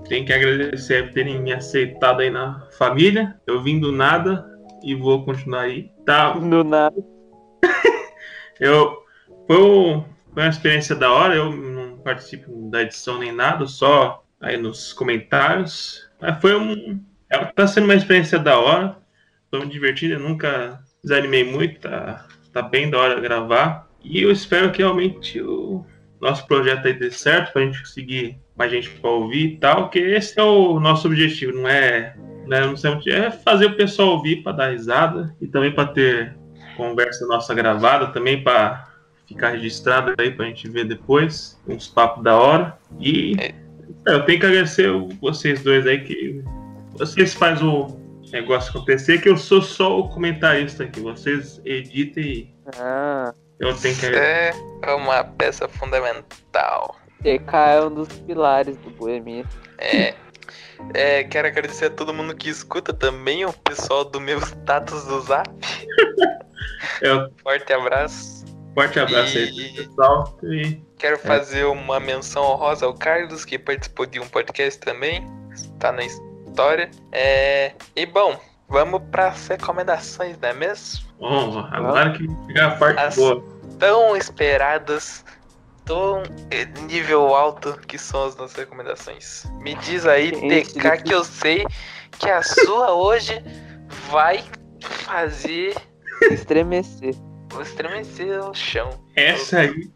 tenho 0.09 0.27
que 0.27 0.33
agradecer 0.33 1.05
por 1.05 1.13
terem 1.15 1.41
me 1.41 1.53
aceitado 1.53 2.21
aí 2.21 2.31
na 2.31 2.67
família. 2.77 3.41
Eu 3.47 3.63
vim 3.63 3.79
do 3.79 3.93
nada 3.93 4.45
e 4.83 4.97
vou 4.97 5.25
continuar 5.25 5.63
aí. 5.63 5.91
Tá. 6.05 6.33
Do 6.33 6.65
nada. 6.65 6.97
eu 8.59 8.97
foi, 9.47 10.03
uma 10.37 10.49
experiência 10.49 10.97
da 10.97 11.13
hora. 11.13 11.37
Eu 11.37 11.53
não 11.53 11.99
participo 11.99 12.69
da 12.69 12.83
edição 12.83 13.19
nem 13.19 13.31
nada, 13.31 13.65
só 13.67 14.25
aí 14.41 14.57
nos 14.57 14.93
comentários. 14.93 16.11
Mas 16.21 16.41
foi 16.41 16.57
um. 16.57 17.01
É, 17.31 17.45
tá 17.45 17.67
sendo 17.69 17.85
uma 17.85 17.95
experiência 17.95 18.39
da 18.41 18.59
hora. 18.59 19.02
Foi 19.55 19.67
me 19.67 19.71
divertido, 19.71 20.15
eu 20.15 20.19
nunca 20.21 20.81
desanimei 21.05 21.45
muito, 21.45 21.79
tá, 21.81 22.27
tá 22.55 22.63
bem 22.63 22.89
da 22.89 22.99
hora 22.99 23.21
gravar. 23.21 23.87
E 24.03 24.23
eu 24.23 24.31
espero 24.33 24.71
que 24.73 24.79
realmente 24.79 25.43
o 25.43 25.85
nosso 26.19 26.47
projeto 26.47 26.87
aí 26.87 26.95
dê 26.95 27.11
certo, 27.11 27.53
pra 27.53 27.61
gente 27.63 27.81
conseguir 27.81 28.39
mais 28.57 28.71
gente 28.71 28.89
pra 28.89 29.11
ouvir 29.11 29.45
e 29.45 29.57
tal, 29.59 29.91
que 29.91 29.99
esse 29.99 30.41
é 30.41 30.43
o 30.43 30.81
nosso 30.81 31.07
objetivo, 31.07 31.53
não 31.53 31.69
é. 31.69 32.17
Né, 32.47 32.61
não 32.65 32.79
sei, 32.79 32.95
é 33.09 33.31
fazer 33.31 33.67
o 33.67 33.77
pessoal 33.77 34.13
ouvir 34.13 34.43
para 34.43 34.53
dar 34.57 34.71
risada 34.73 35.35
e 35.41 35.47
também 35.47 35.71
para 35.71 35.85
ter 35.87 36.35
conversa 36.77 37.25
nossa 37.29 37.55
gravada 37.55 38.09
também 38.09 38.43
para 38.43 38.89
ficar 39.29 39.51
registrada 39.51 40.13
aí 40.19 40.33
para 40.33 40.47
a 40.47 40.49
gente 40.49 40.69
ver 40.69 40.85
depois 40.87 41.57
uns 41.69 41.87
papos 41.87 42.25
da 42.25 42.35
hora 42.37 42.77
e 42.99 43.37
é. 43.39 43.55
é 44.09 44.13
eu 44.15 44.25
tenho 44.25 44.41
que 44.41 44.47
agradecer 44.47 44.91
vocês 45.21 45.63
dois 45.63 45.87
aí 45.87 46.01
que 46.03 46.43
vocês 46.99 47.33
fazem 47.33 47.65
o 47.65 48.02
negócio 48.33 48.71
acontecer, 48.71 49.21
que 49.21 49.29
eu 49.29 49.37
sou 49.37 49.61
só 49.63 49.99
o 50.01 50.09
comentarista 50.09 50.85
aqui. 50.85 51.01
Vocês 51.01 51.61
editem 51.65 52.23
e 52.25 52.55
ah. 52.79 53.33
eu 53.61 53.77
tenho 53.77 53.95
que... 53.95 54.07
É 54.07 54.53
uma 54.97 55.23
peça 55.23 55.69
fundamental. 55.69 56.97
TK 57.21 57.55
é 57.55 57.83
um 57.85 57.95
dos 57.95 58.09
pilares 58.21 58.77
do 58.79 58.91
Boemia. 58.91 59.45
É. 59.79 60.15
É, 60.95 61.23
quero 61.23 61.47
agradecer 61.47 61.85
a 61.87 61.91
todo 61.91 62.13
mundo 62.13 62.35
que 62.35 62.49
escuta 62.51 62.93
também, 62.93 63.45
o 63.45 63.53
pessoal 63.53 64.05
do 64.05 64.21
meu 64.21 64.41
status 64.41 65.05
do 65.05 65.21
zap. 65.21 65.49
Eu... 65.89 66.43
É 67.31 67.31
Forte 67.43 67.73
abraço. 67.73 68.45
Forte 68.75 68.99
abraço 69.01 69.37
e... 69.39 69.43
aí, 69.43 69.73
pessoal. 69.77 70.37
E... 70.43 70.81
Quero 70.99 71.17
é. 71.17 71.19
fazer 71.19 71.65
uma 71.65 71.99
menção 72.01 72.43
honrosa 72.45 72.87
ao 72.87 72.95
Carlos, 72.95 73.45
que 73.45 73.59
participou 73.59 74.07
de 74.07 74.19
um 74.21 74.29
podcast 74.29 74.81
também. 74.81 75.25
Está 75.53 75.91
na 75.93 76.03
vitória. 76.53 76.91
É... 77.11 77.73
E 77.97 78.05
bom, 78.05 78.39
vamos 78.69 79.03
para 79.11 79.29
as 79.29 79.49
recomendações, 79.49 80.39
não 80.41 80.51
é 80.51 80.53
mesmo? 80.53 81.07
Vamos, 81.19 81.57
agora 81.73 82.13
que 82.13 82.27
chegar 82.47 82.69
a 82.69 82.71
parte 82.77 83.01
as 83.01 83.17
boa. 83.17 83.43
Tão 83.79 84.15
esperadas, 84.17 85.25
tão 85.85 86.23
é, 86.51 86.65
nível 86.83 87.35
alto 87.35 87.77
que 87.87 87.99
são 87.99 88.25
as 88.27 88.37
nossas 88.37 88.57
recomendações. 88.57 89.47
Me 89.61 89.75
diz 89.77 90.07
aí, 90.07 90.29
Gente, 90.35 90.75
TK, 90.75 91.03
que 91.03 91.15
eu 91.15 91.25
sei 91.25 91.65
que 92.19 92.29
a 92.31 92.43
sua 92.43 92.93
hoje 92.95 93.43
vai 94.11 94.45
fazer. 94.81 95.75
Estremecer. 96.31 97.15
Estremecer 97.61 98.39
o 98.41 98.55
chão. 98.55 98.91
Essa 99.17 99.61
aí, 99.61 99.91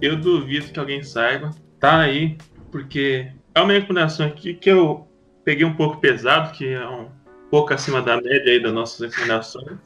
eu 0.00 0.16
duvido 0.20 0.68
que 0.68 0.78
alguém 0.78 1.02
saiba. 1.02 1.50
Tá 1.80 1.98
aí, 1.98 2.38
porque 2.70 3.30
é 3.54 3.60
uma 3.60 3.72
recomendação 3.72 4.26
aqui 4.26 4.54
que 4.54 4.70
eu 4.70 5.06
peguei 5.44 5.64
um 5.64 5.74
pouco 5.76 5.98
pesado, 5.98 6.50
que 6.52 6.72
é 6.72 6.88
um 6.88 7.08
pouco 7.50 7.74
acima 7.74 8.00
da 8.02 8.16
média 8.16 8.52
aí 8.52 8.60
das 8.62 8.72
nossas 8.72 9.00
recomendações. 9.00 9.78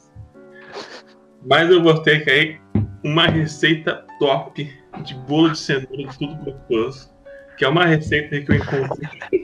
Mas 1.45 1.69
eu 1.69 1.79
botei 1.81 2.19
que 2.21 2.29
aí 2.31 2.59
uma 3.03 3.27
receita 3.27 4.05
top 4.19 4.73
de 5.03 5.13
bolo 5.15 5.49
de 5.51 5.59
cenoura, 5.59 6.09
tudo 6.17 6.35
gostoso. 6.43 7.11
Que 7.57 7.65
é 7.65 7.67
uma 7.67 7.83
receita 7.85 8.39
que 8.41 8.49
eu 8.51 8.55
encontrei. 8.55 9.43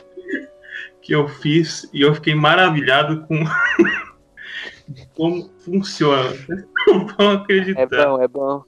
que 1.02 1.14
eu 1.14 1.26
fiz 1.28 1.88
e 1.92 2.00
eu 2.02 2.14
fiquei 2.14 2.34
maravilhado 2.34 3.26
com 3.26 3.42
como 5.16 5.50
funciona. 5.64 6.34
Não 6.88 7.06
vão 7.18 7.30
é 7.30 7.34
acreditar. 7.36 7.82
É 7.82 7.86
bom, 8.06 8.22
é 8.22 8.28
bom. 8.28 8.62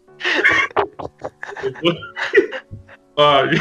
Olha. 3.17 3.59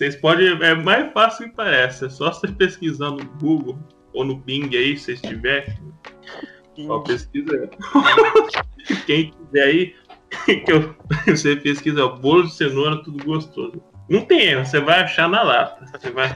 Vocês 0.00 0.16
podem. 0.16 0.48
É 0.62 0.74
mais 0.74 1.12
fácil 1.12 1.50
que 1.50 1.54
parece. 1.56 2.06
É 2.06 2.08
só 2.08 2.32
você 2.32 2.48
pesquisar 2.48 3.10
no 3.10 3.22
Google 3.38 3.78
ou 4.14 4.24
no 4.24 4.34
Bing 4.34 4.74
aí, 4.74 4.96
se 4.96 5.12
estiver. 5.12 5.76
Só 6.86 7.00
pesquisa. 7.00 7.68
Quem 9.04 9.30
quiser 9.30 9.62
aí, 9.62 9.94
que 10.64 10.64
eu, 10.68 10.94
você 11.28 11.54
pesquisa 11.54 12.00
é 12.00 12.04
o 12.04 12.16
bolo 12.16 12.44
de 12.44 12.54
cenoura, 12.54 13.02
tudo 13.02 13.22
gostoso. 13.22 13.82
Não 14.08 14.22
tem 14.22 14.40
erro, 14.40 14.64
você 14.64 14.80
vai 14.80 15.00
achar 15.00 15.28
na 15.28 15.42
lata. 15.42 15.84
Você 15.86 16.10
vai, 16.10 16.34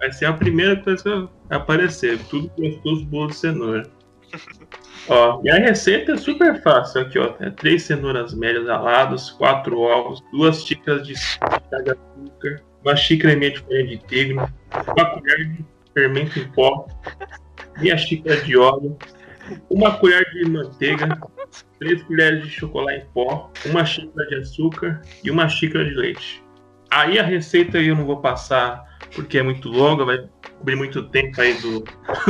vai 0.00 0.10
ser 0.10 0.24
a 0.24 0.32
primeira 0.32 0.74
coisa 0.82 1.02
que 1.02 1.28
aparecer. 1.54 2.18
Tudo 2.30 2.50
gostoso, 2.56 3.04
bolo 3.06 3.26
de 3.26 3.34
cenoura. 3.36 3.82
Ó, 5.08 5.42
e 5.44 5.50
a 5.50 5.56
receita 5.58 6.12
é 6.12 6.16
super 6.16 6.62
fácil 6.62 7.02
aqui, 7.02 7.18
ó. 7.18 7.28
Tem 7.34 7.48
é 7.48 7.50
três 7.50 7.82
cenouras 7.82 8.32
médias 8.32 8.66
aladas, 8.70 9.30
quatro 9.32 9.80
ovos, 9.80 10.24
duas 10.32 10.64
xícaras 10.64 11.06
de 11.06 11.12
açúcar, 11.12 12.62
uma 12.86 12.94
xícara 12.96 13.34
meia 13.34 13.50
de 13.52 13.58
farinha 13.58 13.86
de 13.86 13.98
trigo, 14.06 14.32
uma 14.34 14.54
colher 15.10 15.48
de 15.50 15.64
fermento 15.92 16.38
em 16.38 16.44
pó, 16.52 16.86
meia 17.80 17.98
xícara 17.98 18.40
de 18.42 18.56
óleo, 18.56 18.96
uma 19.68 19.98
colher 19.98 20.24
de 20.32 20.48
manteiga, 20.48 21.18
três 21.80 22.00
colheres 22.04 22.44
de 22.44 22.50
chocolate 22.50 23.00
em 23.00 23.06
pó, 23.12 23.50
uma 23.66 23.84
xícara 23.84 24.28
de 24.28 24.34
açúcar 24.36 25.02
e 25.24 25.30
uma 25.32 25.48
xícara 25.48 25.84
de 25.84 25.94
leite. 25.96 26.42
Aí 26.88 27.18
a 27.18 27.24
receita 27.24 27.78
eu 27.78 27.96
não 27.96 28.04
vou 28.06 28.18
passar 28.18 28.84
porque 29.16 29.38
é 29.38 29.42
muito 29.42 29.68
longa, 29.68 30.04
vai 30.04 30.24
cobrir 30.58 30.76
muito 30.76 31.02
tempo 31.08 31.40
aí 31.40 31.54
do, 31.60 31.80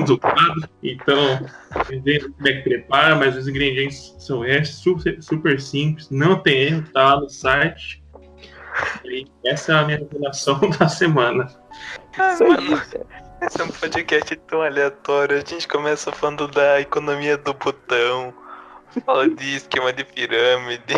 do 0.06 0.18
quadro. 0.18 0.66
Então, 0.82 1.46
entendendo 1.82 2.32
como 2.32 2.48
é 2.48 2.52
que 2.54 2.62
prepara, 2.62 3.14
mas 3.14 3.36
os 3.36 3.46
ingredientes 3.46 4.14
são 4.18 4.44
esses, 4.44 4.76
super, 4.76 5.22
super 5.22 5.60
simples, 5.60 6.08
não 6.10 6.40
tem 6.42 6.62
erro, 6.68 6.84
tá 6.94 7.14
lá 7.14 7.20
no 7.20 7.28
site 7.28 8.02
essa 9.44 9.72
é 9.72 9.74
a 9.76 9.84
minha 9.84 9.98
revelação 9.98 10.58
da 10.78 10.88
semana. 10.88 11.46
Ah, 12.18 12.32
isso 12.32 12.44
esse 13.42 13.60
é 13.60 13.64
um 13.64 13.68
podcast 13.68 14.34
tão 14.48 14.62
aleatório. 14.62 15.36
A 15.36 15.40
gente 15.46 15.68
começa 15.68 16.10
falando 16.10 16.48
da 16.48 16.80
economia 16.80 17.36
do 17.36 17.52
botão, 17.54 18.32
fala 19.04 19.28
de 19.28 19.56
esquema 19.56 19.92
de 19.92 20.04
pirâmide. 20.04 20.94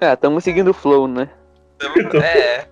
Ah, 0.00 0.06
é, 0.08 0.12
estamos 0.12 0.44
seguindo 0.44 0.68
o 0.70 0.74
flow, 0.74 1.08
né? 1.08 1.28
Então. 1.96 2.20
É. 2.20 2.68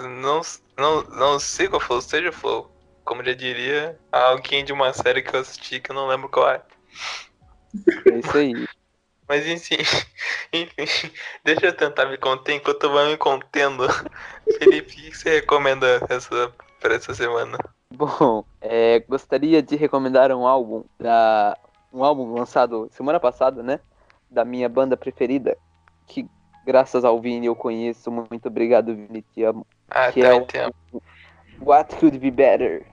Não, 0.00 0.40
não, 0.76 1.02
não 1.02 1.38
siga 1.40 1.76
o 1.76 1.80
flow, 1.80 2.00
seja 2.00 2.30
o 2.30 2.32
flow. 2.32 2.70
Como 3.04 3.24
já 3.24 3.32
diria 3.34 3.98
alguém 4.12 4.64
de 4.64 4.72
uma 4.72 4.92
série 4.92 5.22
que 5.22 5.34
eu 5.34 5.40
assisti 5.40 5.80
que 5.80 5.90
eu 5.90 5.94
não 5.94 6.06
lembro 6.06 6.28
qual 6.28 6.50
é. 6.50 6.60
É 8.06 8.16
isso 8.18 8.36
aí. 8.38 8.68
Mas 9.28 9.46
enfim, 9.46 9.76
enfim, 10.54 11.10
deixa 11.44 11.66
eu 11.66 11.76
tentar 11.76 12.06
me 12.06 12.16
conter 12.16 12.54
enquanto 12.56 12.84
eu 12.84 12.90
vou 12.90 13.04
me 13.06 13.16
contendo. 13.18 13.86
Felipe, 14.58 14.92
o 14.92 15.10
que 15.10 15.14
você 15.16 15.30
recomenda 15.40 16.00
essa, 16.08 16.50
para 16.80 16.94
essa 16.94 17.12
semana? 17.14 17.58
Bom, 17.94 18.44
é, 18.60 19.00
gostaria 19.06 19.62
de 19.62 19.76
recomendar 19.76 20.32
um 20.32 20.46
álbum 20.46 20.82
da 20.98 21.56
um 21.92 22.02
álbum 22.04 22.34
lançado 22.34 22.88
semana 22.90 23.20
passada, 23.20 23.62
né? 23.62 23.80
Da 24.30 24.44
minha 24.44 24.68
banda 24.68 24.96
preferida, 24.96 25.56
que 26.06 26.26
graças 26.66 27.04
ao 27.04 27.20
Vini 27.20 27.46
eu 27.46 27.56
conheço. 27.56 28.10
Muito 28.10 28.46
obrigado, 28.48 28.94
Vini, 28.94 29.22
te 29.34 29.42
amo. 29.42 29.66
Ah, 29.90 30.10
que 30.12 30.20
tá, 30.22 30.28
é 30.28 30.70
o, 30.92 31.02
What 31.60 31.96
Could 31.96 32.18
Be 32.18 32.30
Better 32.30 32.86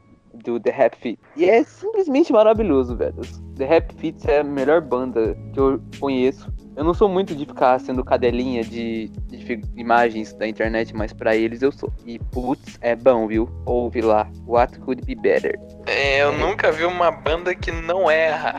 do 0.43 0.59
The 0.59 0.71
Rap 0.71 0.95
Fit. 0.97 1.19
E 1.35 1.45
é 1.49 1.63
simplesmente 1.63 2.31
maravilhoso, 2.33 2.95
velho. 2.95 3.21
The 3.57 3.65
Rap 3.65 3.93
Fit 3.95 4.29
é 4.29 4.39
a 4.39 4.43
melhor 4.43 4.81
banda 4.81 5.35
que 5.53 5.59
eu 5.59 5.81
conheço. 5.99 6.53
Eu 6.75 6.83
não 6.83 6.93
sou 6.93 7.07
muito 7.07 7.33
de 7.33 7.45
ficar 7.45 7.79
sendo 7.79 8.03
cadelinha 8.03 8.61
de, 8.61 9.07
de 9.07 9.61
imagens 9.77 10.33
da 10.33 10.45
internet, 10.45 10.93
mas 10.93 11.13
para 11.13 11.33
eles 11.33 11.61
eu 11.61 11.71
sou. 11.71 11.91
E 12.05 12.19
putz, 12.19 12.77
é 12.81 12.95
bom, 12.95 13.27
viu? 13.27 13.49
Ouve 13.65 14.01
lá. 14.01 14.29
What 14.45 14.79
could 14.81 15.05
be 15.05 15.15
better? 15.15 15.57
É, 15.87 16.21
eu 16.21 16.33
nunca 16.33 16.73
vi 16.73 16.83
uma 16.83 17.11
banda 17.11 17.55
que 17.55 17.71
não 17.71 18.11
erra. 18.11 18.55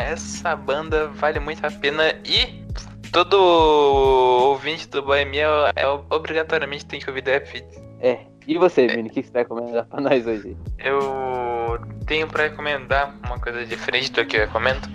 Essa 0.00 0.56
banda 0.56 1.08
vale 1.08 1.40
muito 1.40 1.64
a 1.66 1.70
pena 1.70 2.04
e 2.24 2.64
todo 3.12 3.34
ouvinte 3.36 4.88
do 4.88 5.02
Bohemia 5.02 5.46
é, 5.76 5.82
é, 5.82 5.88
obrigatoriamente 6.14 6.86
tem 6.86 6.98
que 7.00 7.08
ouvir 7.10 7.20
The 7.20 7.32
Rap 7.34 7.48
Fit. 7.48 7.66
É, 8.00 8.20
e 8.48 8.56
você, 8.56 8.86
Vini, 8.86 9.10
o 9.10 9.12
que 9.12 9.22
você 9.22 9.30
vai 9.30 9.44
tá 9.44 9.54
recomendar 9.54 9.84
pra 9.84 10.00
nós 10.00 10.26
hoje? 10.26 10.56
Eu 10.78 11.78
tenho 12.06 12.26
pra 12.26 12.44
recomendar 12.44 13.14
uma 13.26 13.38
coisa 13.38 13.62
diferente 13.66 14.10
do 14.10 14.24
que 14.24 14.38
eu 14.38 14.40
recomendo. 14.46 14.86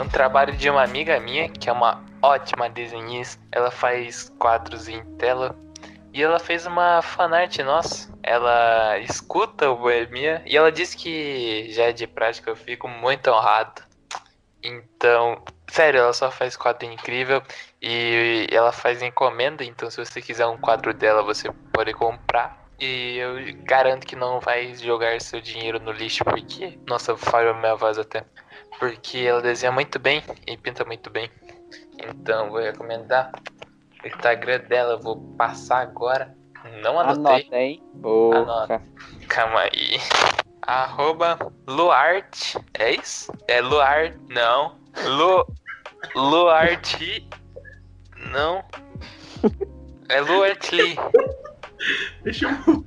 Um 0.00 0.08
trabalho 0.08 0.52
de 0.52 0.70
uma 0.70 0.84
amiga 0.84 1.18
minha, 1.18 1.48
que 1.48 1.68
é 1.68 1.72
uma 1.72 2.04
ótima 2.22 2.70
desenhista. 2.70 3.42
Ela 3.50 3.72
faz 3.72 4.32
quadros 4.38 4.88
em 4.88 5.04
tela. 5.16 5.56
E 6.12 6.22
ela 6.22 6.38
fez 6.38 6.66
uma 6.66 7.02
fanart 7.02 7.58
nossa. 7.64 8.16
Ela 8.22 8.96
escuta 9.00 9.68
o 9.70 9.76
Bohemia. 9.76 10.40
e 10.46 10.56
ela 10.56 10.70
disse 10.70 10.96
que 10.96 11.66
já 11.72 11.86
é 11.86 11.92
de 11.92 12.06
prática, 12.06 12.48
eu 12.50 12.54
fico 12.54 12.86
muito 12.86 13.28
honrado. 13.28 13.82
Então, 14.62 15.42
sério, 15.68 15.98
ela 15.98 16.12
só 16.12 16.30
faz 16.30 16.56
quadro 16.56 16.86
incrível 16.86 17.42
e 17.82 18.46
ela 18.52 18.70
faz 18.70 19.02
encomenda, 19.02 19.64
então 19.64 19.90
se 19.90 19.96
você 20.02 20.22
quiser 20.22 20.46
um 20.46 20.56
quadro 20.56 20.94
dela, 20.94 21.24
você 21.24 21.50
pode 21.72 21.92
comprar. 21.92 22.62
E 22.78 23.16
eu 23.18 23.34
garanto 23.64 24.06
que 24.06 24.16
não 24.16 24.40
vai 24.40 24.74
jogar 24.74 25.20
seu 25.20 25.40
dinheiro 25.40 25.78
no 25.78 25.92
lixo, 25.92 26.24
porque. 26.24 26.78
Nossa, 26.86 27.16
falha 27.16 27.50
a 27.50 27.54
minha 27.54 27.76
voz 27.76 27.98
até. 27.98 28.24
Porque 28.78 29.18
ela 29.18 29.40
desenha 29.40 29.70
muito 29.70 29.98
bem 29.98 30.22
e 30.46 30.56
pinta 30.56 30.84
muito 30.84 31.08
bem. 31.08 31.30
Então, 31.98 32.50
vou 32.50 32.60
recomendar 32.60 33.30
o 34.02 34.06
Instagram 34.06 34.58
dela. 34.60 34.96
Vou 34.96 35.16
passar 35.36 35.82
agora. 35.82 36.36
Não 36.82 36.98
anotei. 36.98 37.42
Anota, 37.42 37.56
hein? 37.56 37.82
Boa. 37.94 38.38
Anota. 38.42 38.82
Calma 39.28 39.60
aí. 39.60 40.00
Arroba 40.62 41.38
Luarte. 41.68 42.58
É 42.78 42.90
isso? 42.92 43.32
É 43.46 43.60
Luarte. 43.60 44.18
Não. 44.28 44.76
Lu... 45.04 45.46
Luarte. 46.16 47.28
Não. 48.32 48.64
É 50.08 50.20
Luarte 50.20 50.74
Lee. 50.74 50.96
Deixa 52.24 52.46
eu. 52.66 52.84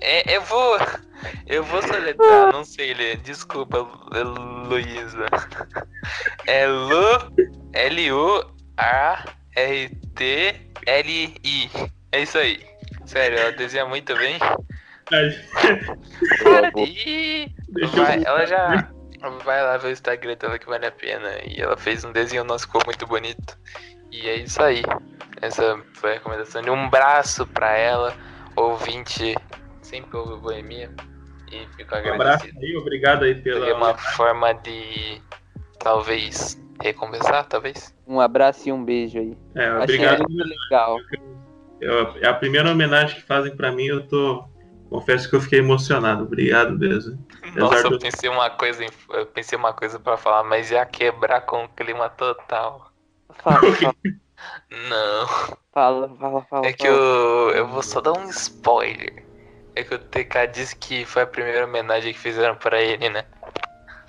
É, 0.00 0.36
eu 0.36 0.42
vou. 0.42 0.76
Eu 1.46 1.62
vou 1.64 1.80
soletrar, 1.82 2.52
não 2.52 2.64
sei 2.64 2.94
ler. 2.94 3.18
Desculpa, 3.18 3.86
Luísa. 4.68 5.26
É 6.46 6.66
Lu. 6.66 7.30
L-U-A-R-T-L-I. 7.74 8.48
É 12.10 12.20
isso 12.22 12.38
aí. 12.38 12.60
Sério, 13.04 13.36
ela 13.38 13.52
desenha 13.52 13.84
muito 13.84 14.16
bem. 14.16 14.38
Cara, 14.38 16.72
e... 16.76 17.50
Vai, 17.94 18.22
ela 18.24 18.46
já. 18.46 18.90
Vai 19.44 19.62
lá 19.62 19.76
ver 19.76 19.88
o 19.88 19.92
Instagram 19.92 20.36
dela 20.38 20.58
que 20.58 20.66
vale 20.66 20.86
a 20.86 20.90
pena. 20.92 21.30
E 21.46 21.60
ela 21.60 21.76
fez 21.76 22.02
um 22.02 22.12
desenho 22.12 22.44
nosso, 22.44 22.64
ficou 22.66 22.80
muito 22.86 23.06
bonito. 23.06 23.56
E 24.12 24.28
é 24.28 24.36
isso 24.40 24.62
aí. 24.62 24.82
Essa 25.40 25.80
foi 25.94 26.10
a 26.10 26.14
recomendação 26.14 26.62
um 26.70 26.90
braço 26.90 27.46
para 27.46 27.70
ela, 27.76 28.14
ouvinte, 28.54 29.34
sempre 29.80 30.16
ouve 30.18 30.36
boemia. 30.36 30.90
E 31.50 31.66
fico 31.74 31.94
agradecido. 31.94 32.12
Um 32.12 32.14
abraço 32.26 32.44
aí, 32.60 32.76
obrigado 32.76 33.24
aí 33.24 33.34
pela. 33.34 33.60
Foi 33.64 33.72
uma 33.72 33.96
forma 33.98 34.52
de 34.52 35.20
talvez 35.78 36.60
recompensar, 36.80 37.46
talvez. 37.46 37.94
Um 38.06 38.20
abraço 38.20 38.68
e 38.68 38.72
um 38.72 38.84
beijo 38.84 39.18
aí. 39.18 39.36
É, 39.54 39.72
obrigado. 39.76 40.26
Muito 40.28 40.44
legal. 40.64 40.98
Eu, 41.80 42.14
é 42.18 42.28
a 42.28 42.34
primeira 42.34 42.70
homenagem 42.70 43.16
que 43.16 43.22
fazem 43.22 43.56
para 43.56 43.72
mim, 43.72 43.84
eu 43.86 44.06
tô. 44.06 44.44
Confesso 44.90 45.28
que 45.28 45.34
eu 45.34 45.40
fiquei 45.40 45.58
emocionado. 45.60 46.24
Obrigado 46.24 46.78
mesmo. 46.78 47.18
Nossa, 47.56 47.88
eu 47.88 47.98
pensei 47.98 48.28
uma 48.28 48.50
coisa, 48.50 48.84
eu 49.10 49.24
pensei 49.26 49.56
uma 49.56 49.72
coisa 49.72 49.98
para 49.98 50.18
falar, 50.18 50.44
mas 50.44 50.70
ia 50.70 50.84
quebrar 50.84 51.40
com 51.40 51.64
o 51.64 51.68
clima 51.70 52.10
total. 52.10 52.91
Fala, 53.40 53.60
fala. 53.76 53.94
Não. 54.88 55.26
Fala, 55.72 56.16
fala, 56.18 56.42
fala. 56.42 56.66
É 56.66 56.72
que 56.72 56.84
fala. 56.86 56.96
Eu, 56.98 57.50
eu 57.52 57.68
vou 57.68 57.82
só 57.82 58.00
dar 58.00 58.12
um 58.12 58.28
spoiler. 58.30 59.24
É 59.74 59.82
que 59.82 59.94
o 59.94 59.98
TK 59.98 60.48
disse 60.52 60.76
que 60.76 61.04
foi 61.04 61.22
a 61.22 61.26
primeira 61.26 61.64
homenagem 61.64 62.12
que 62.12 62.18
fizeram 62.18 62.54
pra 62.56 62.80
ele, 62.80 63.08
né? 63.08 63.24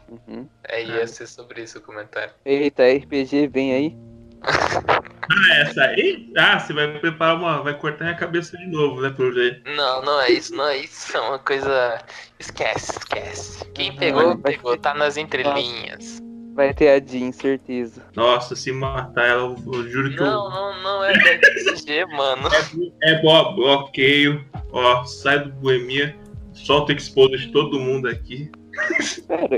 Uhum. 0.09 0.47
É, 0.67 0.83
ia 0.83 0.99
uhum. 1.01 1.07
ser 1.07 1.27
sobre 1.27 1.61
isso 1.63 1.77
o 1.77 1.81
comentário. 1.81 2.33
Eita, 2.43 2.83
RPG, 2.85 3.47
vem 3.47 3.73
aí. 3.73 3.97
ah, 4.43 5.53
é 5.55 5.61
essa 5.61 5.81
aí? 5.83 6.33
Ah, 6.37 6.59
você 6.59 6.73
vai 6.73 6.99
preparar 6.99 7.37
uma. 7.37 7.63
Vai 7.63 7.79
cortar 7.79 8.03
minha 8.03 8.17
cabeça 8.17 8.57
de 8.57 8.67
novo, 8.67 9.01
né, 9.01 9.09
pelo 9.09 9.31
jeito. 9.33 9.63
Não, 9.71 10.01
não 10.01 10.19
é 10.19 10.29
isso, 10.31 10.53
não 10.53 10.67
é 10.67 10.77
isso. 10.79 11.15
É 11.15 11.19
uma 11.21 11.39
coisa. 11.39 11.97
Esquece, 12.37 12.91
esquece. 12.97 13.65
Quem 13.71 13.95
pegou, 13.95 14.37
pegou, 14.39 14.77
tá 14.77 14.93
nas 14.93 15.15
entrelinhas. 15.15 16.21
Vai 16.53 16.71
ter 16.71 16.89
a 16.89 17.03
Jean, 17.03 17.31
certeza. 17.31 18.05
Nossa, 18.15 18.55
se 18.55 18.71
matar 18.71 19.25
ela, 19.25 19.55
eu 19.73 19.89
juro 19.89 20.11
que 20.11 20.17
não, 20.17 20.25
eu. 20.45 20.49
Não, 20.51 20.83
não, 20.83 21.03
é 21.03 21.13
DXG, 21.13 22.05
mano. 22.05 22.47
É, 23.01 23.11
é 23.13 23.21
bom, 23.23 23.55
bloqueio. 23.55 24.45
Ó, 24.71 25.03
sai 25.03 25.39
do 25.39 25.49
Boemia, 25.53 26.15
solta 26.53 26.93
o 26.93 27.29
de 27.29 27.51
todo 27.51 27.79
mundo 27.79 28.07
aqui. 28.07 28.51
Pera, 29.27 29.55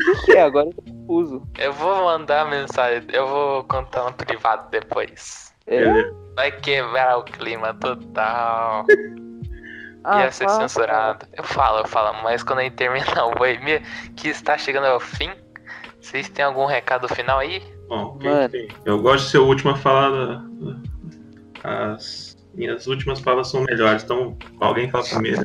o 0.00 0.24
que 0.24 0.32
é? 0.32 0.40
Agora 0.42 0.68
eu 0.68 0.72
confuso. 0.92 1.42
Eu 1.58 1.74
vou 1.74 1.94
mandar 2.04 2.48
mensagem, 2.48 3.02
eu 3.12 3.28
vou 3.28 3.64
contar 3.64 4.06
um 4.06 4.12
privado 4.14 4.66
depois. 4.70 5.54
É. 5.66 5.84
Vai 6.36 6.50
quebrar 6.52 7.18
o 7.18 7.22
clima 7.22 7.74
total. 7.74 8.86
Ah, 10.04 10.22
Ia 10.24 10.30
ser 10.30 10.48
censurado. 10.48 11.26
Eu 11.36 11.44
falo, 11.44 11.80
eu 11.80 11.86
falo, 11.86 12.22
mas 12.22 12.42
quando 12.42 12.60
aí 12.60 12.70
terminar 12.70 13.26
o 13.26 13.34
Boemia, 13.34 13.82
que 14.16 14.28
está 14.28 14.56
chegando 14.56 14.86
ao 14.86 14.98
fim. 14.98 15.30
Vocês 16.00 16.28
têm 16.30 16.44
algum 16.44 16.64
recado 16.64 17.08
final 17.08 17.38
aí? 17.38 17.62
Bom, 17.88 18.18
eu 18.84 19.00
gosto 19.02 19.24
de 19.26 19.30
ser 19.32 19.36
a 19.36 19.40
última 19.42 19.74
a 21.62 21.92
As 21.94 22.36
minhas 22.54 22.86
últimas 22.86 23.20
palavras 23.20 23.48
são 23.48 23.62
melhores, 23.62 24.02
então 24.02 24.36
alguém 24.58 24.90
fala 24.90 25.04
primeiro. 25.04 25.44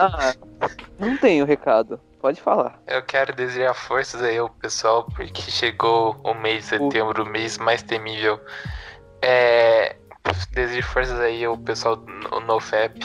Ah, 0.00 0.34
não 0.98 1.16
tenho 1.16 1.44
recado. 1.44 2.00
Pode 2.20 2.40
falar. 2.40 2.80
Eu 2.86 3.02
quero 3.02 3.34
desejar 3.34 3.74
forças 3.74 4.22
aí 4.22 4.38
ao 4.38 4.48
pessoal, 4.48 5.04
porque 5.14 5.42
chegou 5.50 6.16
o 6.22 6.34
mês 6.34 6.64
de 6.64 6.70
setembro, 6.70 7.24
o 7.24 7.26
mês 7.26 7.58
mais 7.58 7.82
temível. 7.82 8.40
É, 9.20 9.96
desejo 10.52 10.86
forças 10.88 11.18
aí 11.20 11.44
ao 11.44 11.58
pessoal 11.58 11.96
do 11.96 12.40
NoFap. 12.46 12.96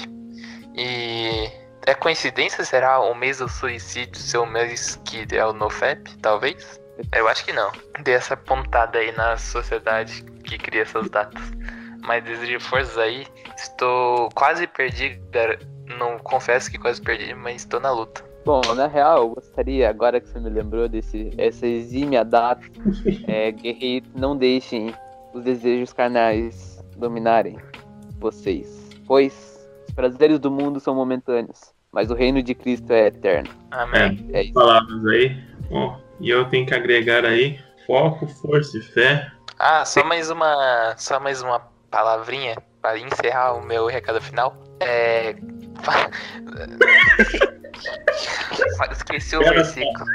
E 0.75 1.49
é 1.87 1.95
coincidência? 1.95 2.65
Será 2.65 2.99
o 2.99 3.15
mês 3.15 3.37
do 3.37 3.47
suicídio 3.47 4.17
ser 4.19 4.39
o 4.39 4.45
mês 4.45 4.99
que 5.05 5.25
é 5.33 5.45
o 5.45 5.53
NoFap, 5.53 6.05
talvez? 6.21 6.77
Eu 7.15 7.29
acho 7.29 7.45
que 7.45 7.53
não. 7.53 7.71
Dei 8.03 8.13
essa 8.15 8.35
pontada 8.35 8.99
aí 8.99 9.13
na 9.13 9.37
sociedade 9.37 10.21
que 10.43 10.57
cria 10.57 10.81
essas 10.81 11.09
datas. 11.09 11.41
Mas 12.03 12.25
desejo 12.25 12.59
forças 12.59 12.97
aí. 12.97 13.25
Estou 13.55 14.27
quase 14.35 14.67
perdi, 14.67 15.17
não 15.97 16.19
confesso 16.19 16.69
que 16.69 16.77
quase 16.77 17.01
perdi, 17.01 17.33
mas 17.33 17.61
estou 17.61 17.79
na 17.79 17.89
luta. 17.91 18.21
Bom, 18.43 18.59
na 18.75 18.87
real, 18.87 19.19
eu 19.19 19.29
gostaria, 19.29 19.89
agora 19.89 20.19
que 20.19 20.27
você 20.27 20.41
me 20.41 20.49
lembrou 20.49 20.89
desse 20.89 21.31
essa 21.37 21.65
exímia 21.65 22.25
data, 22.25 22.65
é, 23.29 23.49
guerreiros, 23.53 24.09
não 24.13 24.35
deixem 24.35 24.93
os 25.33 25.41
desejos 25.45 25.93
carnais 25.93 26.83
dominarem 26.97 27.57
vocês, 28.19 28.89
pois 29.07 29.57
os 29.87 29.93
prazeres 29.95 30.37
do 30.39 30.49
mundo 30.51 30.79
são 30.81 30.93
momentâneos 30.95 31.76
mas 31.97 32.11
o 32.11 32.13
reino 32.13 32.43
de 32.43 32.53
Cristo 32.53 32.91
é 32.91 33.07
eterno. 33.07 33.49
Amém. 33.71 34.29
É, 34.31 34.45
é 34.47 34.51
Palavras 34.53 35.03
aí. 35.07 35.29
Bom, 35.67 35.99
e 36.19 36.29
eu 36.29 36.47
tenho 36.47 36.63
que 36.63 36.75
agregar 36.75 37.25
aí 37.25 37.59
foco, 37.87 38.27
força 38.27 38.77
e 38.77 38.81
fé. 38.83 39.31
Ah, 39.57 39.83
só 39.83 40.03
mais 40.03 40.29
uma, 40.29 40.93
só 40.95 41.19
mais 41.19 41.41
uma 41.41 41.59
palavrinha 41.89 42.55
para 42.83 42.99
encerrar 42.99 43.53
o 43.53 43.65
meu 43.65 43.87
recado 43.87 44.21
final. 44.21 44.55
É 44.79 45.35
Esqueci 48.91 49.35
o 49.35 49.39
versículo. 49.39 50.05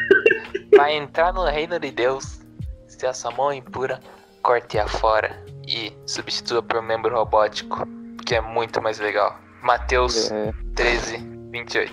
Para 0.76 0.93
entrar 0.93 1.35
no 1.35 1.45
reino 1.47 1.80
de 1.80 1.91
Deus, 1.91 2.43
se 2.87 3.05
a 3.05 3.12
sua 3.12 3.33
mão 3.33 3.53
impura, 3.53 3.99
corte 4.41 4.78
a 4.78 4.87
fora 4.87 5.37
e 5.66 5.93
substitua 6.07 6.62
por 6.62 6.78
um 6.78 6.83
membro 6.83 7.12
robótico, 7.12 7.89
que 8.24 8.37
é 8.37 8.41
muito 8.41 8.80
mais 8.80 9.01
legal. 9.01 9.37
Mateus 9.64 10.30
é. 10.30 10.53
13, 10.76 11.32
28. 11.53 11.91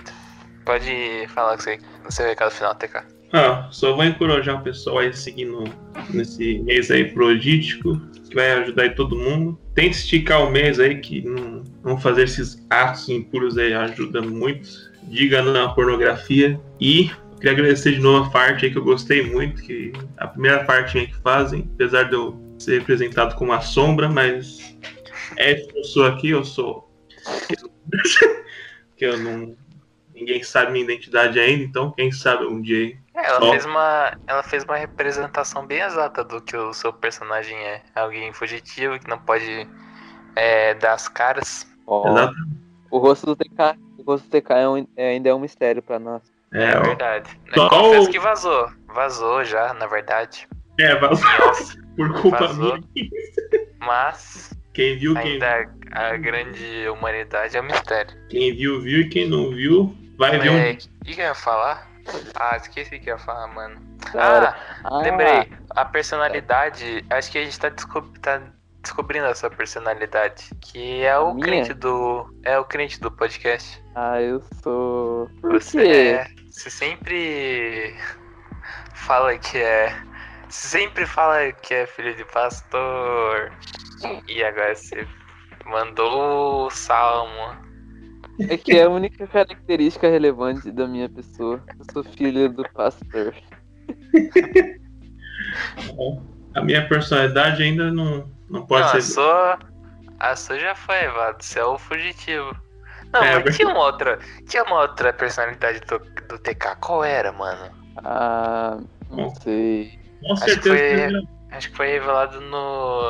Pode 0.66 1.28
falar 1.36 1.58
que 1.58 1.64
você, 1.64 1.80
no 2.04 2.12
seu 2.12 2.26
recado 2.26 2.50
final, 2.52 2.74
TK. 2.76 3.02
Ah, 3.34 3.68
só 3.72 3.94
vou 3.96 4.06
encorajar 4.06 4.60
o 4.60 4.64
pessoal 4.64 5.00
aí 5.00 5.14
seguindo 5.14 5.64
nesse 6.12 6.60
mês 6.60 6.90
aí 6.90 7.12
prodítico, 7.12 8.00
que 8.28 8.34
vai 8.34 8.52
ajudar 8.54 8.84
aí 8.84 8.90
todo 8.92 9.16
mundo. 9.18 9.60
Tente 9.76 9.98
esticar 9.98 10.42
o 10.48 10.52
mês 10.52 10.80
aí, 10.80 10.96
que 11.00 11.22
não, 11.24 11.64
não 11.84 11.98
fazer 12.00 12.24
esses 12.24 12.66
atos 12.70 13.10
impuros 13.10 13.58
aí 13.58 13.74
ajuda 13.74 14.22
muito. 14.22 14.68
Diga 15.04 15.42
na 15.42 15.70
pornografia. 15.70 16.60
E 16.80 17.10
queria 17.38 17.52
agradecer 17.52 17.94
de 17.94 18.00
novo 18.00 18.28
a 18.28 18.32
parte 18.32 18.66
aí 18.66 18.72
que 18.72 18.78
eu 18.78 18.84
gostei 18.84 19.26
muito, 19.28 19.62
que 19.62 19.92
a 20.18 20.28
primeira 20.28 20.64
parte 20.64 21.06
que 21.08 21.16
fazem, 21.18 21.70
apesar 21.76 22.04
de 22.04 22.14
eu 22.14 22.40
ser 22.58 22.82
apresentado 22.82 23.36
como 23.36 23.52
a 23.54 23.60
sombra, 23.62 24.08
mas 24.10 24.78
é 25.38 25.60
eu 25.76 25.84
sou 25.84 26.06
aqui, 26.06 26.30
eu 26.30 26.44
sou 26.46 26.88
porque 29.00 29.06
eu 29.06 29.18
não. 29.18 29.56
Ninguém 30.14 30.44
sabe 30.44 30.74
minha 30.74 30.84
identidade 30.84 31.40
ainda, 31.40 31.64
então 31.64 31.92
quem 31.94 32.12
sabe 32.12 32.46
um 32.46 32.60
dia. 32.62 32.98
É, 33.16 33.28
ela, 33.28 33.52
fez 33.52 33.64
uma, 33.66 34.18
ela 34.28 34.44
fez 34.44 34.64
uma 34.66 34.76
representação 34.76 35.66
bem 35.66 35.80
exata 35.80 36.24
do 36.26 36.42
que 36.42 36.58
o 36.58 36.74
seu 36.74 36.92
personagem 36.92 37.56
é. 37.58 37.82
Alguém 37.96 38.34
fugitivo 38.34 39.00
que 39.00 39.08
não 39.08 39.18
pode 39.20 39.66
é, 40.36 40.74
dar 40.74 40.94
as 40.94 41.08
caras. 41.08 41.66
Oh, 41.86 42.04
o 42.92 42.98
rosto 42.98 43.28
do 43.28 43.36
TK, 43.38 43.80
o 44.00 44.04
rosto 44.04 44.28
do 44.30 44.42
TK 44.42 44.52
é 44.54 44.70
um, 44.70 44.88
é, 44.98 45.10
ainda 45.12 45.30
é 45.30 45.34
um 45.34 45.40
mistério 45.40 45.82
para 45.82 45.98
nós. 46.00 46.22
É, 46.54 46.64
é 46.66 46.80
verdade. 46.82 47.40
Só 47.54 47.70
confesso 47.70 48.10
que 48.12 48.20
vazou. 48.20 48.70
Vazou 48.88 49.46
já, 49.46 49.74
na 49.76 49.88
verdade. 49.88 50.50
É, 50.80 50.96
vazou. 50.96 51.24
Nossa, 51.48 51.78
por 51.96 52.22
culpa 52.22 52.40
vazou. 52.40 52.78
minha. 52.96 53.10
Mas 53.80 54.50
quem 54.80 54.98
viu, 54.98 55.14
quem 55.16 55.34
Ainda 55.34 55.68
a, 55.92 56.08
a 56.08 56.16
grande 56.16 56.88
humanidade 56.88 57.58
é 57.58 57.60
um 57.60 57.66
mistério. 57.66 58.18
Quem 58.30 58.56
viu, 58.56 58.80
viu 58.80 59.02
e 59.02 59.10
quem 59.10 59.28
não 59.30 59.50
viu, 59.52 59.94
vai 60.18 60.40
ver 60.40 60.48
é, 60.48 60.52
um. 60.52 60.74
O 60.74 60.78
que, 61.06 61.16
que 61.16 61.20
eu 61.20 61.26
ia 61.26 61.36
falar? 61.36 61.86
Ah, 62.36 62.56
esqueci 62.56 62.96
o 62.96 63.00
que 63.02 63.10
eu 63.10 63.16
ia 63.16 63.20
falar, 63.20 63.48
mano. 63.48 63.76
Ah, 64.16 64.56
ah, 64.86 64.98
lembrei. 65.00 65.50
A 65.72 65.84
personalidade, 65.84 67.04
acho 67.10 67.30
que 67.30 67.38
a 67.40 67.44
gente 67.44 67.60
tá, 67.60 67.70
tá 68.22 68.42
descobrindo 68.82 69.26
a 69.26 69.36
sua 69.36 69.50
personalidade. 69.50 70.50
Que 70.62 71.04
é 71.04 71.18
o 71.18 71.34
minha? 71.34 71.46
crente 71.46 71.74
do. 71.74 72.34
É 72.46 72.58
o 72.58 72.64
cliente 72.64 73.02
do 73.02 73.12
podcast. 73.12 73.84
Ah, 73.96 74.22
eu 74.22 74.42
sou. 74.64 75.30
Por 75.42 75.60
você, 75.62 76.22
é, 76.22 76.28
você 76.50 76.70
sempre 76.70 77.94
fala 78.96 79.38
que 79.38 79.58
é 79.58 79.94
sempre 80.50 81.06
fala 81.06 81.52
que 81.54 81.74
é 81.74 81.86
filho 81.88 82.16
de 82.16 82.26
pastor. 82.26 83.52
E 84.28 84.44
agora 84.44 84.76
você 84.76 85.08
mandou 85.66 86.66
o 86.66 86.70
salmo. 86.70 87.68
É 88.50 88.58
que 88.58 88.74
é 88.74 88.84
a 88.84 88.90
única 88.90 89.28
característica 89.28 90.10
relevante 90.10 90.72
da 90.72 90.88
minha 90.88 91.08
pessoa. 91.10 91.64
Eu 91.78 91.86
sou 91.94 92.04
filho 92.04 92.52
do 92.52 92.64
pastor. 92.74 93.36
Bom, 95.96 96.24
a 96.56 96.62
minha 96.62 96.88
personalidade 96.88 97.62
ainda 97.64 97.92
não, 97.92 98.30
não 98.50 98.66
pode 98.66 98.82
não, 98.82 98.90
ser. 98.92 98.98
A 98.98 99.02
sua, 99.02 99.60
a 100.20 100.36
sua 100.36 100.60
já 100.60 100.74
foi, 100.76 101.08
Vado. 101.10 101.44
Você 101.44 101.60
é 101.60 101.66
o 101.66 101.78
fugitivo. 101.78 102.56
Não, 103.12 103.24
é, 103.24 103.44
mas 103.44 103.56
tinha 103.58 103.68
uma 103.68 103.80
outra. 103.80 104.20
Tinha 104.48 104.64
uma 104.64 104.82
outra 104.82 105.12
personalidade 105.14 105.82
do, 105.82 106.00
do 106.00 106.40
TK. 106.40 106.78
Qual 106.80 107.04
era, 107.04 107.32
mano? 107.34 107.72
Ah, 108.04 108.78
não 109.10 109.32
sei. 109.36 110.00
Com 110.22 110.34
acho 110.36 110.44
certeza. 110.46 110.72
Que 110.72 111.12
foi, 111.12 111.28
acho 111.52 111.72
que 111.72 111.76
foi 111.78 111.88
revelado 111.88 112.42
no, 112.42 113.02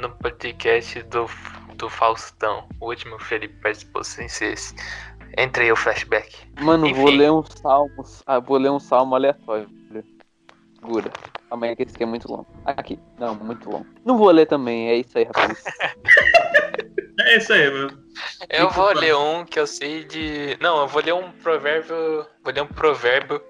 no 0.00 0.10
podcast 0.20 1.02
do, 1.04 1.26
do 1.74 1.88
Faustão. 1.88 2.68
O 2.80 2.88
último 2.88 3.18
Felipe 3.18 3.54
participou 3.62 4.04
sem 4.04 4.28
ser 4.28 4.52
esse. 4.52 4.74
Entrei 5.36 5.70
o 5.70 5.76
flashback. 5.76 6.36
Mano, 6.60 6.86
Enfim. 6.86 7.00
vou 7.00 7.10
ler 7.10 7.30
um 7.30 7.42
salmo. 7.44 8.02
Ah, 8.26 8.38
vou 8.40 8.58
ler 8.58 8.70
um 8.70 8.80
salmo 8.80 9.14
aleatório. 9.14 9.68
Segura. 10.78 11.10
Amanhã 11.50 11.74
que 11.74 11.82
esse 11.82 11.94
aqui 11.94 12.02
é 12.02 12.06
muito 12.06 12.28
longo. 12.30 12.46
Aqui. 12.64 12.98
Não, 13.18 13.34
muito 13.34 13.68
longo. 13.68 13.86
Não 14.04 14.16
vou 14.16 14.30
ler 14.30 14.46
também, 14.46 14.88
é 14.90 14.96
isso 14.96 15.16
aí, 15.18 15.24
rapaz. 15.24 15.64
é 17.20 17.36
isso 17.36 17.52
aí, 17.52 17.68
mano. 17.70 17.98
Eu 18.48 18.70
vou 18.70 18.92
ler 18.94 19.14
um 19.14 19.44
que 19.44 19.58
eu 19.58 19.66
sei 19.66 20.04
de. 20.04 20.56
Não, 20.60 20.80
eu 20.82 20.86
vou 20.88 21.02
ler 21.02 21.14
um 21.14 21.30
provérbio. 21.32 22.26
Vou 22.44 22.52
ler 22.52 22.62
um 22.62 22.66
provérbio 22.66 23.42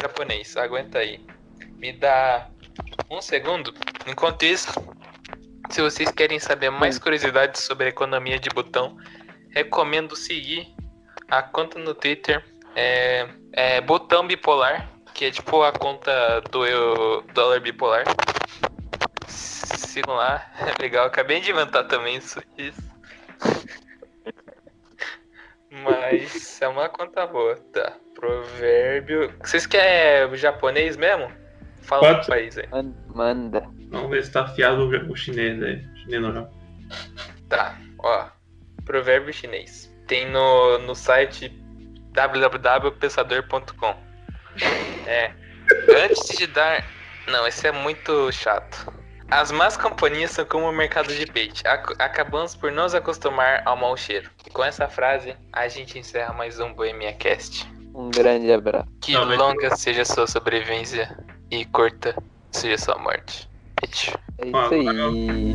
japonês. 0.00 0.56
Aguenta 0.56 0.98
aí. 0.98 1.20
Me 1.78 1.92
dá 1.92 2.48
um 3.10 3.20
segundo. 3.20 3.74
Enquanto 4.06 4.44
isso, 4.44 4.70
se 5.70 5.80
vocês 5.82 6.10
querem 6.10 6.38
saber 6.38 6.70
mais 6.70 6.98
curiosidades 6.98 7.60
sobre 7.62 7.86
a 7.86 7.88
economia 7.90 8.38
de 8.38 8.48
botão, 8.48 8.96
recomendo 9.50 10.16
seguir 10.16 10.74
a 11.28 11.42
conta 11.42 11.78
no 11.78 11.94
Twitter 11.94 12.42
é, 12.74 13.28
é 13.52 13.80
Botão 13.82 14.26
Bipolar, 14.26 14.88
que 15.12 15.26
é 15.26 15.30
tipo 15.30 15.62
a 15.62 15.70
conta 15.72 16.40
do 16.50 16.64
eu, 16.66 17.22
dólar 17.34 17.60
bipolar. 17.60 18.04
Sigam 19.28 20.14
lá, 20.14 20.50
é 20.58 20.80
legal. 20.82 21.06
Acabei 21.06 21.40
de 21.40 21.50
inventar 21.50 21.86
também 21.86 22.16
isso. 22.16 22.40
isso. 22.56 22.82
Mas 25.70 26.62
é 26.62 26.68
uma 26.68 26.88
conta 26.88 27.26
boa, 27.26 27.54
tá? 27.72 27.92
Provérbio. 28.14 29.34
Vocês 29.42 29.66
querem 29.66 30.34
é, 30.34 30.36
japonês 30.38 30.96
mesmo? 30.96 31.30
Fala 31.86 32.00
Quatro... 32.16 32.28
país 32.30 32.58
aí. 32.58 32.66
Manda. 33.14 33.68
Vamos 33.90 34.10
ver 34.10 34.24
se 34.24 34.32
tá 34.32 34.42
afiado 34.42 34.88
o 35.08 35.16
chinês 35.16 35.62
aí. 35.62 35.84
Chinês 36.02 36.20
não, 36.20 36.50
Tá, 37.48 37.76
ó. 38.00 38.26
Provérbio 38.84 39.32
chinês. 39.32 39.94
Tem 40.08 40.28
no, 40.28 40.78
no 40.78 40.94
site 40.96 41.48
www.pensador.com. 42.12 43.94
É. 45.06 45.30
Antes 46.04 46.36
de 46.36 46.48
dar. 46.48 46.84
Não, 47.28 47.46
esse 47.46 47.68
é 47.68 47.72
muito 47.72 48.32
chato. 48.32 48.92
As 49.30 49.50
más 49.52 49.76
companhias 49.76 50.32
são 50.32 50.44
como 50.44 50.68
o 50.68 50.72
mercado 50.72 51.12
de 51.12 51.26
peixe, 51.26 51.66
Ac 51.66 51.94
acabamos 51.98 52.54
por 52.56 52.70
nos 52.72 52.94
acostumar 52.96 53.62
ao 53.64 53.76
mau 53.76 53.96
cheiro. 53.96 54.28
E 54.46 54.50
com 54.50 54.62
essa 54.64 54.88
frase, 54.88 55.36
a 55.52 55.66
gente 55.68 55.98
encerra 55.98 56.32
mais 56.32 56.58
um 56.60 56.72
Bohemia 56.72 57.12
Cast. 57.12 57.66
Um 57.94 58.08
grande 58.10 58.52
abraço. 58.52 58.86
Que 59.00 59.12
Não, 59.12 59.24
longa 59.36 59.70
mas... 59.70 59.80
seja 59.80 60.02
a 60.02 60.04
sua 60.04 60.26
sobrevivência 60.28 61.16
e 61.50 61.64
corta 61.66 62.14
seja 62.50 62.78
sua 62.78 62.98
morte. 62.98 63.48
Beijo. 63.80 64.12
É 64.38 64.46
isso 64.46 64.90
aí. 65.02 65.54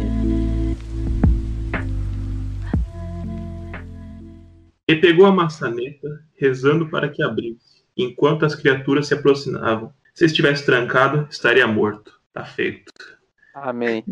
E 4.87 4.95
pegou 4.97 5.25
a 5.25 5.31
maçaneta, 5.31 6.07
rezando 6.37 6.89
para 6.89 7.07
que 7.09 7.23
abrisse, 7.23 7.83
enquanto 7.95 8.45
as 8.45 8.55
criaturas 8.55 9.07
se 9.07 9.13
aproximavam. 9.13 9.93
Se 10.13 10.25
estivesse 10.25 10.65
trancado, 10.65 11.27
estaria 11.29 11.65
morto. 11.67 12.19
Tá 12.33 12.43
feito. 12.43 12.91
Amém. 13.53 14.03